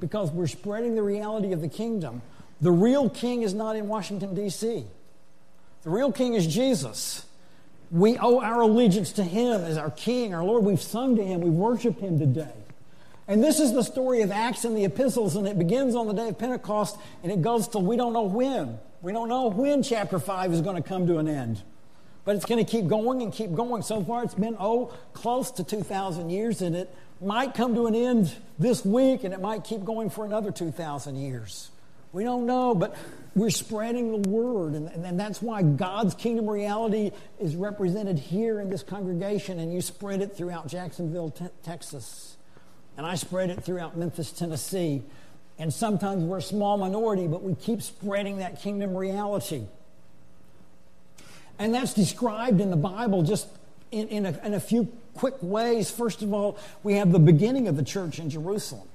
because 0.00 0.30
we're 0.30 0.46
spreading 0.46 0.94
the 0.94 1.02
reality 1.02 1.52
of 1.52 1.60
the 1.60 1.68
kingdom. 1.68 2.22
The 2.62 2.72
real 2.72 3.10
king 3.10 3.42
is 3.42 3.52
not 3.52 3.76
in 3.76 3.88
Washington, 3.88 4.34
D.C., 4.34 4.86
the 5.82 5.90
real 5.90 6.12
king 6.12 6.34
is 6.34 6.46
Jesus. 6.46 7.26
We 7.90 8.16
owe 8.16 8.40
our 8.40 8.60
allegiance 8.60 9.12
to 9.12 9.24
him 9.24 9.60
as 9.62 9.76
our 9.76 9.90
king, 9.90 10.32
our 10.32 10.44
Lord. 10.44 10.64
We've 10.64 10.80
sung 10.80 11.16
to 11.16 11.24
him, 11.24 11.40
we've 11.40 11.52
worshiped 11.52 12.00
him 12.00 12.20
today. 12.20 12.54
And 13.26 13.42
this 13.42 13.58
is 13.58 13.72
the 13.72 13.82
story 13.82 14.22
of 14.22 14.30
Acts 14.30 14.64
and 14.64 14.76
the 14.76 14.84
epistles, 14.84 15.34
and 15.34 15.46
it 15.46 15.58
begins 15.58 15.96
on 15.96 16.06
the 16.06 16.12
day 16.12 16.28
of 16.28 16.38
Pentecost 16.38 16.96
and 17.22 17.32
it 17.32 17.42
goes 17.42 17.66
till 17.66 17.82
we 17.82 17.96
don't 17.96 18.12
know 18.12 18.22
when. 18.22 18.78
We 19.02 19.12
don't 19.12 19.28
know 19.28 19.48
when 19.48 19.82
chapter 19.82 20.20
5 20.20 20.52
is 20.52 20.60
going 20.60 20.80
to 20.80 20.88
come 20.88 21.08
to 21.08 21.18
an 21.18 21.28
end. 21.28 21.60
But 22.24 22.36
it's 22.36 22.44
going 22.44 22.64
to 22.64 22.70
keep 22.70 22.86
going 22.86 23.20
and 23.20 23.32
keep 23.32 23.52
going. 23.52 23.82
So 23.82 24.02
far, 24.04 24.22
it's 24.22 24.34
been, 24.34 24.56
oh, 24.60 24.94
close 25.12 25.50
to 25.52 25.64
2,000 25.64 26.30
years, 26.30 26.62
and 26.62 26.76
it 26.76 26.94
might 27.20 27.52
come 27.52 27.74
to 27.74 27.86
an 27.86 27.96
end 27.96 28.32
this 28.60 28.84
week, 28.84 29.24
and 29.24 29.34
it 29.34 29.40
might 29.40 29.64
keep 29.64 29.84
going 29.84 30.08
for 30.08 30.24
another 30.24 30.52
2,000 30.52 31.16
years. 31.16 31.70
We 32.12 32.22
don't 32.22 32.46
know, 32.46 32.76
but 32.76 32.94
we're 33.34 33.50
spreading 33.50 34.22
the 34.22 34.28
word, 34.28 34.74
and, 34.74 34.88
and 34.88 35.18
that's 35.18 35.42
why 35.42 35.62
God's 35.62 36.14
kingdom 36.14 36.48
reality 36.48 37.10
is 37.40 37.56
represented 37.56 38.20
here 38.20 38.60
in 38.60 38.70
this 38.70 38.84
congregation, 38.84 39.58
and 39.58 39.72
you 39.72 39.80
spread 39.80 40.20
it 40.20 40.36
throughout 40.36 40.68
Jacksonville, 40.68 41.30
te- 41.30 41.46
Texas, 41.64 42.36
and 42.96 43.04
I 43.04 43.16
spread 43.16 43.50
it 43.50 43.64
throughout 43.64 43.96
Memphis, 43.96 44.30
Tennessee. 44.30 45.02
And 45.62 45.72
sometimes 45.72 46.24
we're 46.24 46.38
a 46.38 46.42
small 46.42 46.76
minority, 46.76 47.28
but 47.28 47.44
we 47.44 47.54
keep 47.54 47.82
spreading 47.82 48.38
that 48.38 48.60
kingdom 48.60 48.96
reality. 48.96 49.62
And 51.56 51.72
that's 51.72 51.94
described 51.94 52.60
in 52.60 52.70
the 52.70 52.76
Bible 52.76 53.22
just 53.22 53.46
in, 53.92 54.08
in, 54.08 54.26
a, 54.26 54.36
in 54.44 54.54
a 54.54 54.60
few 54.60 54.92
quick 55.14 55.36
ways. 55.40 55.88
First 55.88 56.20
of 56.20 56.34
all, 56.34 56.58
we 56.82 56.94
have 56.94 57.12
the 57.12 57.20
beginning 57.20 57.68
of 57.68 57.76
the 57.76 57.84
church 57.84 58.18
in 58.18 58.28
Jerusalem. 58.28 58.88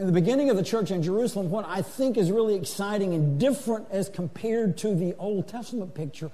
In 0.00 0.06
the 0.06 0.12
beginning 0.12 0.50
of 0.50 0.56
the 0.56 0.64
church 0.64 0.90
in 0.90 1.00
Jerusalem, 1.00 1.48
what 1.48 1.64
I 1.64 1.82
think 1.82 2.16
is 2.16 2.32
really 2.32 2.56
exciting 2.56 3.14
and 3.14 3.38
different 3.38 3.86
as 3.92 4.08
compared 4.08 4.78
to 4.78 4.96
the 4.96 5.14
Old 5.16 5.46
Testament 5.46 5.94
picture 5.94 6.32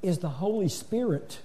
is 0.00 0.20
the 0.20 0.30
Holy 0.30 0.70
Spirit 0.70 1.40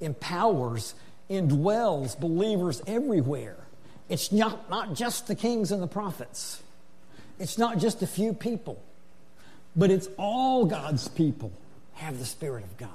empowers, 0.00 0.96
indwells 1.30 2.18
believers 2.18 2.82
everywhere. 2.88 3.61
It's 4.12 4.30
not, 4.30 4.68
not 4.68 4.92
just 4.92 5.26
the 5.26 5.34
kings 5.34 5.72
and 5.72 5.82
the 5.82 5.86
prophets, 5.86 6.62
it's 7.38 7.56
not 7.56 7.78
just 7.78 8.02
a 8.02 8.06
few 8.06 8.34
people, 8.34 8.78
but 9.74 9.90
it's 9.90 10.06
all 10.18 10.66
God's 10.66 11.08
people 11.08 11.50
have 11.94 12.18
the 12.18 12.26
Spirit 12.26 12.62
of 12.62 12.76
God. 12.76 12.90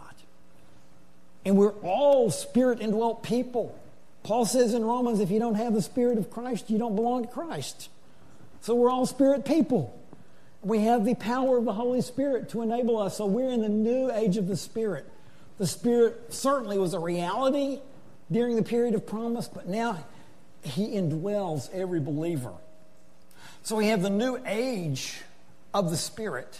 And 1.44 1.58
we're 1.58 1.74
all 1.82 2.30
Spirit 2.30 2.82
indwelt 2.82 3.24
people. 3.24 3.76
Paul 4.22 4.46
says 4.46 4.76
in 4.76 4.86
Romans, 4.86 5.20
if 5.20 5.32
you 5.32 5.40
don't 5.40 5.56
have 5.56 5.74
the 5.74 5.82
Spirit 5.82 6.20
of 6.20 6.30
Christ, 6.30 6.70
you 6.70 6.78
don't 6.78 6.96
belong 6.96 7.26
to 7.26 7.34
Christ. 7.34 7.90
So 8.62 8.76
we're 8.76 8.92
all 8.92 9.08
Spirit 9.08 9.44
people. 9.44 10.00
We 10.62 10.82
have 10.82 11.04
the 11.04 11.16
power 11.16 11.58
of 11.58 11.66
the 11.66 11.74
Holy 11.74 12.02
Spirit 12.02 12.50
to 12.50 12.62
enable 12.62 13.00
us. 13.00 13.18
So 13.18 13.26
we're 13.26 13.50
in 13.50 13.62
the 13.62 13.70
new 13.70 14.12
age 14.12 14.38
of 14.38 14.48
the 14.48 14.56
Spirit. 14.56 15.10
The 15.58 15.66
Spirit 15.66 16.32
certainly 16.32 16.78
was 16.78 16.94
a 16.94 17.00
reality 17.00 17.80
during 18.32 18.56
the 18.56 18.62
period 18.62 18.94
of 18.94 19.08
promise, 19.08 19.48
but 19.48 19.68
now 19.68 20.06
He 20.64 20.90
indwells 20.96 21.72
every 21.74 22.00
believer. 22.00 22.54
So 23.64 23.76
we 23.76 23.88
have 23.88 24.02
the 24.02 24.10
new 24.10 24.40
age 24.46 25.22
of 25.74 25.90
the 25.90 25.98
Spirit. 25.98 26.60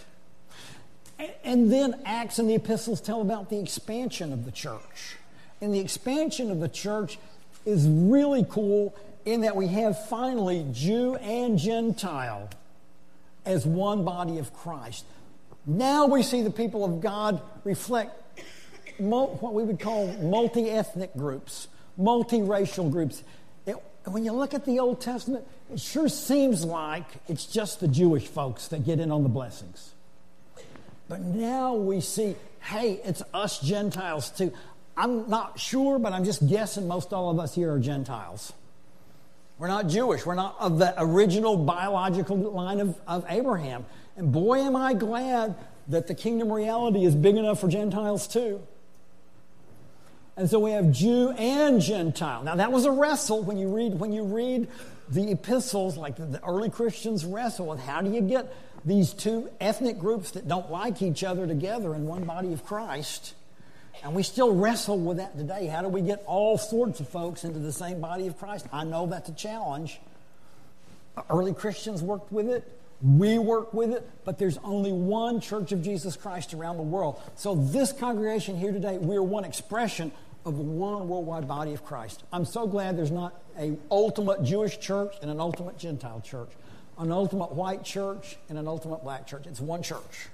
And 1.44 1.72
then 1.72 2.00
Acts 2.04 2.38
and 2.38 2.48
the 2.48 2.54
epistles 2.54 3.00
tell 3.00 3.20
about 3.20 3.50
the 3.50 3.58
expansion 3.58 4.32
of 4.32 4.44
the 4.44 4.52
church. 4.52 5.16
And 5.60 5.74
the 5.74 5.80
expansion 5.80 6.50
of 6.50 6.60
the 6.60 6.68
church 6.68 7.18
is 7.66 7.86
really 7.88 8.46
cool 8.48 8.94
in 9.24 9.40
that 9.42 9.56
we 9.56 9.66
have 9.68 10.08
finally 10.08 10.66
Jew 10.72 11.16
and 11.16 11.58
Gentile 11.58 12.48
as 13.44 13.66
one 13.66 14.04
body 14.04 14.38
of 14.38 14.54
Christ. 14.54 15.04
Now 15.66 16.06
we 16.06 16.22
see 16.22 16.42
the 16.42 16.50
people 16.50 16.84
of 16.84 17.00
God 17.00 17.42
reflect 17.64 18.42
what 18.98 19.52
we 19.52 19.62
would 19.64 19.80
call 19.80 20.06
multi 20.18 20.70
ethnic 20.70 21.14
groups, 21.16 21.68
multiracial 21.98 22.90
groups. 22.90 23.22
It, 24.08 24.12
when 24.12 24.24
you 24.24 24.32
look 24.32 24.54
at 24.54 24.64
the 24.64 24.78
Old 24.78 25.00
Testament, 25.00 25.46
it 25.72 25.80
sure 25.80 26.08
seems 26.08 26.64
like 26.64 27.04
it's 27.28 27.44
just 27.46 27.80
the 27.80 27.88
Jewish 27.88 28.26
folks 28.26 28.68
that 28.68 28.84
get 28.84 29.00
in 29.00 29.12
on 29.12 29.22
the 29.22 29.28
blessings. 29.28 29.92
But 31.08 31.20
now 31.20 31.74
we 31.74 32.00
see, 32.00 32.36
hey, 32.60 33.00
it's 33.04 33.22
us 33.32 33.60
Gentiles 33.60 34.30
too. 34.30 34.52
I'm 34.96 35.28
not 35.28 35.60
sure, 35.60 35.98
but 35.98 36.12
I'm 36.12 36.24
just 36.24 36.46
guessing 36.48 36.88
most 36.88 37.12
all 37.12 37.30
of 37.30 37.38
us 37.38 37.54
here 37.54 37.72
are 37.72 37.78
Gentiles. 37.78 38.52
We're 39.58 39.68
not 39.68 39.88
Jewish. 39.88 40.24
We're 40.24 40.34
not 40.34 40.56
of 40.58 40.78
the 40.78 40.94
original 40.96 41.56
biological 41.56 42.36
line 42.36 42.80
of, 42.80 42.98
of 43.06 43.24
Abraham. 43.28 43.86
And 44.16 44.32
boy, 44.32 44.60
am 44.60 44.76
I 44.76 44.94
glad 44.94 45.54
that 45.88 46.06
the 46.06 46.14
kingdom 46.14 46.52
reality 46.52 47.04
is 47.04 47.14
big 47.14 47.36
enough 47.36 47.60
for 47.60 47.68
Gentiles 47.68 48.26
too. 48.26 48.60
And 50.38 50.48
so 50.48 50.60
we 50.60 50.70
have 50.70 50.92
Jew 50.92 51.30
and 51.32 51.80
Gentile. 51.80 52.44
Now 52.44 52.54
that 52.54 52.70
was 52.70 52.84
a 52.84 52.92
wrestle 52.92 53.42
when 53.42 53.58
you 53.58 53.74
read 53.74 53.98
when 53.98 54.12
you 54.12 54.22
read 54.22 54.68
the 55.10 55.32
epistles, 55.32 55.96
like 55.96 56.14
the, 56.14 56.40
early 56.46 56.70
Christians 56.70 57.24
wrestle 57.24 57.66
with 57.66 57.80
how 57.80 58.02
do 58.02 58.12
you 58.12 58.20
get 58.20 58.54
these 58.84 59.12
two 59.12 59.50
ethnic 59.60 59.98
groups 59.98 60.30
that 60.32 60.46
don't 60.46 60.70
like 60.70 61.02
each 61.02 61.24
other 61.24 61.48
together 61.48 61.92
in 61.92 62.06
one 62.06 62.22
body 62.22 62.52
of 62.52 62.64
Christ. 62.64 63.34
And 64.04 64.14
we 64.14 64.22
still 64.22 64.54
wrestle 64.54 65.00
with 65.00 65.16
that 65.16 65.36
today. 65.36 65.66
How 65.66 65.82
do 65.82 65.88
we 65.88 66.02
get 66.02 66.22
all 66.24 66.56
sorts 66.56 67.00
of 67.00 67.08
folks 67.08 67.42
into 67.42 67.58
the 67.58 67.72
same 67.72 68.00
body 68.00 68.28
of 68.28 68.38
Christ? 68.38 68.68
I 68.72 68.84
know 68.84 69.06
that's 69.06 69.28
a 69.28 69.34
challenge. 69.34 70.00
Early 71.28 71.52
Christians 71.52 72.00
worked 72.00 72.30
with 72.30 72.48
it. 72.48 72.78
We 73.02 73.38
work 73.38 73.74
with 73.74 73.92
it, 73.92 74.08
but 74.24 74.38
there's 74.38 74.58
only 74.58 74.92
one 74.92 75.40
Church 75.40 75.72
of 75.72 75.82
Jesus 75.82 76.16
Christ 76.16 76.54
around 76.54 76.76
the 76.76 76.82
world. 76.84 77.20
So, 77.36 77.54
this 77.54 77.92
congregation 77.92 78.56
here 78.56 78.72
today, 78.72 78.98
we 78.98 79.14
are 79.16 79.22
one 79.22 79.44
expression 79.44 80.10
of 80.44 80.56
the 80.56 80.62
one 80.62 81.08
worldwide 81.08 81.46
body 81.46 81.74
of 81.74 81.84
Christ. 81.84 82.22
I'm 82.32 82.44
so 82.44 82.66
glad 82.66 82.96
there's 82.96 83.10
not 83.10 83.40
an 83.56 83.78
ultimate 83.90 84.44
Jewish 84.44 84.78
church 84.78 85.14
and 85.20 85.30
an 85.30 85.40
ultimate 85.40 85.78
Gentile 85.78 86.20
church, 86.20 86.50
an 86.98 87.12
ultimate 87.12 87.52
white 87.52 87.84
church 87.84 88.36
and 88.48 88.58
an 88.58 88.66
ultimate 88.66 89.02
black 89.02 89.26
church. 89.26 89.46
It's 89.46 89.60
one 89.60 89.82
church. 89.82 90.28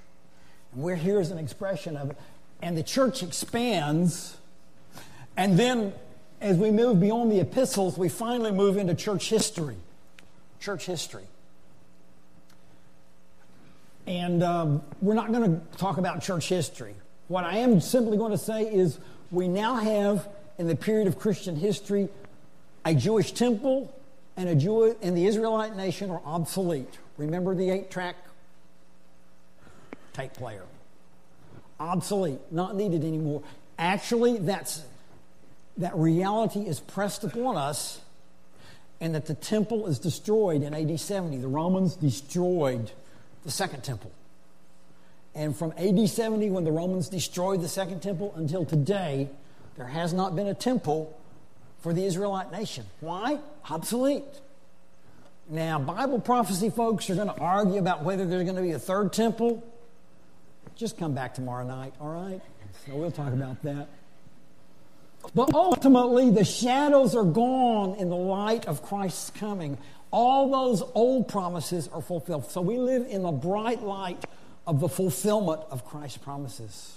And 0.72 0.82
we're 0.82 0.96
here 0.96 1.20
as 1.20 1.30
an 1.30 1.38
expression 1.38 1.96
of 1.96 2.10
it. 2.10 2.18
And 2.62 2.76
the 2.76 2.82
church 2.82 3.22
expands. 3.22 4.36
And 5.36 5.58
then, 5.58 5.92
as 6.40 6.56
we 6.56 6.70
move 6.70 7.00
beyond 7.00 7.32
the 7.32 7.40
epistles, 7.40 7.98
we 7.98 8.08
finally 8.08 8.52
move 8.52 8.76
into 8.76 8.94
church 8.94 9.28
history. 9.28 9.76
Church 10.60 10.86
history. 10.86 11.24
And 14.06 14.42
um, 14.42 14.82
we're 15.00 15.14
not 15.14 15.32
going 15.32 15.60
to 15.60 15.78
talk 15.78 15.96
about 15.96 16.22
church 16.22 16.48
history. 16.48 16.94
What 17.28 17.44
I 17.44 17.58
am 17.58 17.80
simply 17.80 18.18
going 18.18 18.32
to 18.32 18.38
say 18.38 18.62
is 18.64 18.98
we 19.34 19.48
now 19.48 19.76
have, 19.76 20.28
in 20.58 20.66
the 20.66 20.76
period 20.76 21.08
of 21.08 21.18
Christian 21.18 21.56
history, 21.56 22.08
a 22.84 22.94
Jewish 22.94 23.32
temple 23.32 23.92
and 24.36 24.48
a 24.48 24.54
Jew 24.54 24.96
and 25.02 25.16
the 25.16 25.26
Israelite 25.26 25.76
nation 25.76 26.10
are 26.10 26.20
obsolete. 26.24 26.98
Remember 27.16 27.54
the 27.54 27.70
eight-track 27.70 28.16
tape 30.12 30.34
player? 30.34 30.64
Obsolete, 31.78 32.40
not 32.50 32.76
needed 32.76 33.04
anymore. 33.04 33.42
Actually, 33.78 34.38
that's 34.38 34.82
that 35.78 35.94
reality 35.96 36.60
is 36.60 36.78
pressed 36.78 37.24
upon 37.24 37.56
us, 37.56 38.00
and 39.00 39.14
that 39.14 39.26
the 39.26 39.34
temple 39.34 39.88
is 39.88 39.98
destroyed 39.98 40.62
in 40.62 40.72
AD 40.72 41.00
70. 41.00 41.38
The 41.38 41.48
Romans 41.48 41.96
destroyed 41.96 42.92
the 43.44 43.50
second 43.50 43.82
temple. 43.82 44.12
And 45.34 45.56
from 45.56 45.72
AD 45.76 46.08
70, 46.08 46.50
when 46.50 46.64
the 46.64 46.72
Romans 46.72 47.08
destroyed 47.08 47.60
the 47.60 47.68
second 47.68 48.00
temple, 48.00 48.32
until 48.36 48.64
today, 48.64 49.28
there 49.76 49.86
has 49.86 50.12
not 50.12 50.36
been 50.36 50.46
a 50.46 50.54
temple 50.54 51.18
for 51.80 51.92
the 51.92 52.04
Israelite 52.04 52.52
nation. 52.52 52.84
Why? 53.00 53.40
Obsolete. 53.68 54.24
Now, 55.48 55.78
Bible 55.78 56.20
prophecy 56.20 56.70
folks 56.70 57.10
are 57.10 57.14
going 57.14 57.28
to 57.28 57.38
argue 57.38 57.78
about 57.78 58.04
whether 58.04 58.24
there's 58.24 58.44
going 58.44 58.56
to 58.56 58.62
be 58.62 58.72
a 58.72 58.78
third 58.78 59.12
temple. 59.12 59.62
Just 60.76 60.96
come 60.98 61.14
back 61.14 61.34
tomorrow 61.34 61.66
night, 61.66 61.94
all 62.00 62.08
right? 62.08 62.40
So 62.86 62.94
we'll 62.96 63.10
talk 63.10 63.32
about 63.32 63.62
that. 63.62 63.88
But 65.34 65.54
ultimately, 65.54 66.30
the 66.30 66.44
shadows 66.44 67.14
are 67.14 67.24
gone 67.24 67.96
in 67.96 68.08
the 68.08 68.16
light 68.16 68.66
of 68.66 68.82
Christ's 68.82 69.30
coming. 69.30 69.78
All 70.10 70.50
those 70.50 70.82
old 70.94 71.28
promises 71.28 71.88
are 71.88 72.02
fulfilled. 72.02 72.50
So 72.50 72.60
we 72.60 72.78
live 72.78 73.06
in 73.08 73.22
the 73.22 73.32
bright 73.32 73.82
light 73.82 74.24
of 74.66 74.80
the 74.80 74.88
fulfillment 74.88 75.62
of 75.70 75.84
Christ's 75.84 76.18
promises. 76.18 76.96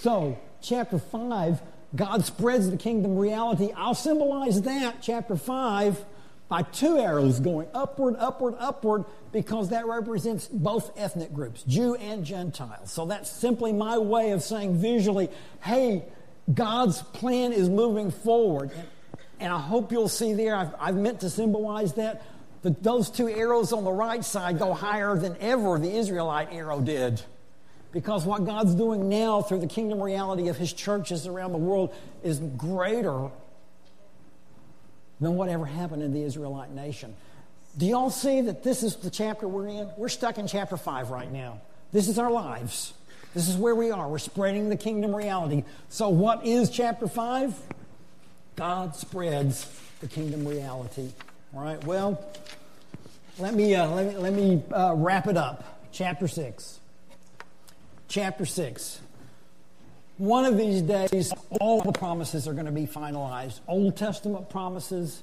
So, 0.00 0.38
chapter 0.62 0.98
5, 0.98 1.60
God 1.96 2.24
spreads 2.24 2.70
the 2.70 2.76
kingdom 2.76 3.16
reality. 3.16 3.70
I'll 3.76 3.94
symbolize 3.94 4.62
that, 4.62 5.02
chapter 5.02 5.36
5, 5.36 6.04
by 6.48 6.62
two 6.62 6.98
arrows 6.98 7.40
going 7.40 7.68
upward, 7.74 8.16
upward, 8.18 8.54
upward, 8.58 9.04
because 9.32 9.70
that 9.70 9.86
represents 9.86 10.46
both 10.46 10.96
ethnic 10.96 11.32
groups, 11.34 11.62
Jew 11.64 11.94
and 11.96 12.24
Gentile. 12.24 12.86
So 12.86 13.06
that's 13.06 13.30
simply 13.30 13.72
my 13.72 13.98
way 13.98 14.30
of 14.30 14.42
saying 14.42 14.76
visually, 14.76 15.28
hey, 15.62 16.04
God's 16.52 17.02
plan 17.02 17.52
is 17.52 17.68
moving 17.68 18.10
forward. 18.10 18.70
And 19.40 19.52
I 19.52 19.60
hope 19.60 19.92
you'll 19.92 20.08
see 20.08 20.32
there, 20.32 20.56
I've, 20.56 20.74
I've 20.80 20.96
meant 20.96 21.20
to 21.20 21.30
symbolize 21.30 21.94
that. 21.94 22.22
That 22.62 22.82
those 22.82 23.10
two 23.10 23.28
arrows 23.28 23.72
on 23.72 23.84
the 23.84 23.92
right 23.92 24.24
side 24.24 24.58
go 24.58 24.74
higher 24.74 25.16
than 25.16 25.36
ever 25.40 25.78
the 25.78 25.90
Israelite 25.90 26.52
arrow 26.52 26.80
did. 26.80 27.22
Because 27.92 28.24
what 28.24 28.44
God's 28.44 28.74
doing 28.74 29.08
now 29.08 29.42
through 29.42 29.60
the 29.60 29.66
kingdom 29.66 30.02
reality 30.02 30.48
of 30.48 30.56
His 30.56 30.72
churches 30.72 31.26
around 31.26 31.52
the 31.52 31.58
world 31.58 31.94
is 32.22 32.38
greater 32.38 33.30
than 35.20 35.34
whatever 35.36 35.64
happened 35.64 36.02
in 36.02 36.12
the 36.12 36.22
Israelite 36.22 36.70
nation. 36.70 37.14
Do 37.76 37.86
y'all 37.86 38.10
see 38.10 38.40
that 38.42 38.62
this 38.62 38.82
is 38.82 38.96
the 38.96 39.10
chapter 39.10 39.46
we're 39.46 39.68
in? 39.68 39.88
We're 39.96 40.08
stuck 40.08 40.38
in 40.38 40.46
chapter 40.46 40.76
5 40.76 41.10
right 41.10 41.30
now. 41.30 41.60
This 41.92 42.08
is 42.08 42.18
our 42.18 42.30
lives. 42.30 42.92
This 43.34 43.48
is 43.48 43.56
where 43.56 43.74
we 43.74 43.90
are. 43.90 44.08
We're 44.08 44.18
spreading 44.18 44.68
the 44.68 44.76
kingdom 44.76 45.14
reality. 45.14 45.64
So, 45.88 46.08
what 46.08 46.44
is 46.46 46.70
chapter 46.70 47.06
5? 47.06 47.54
God 48.56 48.96
spreads 48.96 49.70
the 50.00 50.08
kingdom 50.08 50.46
reality. 50.46 51.10
All 51.54 51.62
right, 51.62 51.82
well, 51.84 52.22
let 53.38 53.54
me, 53.54 53.74
uh, 53.74 53.88
let 53.88 54.06
me, 54.06 54.16
let 54.16 54.32
me 54.34 54.62
uh, 54.70 54.94
wrap 54.94 55.26
it 55.28 55.36
up. 55.36 55.78
Chapter 55.92 56.28
6. 56.28 56.80
Chapter 58.06 58.44
6. 58.44 59.00
One 60.18 60.44
of 60.44 60.58
these 60.58 60.82
days, 60.82 61.32
all 61.60 61.80
the 61.80 61.92
promises 61.92 62.46
are 62.46 62.52
going 62.52 62.66
to 62.66 62.72
be 62.72 62.86
finalized 62.86 63.60
Old 63.66 63.96
Testament 63.96 64.50
promises 64.50 65.22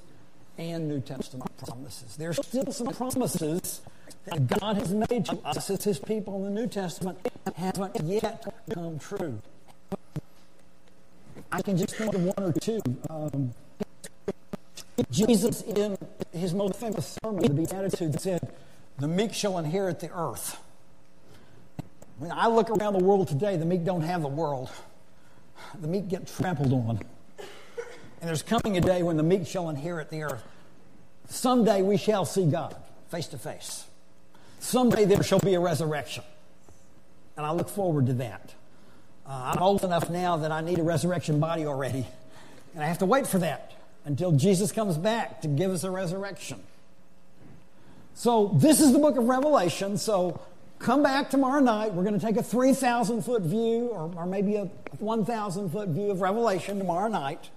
and 0.58 0.88
New 0.88 1.00
Testament 1.00 1.52
promises. 1.58 2.16
There's 2.16 2.38
still 2.44 2.72
some 2.72 2.88
promises 2.88 3.82
that 4.26 4.48
God 4.48 4.78
has 4.78 4.94
made 4.94 5.26
to 5.26 5.38
us 5.46 5.70
as 5.70 5.84
His 5.84 6.00
people 6.00 6.38
in 6.38 6.44
the 6.56 6.62
New 6.62 6.68
Testament 6.68 7.20
haven't 7.56 8.00
yet 8.04 8.44
come 8.74 8.98
true. 8.98 9.40
I 11.52 11.62
can 11.62 11.78
just 11.78 11.96
think 11.96 12.16
of 12.16 12.24
one 12.24 12.44
or 12.44 12.54
two. 12.54 12.82
Um, 13.10 13.54
Jesus, 15.12 15.62
in 15.62 15.98
his 16.32 16.54
most 16.54 16.76
famous 16.76 17.18
sermon, 17.22 17.44
the 17.44 17.50
Beatitudes, 17.50 18.24
said, 18.24 18.54
The 18.98 19.08
meek 19.08 19.34
shall 19.34 19.58
inherit 19.58 20.00
the 20.00 20.10
earth. 20.14 20.58
When 22.18 22.32
I 22.32 22.48
look 22.48 22.70
around 22.70 22.94
the 22.94 23.04
world 23.04 23.28
today, 23.28 23.58
the 23.58 23.66
meek 23.66 23.84
don't 23.84 24.02
have 24.02 24.22
the 24.22 24.30
world. 24.30 24.70
The 25.80 25.88
meek 25.88 26.08
get 26.08 26.28
trampled 26.28 26.72
on. 26.72 27.02
And 27.38 28.30
there's 28.30 28.42
coming 28.42 28.78
a 28.78 28.82
day 28.82 29.04
when 29.04 29.18
the 29.18 29.24
meek 29.24 29.46
shall 29.46 29.70
inherit 29.70 30.10
the 30.10 30.24
earth. 30.24 30.44
Someday 31.28 31.82
we 31.82 31.98
shall 31.98 32.24
see 32.24 32.50
God 32.50 32.76
face 33.10 33.28
to 33.28 33.38
face. 33.38 33.86
Someday 34.60 35.06
there 35.06 35.24
shall 35.24 35.40
be 35.40 35.56
a 35.56 35.60
resurrection. 35.60 36.24
And 37.36 37.46
I 37.46 37.52
look 37.52 37.68
forward 37.68 38.06
to 38.08 38.14
that. 38.14 38.54
Uh, 39.28 39.52
I'm 39.54 39.62
old 39.62 39.84
enough 39.84 40.10
now 40.10 40.38
that 40.38 40.52
I 40.52 40.62
need 40.62 40.80
a 40.80 40.84
resurrection 40.84 41.40
body 41.40 41.66
already. 41.66 42.06
And 42.74 42.84
I 42.84 42.88
have 42.88 43.00
to 43.00 43.06
wait 43.06 43.28
for 43.28 43.40
that 43.40 43.74
until 44.06 44.32
Jesus 44.32 44.72
comes 44.72 44.98
back 44.98 45.42
to 45.42 45.48
give 45.48 45.72
us 45.72 45.84
a 45.84 45.92
resurrection. 45.92 46.62
So, 48.14 48.52
this 48.56 48.80
is 48.80 48.94
the 48.94 49.00
book 49.00 49.18
of 49.18 49.26
Revelation. 49.26 49.98
So, 49.98 50.40
come 50.80 51.04
back 51.04 51.30
tomorrow 51.30 51.60
night. 51.60 51.94
We're 51.94 52.04
going 52.04 52.18
to 52.18 52.26
take 52.26 52.38
a 52.38 52.44
3,000 52.44 53.24
foot 53.24 53.42
view 53.42 53.88
or, 53.88 54.12
or 54.16 54.26
maybe 54.26 54.56
a 54.56 54.66
1,000 55.00 55.70
foot 55.70 55.90
view 55.90 56.12
of 56.12 56.22
Revelation 56.22 56.78
tomorrow 56.78 57.10
night. 57.10 57.50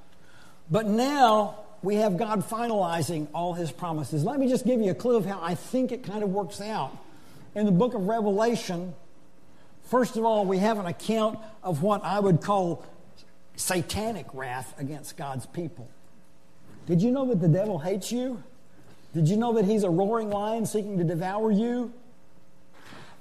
But 0.71 0.87
now 0.87 1.61
we 1.83 1.97
have 1.97 2.17
God 2.17 2.49
finalizing 2.49 3.29
all 3.33 3.55
his 3.55 3.71
promises. 3.71 4.25
Let 4.25 4.41
me 4.41 4.49
just 4.49 4.67
give 4.67 4.81
you 4.81 4.91
a 4.91 4.95
clue 4.95 5.17
of 5.17 5.27
how 5.27 5.39
I 5.41 5.55
think 5.55 5.93
it 5.93 6.03
kind 6.03 6.23
of 6.23 6.31
works 6.31 6.61
out. 6.61 6.97
In 7.55 7.65
the 7.65 7.73
book 7.73 7.95
of 7.95 8.07
Revelation, 8.07 8.95
first 9.85 10.17
of 10.17 10.25
all, 10.25 10.45
we 10.45 10.59
have 10.59 10.79
an 10.79 10.87
account 10.87 11.39
of 11.63 11.83
what 11.83 12.05
I 12.05 12.19
would 12.19 12.41
call 12.41 12.85
satanic 13.57 14.27
wrath 14.33 14.75
against 14.79 15.17
God's 15.17 15.47
people. 15.47 15.89
Did 16.89 17.03
you 17.03 17.11
know 17.11 17.27
that 17.27 17.41
the 17.41 17.49
devil 17.49 17.79
hates 17.79 18.11
you? 18.11 18.43
Did 19.13 19.29
you 19.29 19.37
know 19.37 19.53
that 19.53 19.67
he's 19.67 19.85
a 19.85 19.91
roaring 19.91 20.31
lion 20.31 20.65
seeking 20.65 20.97
to 20.97 21.05
devour 21.05 21.53
you? 21.53 21.93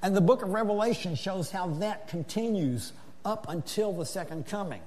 And 0.01 0.15
the 0.15 0.21
book 0.21 0.41
of 0.41 0.49
Revelation 0.49 1.15
shows 1.15 1.51
how 1.51 1.67
that 1.79 2.07
continues 2.07 2.93
up 3.25 3.45
until 3.49 3.91
the 3.91 4.05
second 4.05 4.47
coming. 4.47 4.81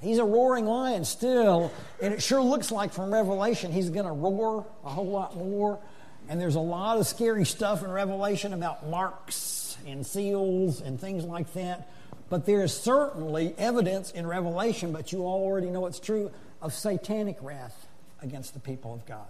He's 0.00 0.18
a 0.18 0.24
roaring 0.24 0.66
lion 0.66 1.04
still, 1.04 1.72
and 2.00 2.14
it 2.14 2.22
sure 2.22 2.40
looks 2.40 2.70
like 2.70 2.92
from 2.92 3.12
Revelation 3.12 3.72
he's 3.72 3.90
going 3.90 4.06
to 4.06 4.12
roar 4.12 4.64
a 4.84 4.88
whole 4.88 5.08
lot 5.08 5.36
more. 5.36 5.80
And 6.28 6.40
there's 6.40 6.54
a 6.54 6.60
lot 6.60 6.98
of 6.98 7.06
scary 7.08 7.44
stuff 7.44 7.82
in 7.82 7.90
Revelation 7.90 8.52
about 8.52 8.88
marks 8.88 9.76
and 9.88 10.06
seals 10.06 10.80
and 10.80 11.00
things 11.00 11.24
like 11.24 11.52
that. 11.54 11.88
But 12.28 12.46
there 12.46 12.62
is 12.62 12.72
certainly 12.72 13.56
evidence 13.58 14.12
in 14.12 14.24
Revelation, 14.24 14.92
but 14.92 15.10
you 15.10 15.24
already 15.24 15.68
know 15.68 15.86
it's 15.86 16.00
true, 16.00 16.30
of 16.60 16.72
satanic 16.72 17.36
wrath 17.40 17.86
against 18.22 18.54
the 18.54 18.60
people 18.60 18.94
of 18.94 19.06
God. 19.06 19.26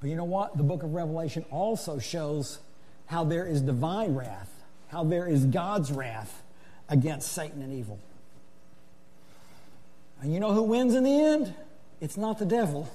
But 0.00 0.10
you 0.10 0.16
know 0.16 0.24
what? 0.24 0.56
The 0.56 0.62
book 0.62 0.82
of 0.82 0.94
Revelation 0.94 1.44
also 1.50 1.98
shows 1.98 2.58
how 3.06 3.24
there 3.24 3.46
is 3.46 3.60
divine 3.60 4.14
wrath, 4.14 4.50
how 4.88 5.04
there 5.04 5.26
is 5.26 5.44
God's 5.44 5.92
wrath 5.92 6.42
against 6.88 7.32
Satan 7.32 7.62
and 7.62 7.72
evil. 7.72 7.98
And 10.22 10.32
you 10.32 10.40
know 10.40 10.52
who 10.52 10.62
wins 10.62 10.94
in 10.94 11.04
the 11.04 11.20
end? 11.20 11.54
It's 12.00 12.16
not 12.16 12.38
the 12.38 12.46
devil, 12.46 12.88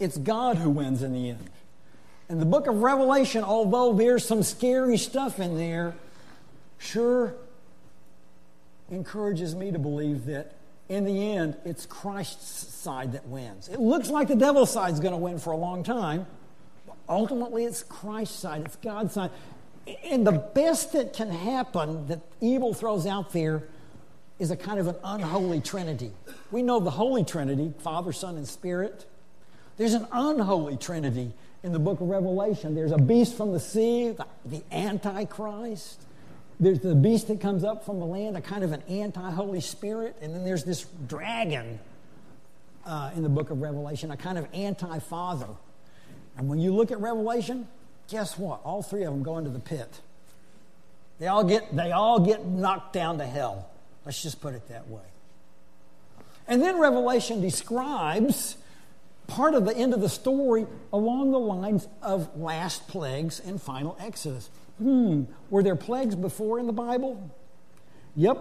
it's 0.00 0.16
God 0.16 0.56
who 0.56 0.70
wins 0.70 1.02
in 1.02 1.12
the 1.12 1.30
end. 1.30 1.50
And 2.28 2.40
the 2.40 2.46
book 2.46 2.66
of 2.66 2.82
Revelation, 2.82 3.42
although 3.42 3.92
there's 3.94 4.24
some 4.24 4.42
scary 4.42 4.98
stuff 4.98 5.38
in 5.40 5.56
there, 5.56 5.94
sure 6.78 7.34
encourages 8.90 9.54
me 9.54 9.70
to 9.70 9.78
believe 9.78 10.26
that 10.26 10.52
in 10.88 11.04
the 11.04 11.32
end, 11.32 11.56
it's 11.64 11.86
Christ's 11.86 12.74
side 12.74 13.12
that 13.12 13.26
wins. 13.26 13.68
It 13.68 13.80
looks 13.80 14.08
like 14.08 14.28
the 14.28 14.36
devil's 14.36 14.72
side 14.72 14.92
is 14.94 15.00
going 15.00 15.12
to 15.12 15.18
win 15.18 15.38
for 15.38 15.52
a 15.52 15.56
long 15.56 15.82
time. 15.82 16.26
But 16.86 16.96
ultimately, 17.08 17.64
it's 17.64 17.82
Christ's 17.82 18.38
side, 18.38 18.62
it's 18.64 18.76
God's 18.76 19.12
side. 19.12 19.30
And 20.04 20.26
the 20.26 20.32
best 20.32 20.92
that 20.92 21.12
can 21.12 21.30
happen 21.30 22.06
that 22.08 22.20
evil 22.40 22.74
throws 22.74 23.06
out 23.06 23.32
there 23.32 23.64
is 24.38 24.50
a 24.50 24.56
kind 24.56 24.78
of 24.78 24.86
an 24.86 24.96
unholy 25.04 25.60
trinity. 25.60 26.12
We 26.50 26.62
know 26.62 26.80
the 26.80 26.90
Holy 26.90 27.24
Trinity 27.24 27.72
Father, 27.80 28.12
Son, 28.12 28.36
and 28.36 28.46
Spirit. 28.46 29.06
There's 29.76 29.94
an 29.94 30.06
unholy 30.12 30.76
trinity 30.76 31.32
in 31.62 31.72
the 31.72 31.78
book 31.78 32.00
of 32.00 32.08
Revelation. 32.08 32.74
There's 32.74 32.92
a 32.92 32.98
beast 32.98 33.36
from 33.36 33.52
the 33.52 33.60
sea, 33.60 34.10
the, 34.10 34.26
the 34.44 34.62
Antichrist. 34.72 36.02
There's 36.60 36.80
the 36.80 36.94
beast 36.94 37.28
that 37.28 37.40
comes 37.40 37.62
up 37.62 37.84
from 37.84 38.00
the 38.00 38.06
land, 38.06 38.36
a 38.36 38.40
kind 38.40 38.64
of 38.64 38.72
an 38.72 38.82
anti 38.88 39.30
Holy 39.30 39.60
Spirit. 39.60 40.16
And 40.20 40.34
then 40.34 40.44
there's 40.44 40.64
this 40.64 40.84
dragon 41.06 41.78
uh, 42.84 43.12
in 43.14 43.22
the 43.22 43.28
book 43.28 43.50
of 43.50 43.60
Revelation, 43.60 44.10
a 44.10 44.16
kind 44.16 44.38
of 44.38 44.46
anti 44.52 44.98
Father. 44.98 45.48
And 46.36 46.48
when 46.48 46.58
you 46.58 46.74
look 46.74 46.90
at 46.90 47.00
Revelation, 47.00 47.68
guess 48.08 48.38
what? 48.38 48.60
All 48.64 48.82
three 48.82 49.04
of 49.04 49.12
them 49.12 49.22
go 49.22 49.38
into 49.38 49.50
the 49.50 49.60
pit. 49.60 50.00
They 51.18 51.26
all 51.26 51.44
get, 51.44 51.74
they 51.74 51.92
all 51.92 52.20
get 52.20 52.46
knocked 52.46 52.92
down 52.92 53.18
to 53.18 53.26
hell. 53.26 53.70
Let's 54.04 54.22
just 54.22 54.40
put 54.40 54.54
it 54.54 54.68
that 54.68 54.88
way. 54.88 55.02
And 56.46 56.62
then 56.62 56.78
Revelation 56.78 57.40
describes 57.40 58.56
part 59.26 59.54
of 59.54 59.64
the 59.64 59.76
end 59.76 59.92
of 59.92 60.00
the 60.00 60.08
story 60.08 60.66
along 60.92 61.32
the 61.32 61.38
lines 61.38 61.86
of 62.02 62.36
last 62.36 62.88
plagues 62.88 63.40
and 63.40 63.60
final 63.60 63.96
Exodus. 64.00 64.48
Hmm, 64.78 65.24
were 65.50 65.62
there 65.62 65.76
plagues 65.76 66.14
before 66.14 66.58
in 66.58 66.66
the 66.66 66.72
Bible? 66.72 67.30
Yep. 68.16 68.38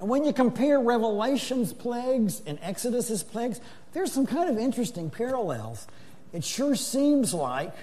And 0.00 0.08
when 0.08 0.24
you 0.24 0.32
compare 0.32 0.80
Revelation's 0.80 1.72
plagues 1.72 2.42
and 2.46 2.58
Exodus's 2.60 3.22
plagues, 3.22 3.60
there's 3.92 4.12
some 4.12 4.26
kind 4.26 4.50
of 4.50 4.58
interesting 4.58 5.10
parallels. 5.10 5.86
It 6.32 6.44
sure 6.44 6.74
seems 6.74 7.32
like 7.32 7.74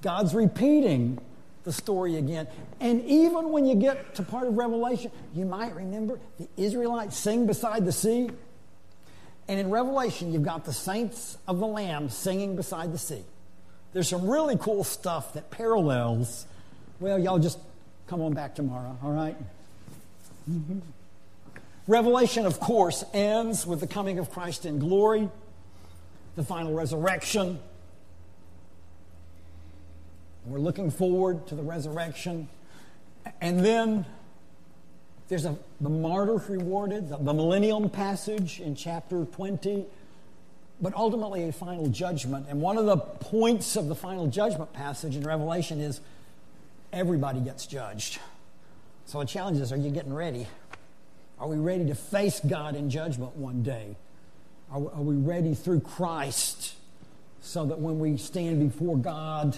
God's 0.00 0.34
repeating 0.34 1.18
the 1.64 1.72
story 1.72 2.16
again. 2.16 2.46
And 2.80 3.04
even 3.04 3.50
when 3.50 3.66
you 3.66 3.74
get 3.74 4.14
to 4.14 4.22
part 4.22 4.46
of 4.46 4.56
Revelation, 4.56 5.10
you 5.34 5.44
might 5.44 5.74
remember 5.74 6.20
the 6.38 6.48
Israelites 6.56 7.18
sing 7.18 7.46
beside 7.46 7.84
the 7.84 7.92
sea. 7.92 8.30
And 9.48 9.60
in 9.60 9.70
Revelation, 9.70 10.32
you've 10.32 10.44
got 10.44 10.64
the 10.64 10.72
saints 10.72 11.36
of 11.46 11.58
the 11.58 11.66
Lamb 11.66 12.08
singing 12.08 12.56
beside 12.56 12.92
the 12.92 12.98
sea. 12.98 13.24
There's 13.92 14.08
some 14.08 14.28
really 14.28 14.56
cool 14.56 14.84
stuff 14.84 15.34
that 15.34 15.50
parallels. 15.50 16.46
Well, 16.98 17.18
y'all 17.18 17.38
just 17.38 17.58
come 18.06 18.22
on 18.22 18.32
back 18.32 18.54
tomorrow, 18.54 18.96
all 19.02 19.12
right? 19.12 19.36
mm-hmm. 20.50 20.78
Revelation, 21.86 22.46
of 22.46 22.58
course, 22.58 23.04
ends 23.12 23.66
with 23.66 23.80
the 23.80 23.86
coming 23.86 24.18
of 24.18 24.30
Christ 24.30 24.64
in 24.64 24.78
glory, 24.78 25.28
the 26.34 26.42
final 26.42 26.72
resurrection. 26.72 27.58
We're 30.46 30.58
looking 30.58 30.90
forward 30.90 31.46
to 31.48 31.54
the 31.54 31.62
resurrection. 31.62 32.48
And 33.40 33.64
then 33.64 34.06
there's 35.28 35.44
a, 35.44 35.56
the 35.80 35.90
martyrs 35.90 36.48
rewarded, 36.48 37.08
the, 37.10 37.18
the 37.18 37.34
millennium 37.34 37.90
passage 37.90 38.58
in 38.58 38.74
chapter 38.74 39.24
20, 39.24 39.84
but 40.80 40.94
ultimately 40.94 41.48
a 41.48 41.52
final 41.52 41.88
judgment. 41.88 42.46
And 42.48 42.60
one 42.60 42.78
of 42.78 42.86
the 42.86 42.96
points 42.96 43.76
of 43.76 43.88
the 43.88 43.94
final 43.94 44.26
judgment 44.28 44.72
passage 44.72 45.14
in 45.14 45.24
Revelation 45.24 45.80
is 45.80 46.00
everybody 46.96 47.40
gets 47.40 47.66
judged. 47.66 48.18
So 49.04 49.20
the 49.20 49.26
challenge 49.26 49.58
is 49.58 49.72
are 49.72 49.76
you 49.76 49.90
getting 49.90 50.14
ready? 50.14 50.46
Are 51.38 51.46
we 51.46 51.56
ready 51.56 51.86
to 51.86 51.94
face 51.94 52.40
God 52.40 52.74
in 52.74 52.88
judgment 52.88 53.36
one 53.36 53.62
day? 53.62 53.96
Are, 54.70 54.78
are 54.78 55.02
we 55.02 55.16
ready 55.16 55.54
through 55.54 55.80
Christ 55.80 56.74
so 57.40 57.66
that 57.66 57.78
when 57.78 57.98
we 57.98 58.16
stand 58.16 58.58
before 58.58 58.96
God, 58.96 59.56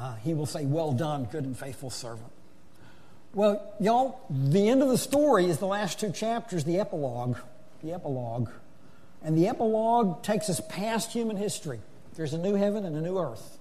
uh, 0.00 0.16
He 0.16 0.34
will 0.34 0.46
say, 0.46 0.64
Well 0.64 0.92
done, 0.92 1.24
good 1.24 1.44
and 1.44 1.56
faithful 1.56 1.90
servant? 1.90 2.32
Well, 3.34 3.74
y'all, 3.78 4.20
the 4.30 4.68
end 4.68 4.82
of 4.82 4.88
the 4.88 4.98
story 4.98 5.44
is 5.44 5.58
the 5.58 5.66
last 5.66 6.00
two 6.00 6.10
chapters, 6.10 6.64
the 6.64 6.80
epilogue. 6.80 7.36
The 7.82 7.92
epilogue. 7.92 8.48
And 9.22 9.36
the 9.36 9.48
epilogue 9.48 10.22
takes 10.22 10.48
us 10.48 10.60
past 10.68 11.12
human 11.12 11.36
history. 11.36 11.80
There's 12.14 12.32
a 12.32 12.38
new 12.38 12.54
heaven 12.54 12.86
and 12.86 12.96
a 12.96 13.00
new 13.00 13.18
earth. 13.18 13.58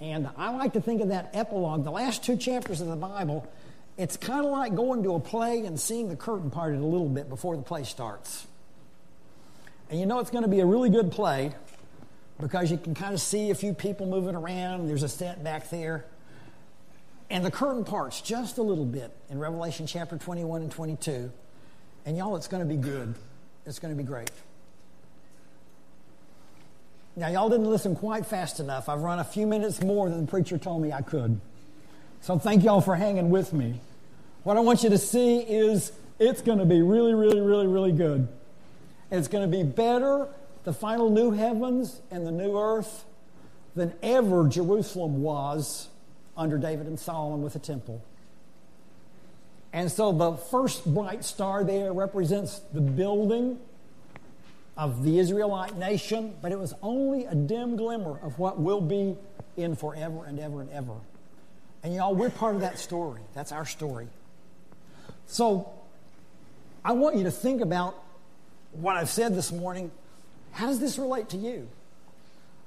And 0.00 0.28
I 0.36 0.54
like 0.54 0.74
to 0.74 0.80
think 0.80 1.00
of 1.00 1.08
that 1.08 1.30
epilogue, 1.32 1.84
the 1.84 1.90
last 1.90 2.22
two 2.22 2.36
chapters 2.36 2.80
of 2.80 2.88
the 2.88 2.96
Bible, 2.96 3.50
it's 3.96 4.16
kind 4.16 4.44
of 4.44 4.52
like 4.52 4.74
going 4.74 5.02
to 5.04 5.14
a 5.14 5.20
play 5.20 5.64
and 5.64 5.80
seeing 5.80 6.08
the 6.08 6.16
curtain 6.16 6.50
parted 6.50 6.80
a 6.80 6.84
little 6.84 7.08
bit 7.08 7.28
before 7.28 7.56
the 7.56 7.62
play 7.62 7.84
starts. 7.84 8.46
And 9.88 9.98
you 9.98 10.06
know 10.06 10.18
it's 10.18 10.30
going 10.30 10.44
to 10.44 10.50
be 10.50 10.60
a 10.60 10.66
really 10.66 10.90
good 10.90 11.12
play 11.12 11.52
because 12.38 12.70
you 12.70 12.76
can 12.76 12.94
kind 12.94 13.14
of 13.14 13.20
see 13.20 13.50
a 13.50 13.54
few 13.54 13.72
people 13.72 14.06
moving 14.06 14.34
around. 14.34 14.88
There's 14.88 15.02
a 15.02 15.08
set 15.08 15.42
back 15.42 15.70
there. 15.70 16.04
And 17.30 17.44
the 17.44 17.50
curtain 17.50 17.84
parts 17.84 18.20
just 18.20 18.58
a 18.58 18.62
little 18.62 18.84
bit 18.84 19.10
in 19.30 19.38
Revelation 19.38 19.86
chapter 19.86 20.18
21 20.18 20.62
and 20.62 20.70
22. 20.70 21.32
And 22.04 22.16
y'all, 22.16 22.36
it's 22.36 22.48
going 22.48 22.62
to 22.62 22.68
be 22.68 22.80
good. 22.80 23.14
It's 23.64 23.78
going 23.78 23.96
to 23.96 24.00
be 24.00 24.06
great. 24.06 24.30
Now, 27.18 27.28
y'all 27.28 27.48
didn't 27.48 27.70
listen 27.70 27.96
quite 27.96 28.26
fast 28.26 28.60
enough. 28.60 28.90
I've 28.90 29.00
run 29.00 29.18
a 29.18 29.24
few 29.24 29.46
minutes 29.46 29.82
more 29.82 30.10
than 30.10 30.26
the 30.26 30.30
preacher 30.30 30.58
told 30.58 30.82
me 30.82 30.92
I 30.92 31.00
could. 31.00 31.40
So 32.20 32.38
thank 32.38 32.62
y'all 32.62 32.82
for 32.82 32.94
hanging 32.94 33.30
with 33.30 33.54
me. 33.54 33.80
What 34.42 34.58
I 34.58 34.60
want 34.60 34.82
you 34.82 34.90
to 34.90 34.98
see 34.98 35.38
is 35.38 35.92
it's 36.18 36.42
going 36.42 36.58
to 36.58 36.66
be 36.66 36.82
really, 36.82 37.14
really, 37.14 37.40
really, 37.40 37.66
really 37.66 37.92
good. 37.92 38.28
It's 39.10 39.28
going 39.28 39.50
to 39.50 39.56
be 39.56 39.62
better, 39.62 40.28
the 40.64 40.74
final 40.74 41.08
new 41.08 41.30
heavens 41.30 42.00
and 42.10 42.26
the 42.26 42.32
new 42.32 42.58
earth, 42.58 43.06
than 43.74 43.94
ever 44.02 44.46
Jerusalem 44.46 45.22
was 45.22 45.88
under 46.36 46.58
David 46.58 46.86
and 46.86 47.00
Solomon 47.00 47.42
with 47.42 47.56
a 47.56 47.58
temple. 47.58 48.04
And 49.72 49.90
so 49.90 50.12
the 50.12 50.32
first 50.36 50.84
bright 50.92 51.24
star 51.24 51.64
there 51.64 51.92
represents 51.94 52.60
the 52.72 52.80
building 52.80 53.58
of 54.76 55.02
the 55.02 55.18
Israelite 55.18 55.76
nation, 55.76 56.34
but 56.42 56.52
it 56.52 56.58
was 56.58 56.74
only 56.82 57.24
a 57.24 57.34
dim 57.34 57.76
glimmer 57.76 58.18
of 58.22 58.38
what 58.38 58.60
will 58.60 58.80
be 58.80 59.16
in 59.56 59.74
forever 59.74 60.24
and 60.26 60.38
ever 60.38 60.60
and 60.60 60.70
ever. 60.70 60.94
And 61.82 61.94
y'all, 61.94 62.14
we're 62.14 62.30
part 62.30 62.54
of 62.54 62.60
that 62.60 62.78
story. 62.78 63.20
That's 63.34 63.52
our 63.52 63.64
story. 63.64 64.08
So 65.26 65.72
I 66.84 66.92
want 66.92 67.16
you 67.16 67.24
to 67.24 67.30
think 67.30 67.62
about 67.62 67.96
what 68.72 68.96
I've 68.96 69.08
said 69.08 69.34
this 69.34 69.50
morning. 69.50 69.90
How 70.52 70.66
does 70.66 70.78
this 70.78 70.98
relate 70.98 71.30
to 71.30 71.36
you? 71.36 71.68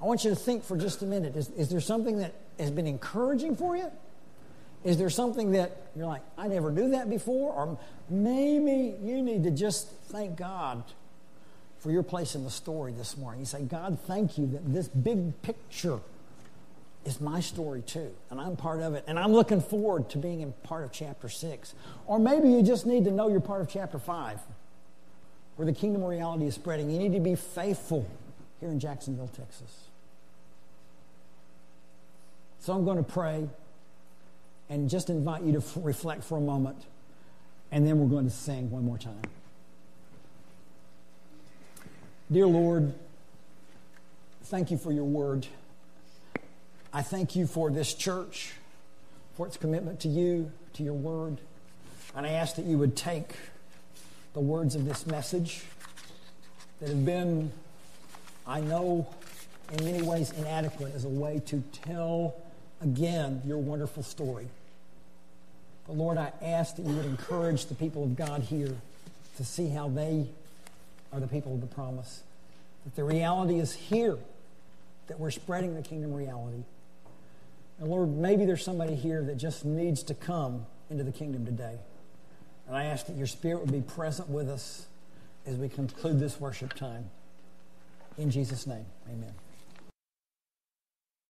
I 0.02 0.06
want 0.06 0.24
you 0.24 0.30
to 0.30 0.36
think 0.36 0.64
for 0.64 0.78
just 0.78 1.02
a 1.02 1.06
minute. 1.06 1.36
Is, 1.36 1.50
is 1.50 1.70
there 1.70 1.82
something 1.82 2.18
that 2.20 2.34
has 2.60 2.72
been 2.72 2.88
encouraging 2.88 3.56
for 3.56 3.76
you? 3.76 3.92
Is 4.84 4.98
there 4.98 5.10
something 5.10 5.52
that 5.52 5.76
you're 5.96 6.08
like, 6.08 6.22
I 6.38 6.48
never 6.48 6.72
knew 6.72 6.92
that 6.92 7.10
before? 7.10 7.54
Or 7.54 7.78
maybe 8.10 8.96
you 9.04 9.22
need 9.22 9.44
to 9.44 9.52
just 9.52 9.90
thank 10.06 10.38
God 10.38 10.84
for 11.80 11.92
your 11.92 12.04
place 12.04 12.36
in 12.36 12.44
the 12.44 12.50
story 12.50 12.92
this 12.92 13.18
morning. 13.18 13.40
You 13.40 13.46
say, 13.46 13.62
God, 13.62 13.98
thank 14.06 14.38
you 14.38 14.48
that 14.48 14.74
this 14.74 14.88
big 14.88 15.42
picture 15.42 16.00
is 17.06 17.22
my 17.22 17.40
story 17.40 17.82
too, 17.82 18.14
and 18.30 18.40
I'm 18.42 18.58
part 18.58 18.82
of 18.82 18.94
it, 18.94 19.06
and 19.08 19.18
I'm 19.18 19.32
looking 19.32 19.62
forward 19.62 20.10
to 20.10 20.18
being 20.18 20.42
in 20.42 20.52
part 20.64 20.84
of 20.84 20.92
chapter 20.92 21.30
six. 21.30 21.74
Or 22.06 22.20
maybe 22.20 22.50
you 22.50 22.62
just 22.62 22.86
need 22.86 23.06
to 23.06 23.12
know 23.12 23.30
you're 23.30 23.40
part 23.40 23.62
of 23.62 23.70
chapter 23.70 23.98
five, 23.98 24.40
where 25.56 25.66
the 25.66 25.74
kingdom 25.74 26.04
reality 26.04 26.46
is 26.46 26.56
spreading. 26.56 26.90
You 26.90 27.00
need 27.00 27.14
to 27.14 27.22
be 27.22 27.36
faithful 27.36 28.06
here 28.60 28.70
in 28.70 28.80
Jacksonville, 28.80 29.30
Texas. 29.30 29.86
So 32.60 32.74
I'm 32.74 32.84
going 32.84 32.98
to 32.98 33.10
pray 33.10 33.48
and 34.70 34.90
just 34.90 35.10
invite 35.10 35.44
you 35.44 35.54
to 35.54 35.60
f- 35.60 35.78
reflect 35.78 36.26
for 36.26 36.38
a 36.38 36.42
moment, 36.42 36.78
and 37.72 37.88
then 37.88 37.98
we're 38.00 38.10
going 38.10 38.26
to 38.26 38.36
sing 38.36 38.70
one 38.70 38.84
more 38.84 38.98
time. 38.98 39.22
Dear 42.32 42.46
Lord, 42.46 42.94
thank 44.44 44.70
you 44.70 44.78
for 44.78 44.92
your 44.92 45.04
word. 45.04 45.48
I 46.94 47.02
thank 47.02 47.36
you 47.36 47.48
for 47.48 47.72
this 47.72 47.96
church, 47.96 48.52
for 49.36 49.48
its 49.48 49.58
commitment 49.58 50.02
to 50.02 50.10
you, 50.10 50.52
to 50.74 50.84
your 50.84 50.94
word. 50.94 51.40
And 52.16 52.28
I 52.28 52.34
ask 52.34 52.56
that 52.58 52.66
you 52.66 52.78
would 52.78 52.96
take 52.96 53.34
the 54.34 54.42
words 54.42 54.76
of 54.76 54.86
this 54.86 55.08
message 55.08 55.64
that 56.80 56.90
have 56.90 57.04
been, 57.04 57.52
I 58.46 58.62
know, 58.62 59.08
in 59.74 59.84
many 59.84 60.04
ways 60.04 60.30
inadequate 60.30 60.94
as 60.94 61.06
a 61.06 61.10
way 61.10 61.42
to 61.48 61.64
tell 61.84 62.36
again 62.80 63.42
your 63.44 63.58
wonderful 63.58 64.04
story. 64.04 64.48
But 65.88 65.96
Lord, 65.96 66.20
I 66.20 66.32
ask 66.44 66.76
that 66.76 66.86
you 66.86 66.94
would 66.94 67.08
encourage 67.08 67.66
the 67.66 67.76
people 67.76 68.04
of 68.04 68.16
God 68.16 68.44
here 68.44 68.76
to 69.38 69.44
see 69.44 69.70
how 69.70 69.90
they 69.90 70.28
are 71.12 71.20
the 71.20 71.28
people 71.28 71.54
of 71.54 71.62
the 71.62 71.68
promise. 71.68 72.24
That 72.86 72.96
the 72.96 73.04
reality 73.04 73.60
is 73.60 73.74
here, 73.74 74.18
that 75.08 75.20
we're 75.20 75.32
spreading 75.32 75.76
the 75.76 75.82
kingdom 75.82 76.14
reality. 76.14 76.64
And 77.80 77.90
Lord, 77.90 78.10
maybe 78.10 78.46
there's 78.46 78.64
somebody 78.64 78.96
here 78.96 79.24
that 79.24 79.36
just 79.38 79.66
needs 79.66 80.04
to 80.04 80.14
come 80.14 80.66
into 80.90 81.04
the 81.04 81.12
kingdom 81.12 81.46
today. 81.46 81.78
And 82.68 82.76
I 82.76 82.86
ask 82.86 83.08
that 83.08 83.16
your 83.16 83.28
spirit 83.28 83.62
would 83.62 83.72
be 83.72 83.82
present 83.82 84.30
with 84.30 84.50
us 84.50 84.88
as 85.46 85.56
we 85.56 85.70
conclude 85.70 86.20
this 86.20 86.40
worship 86.40 86.74
time. 86.74 87.10
In 88.18 88.30
Jesus' 88.30 88.68
name, 88.68 88.86
amen. 89.08 89.34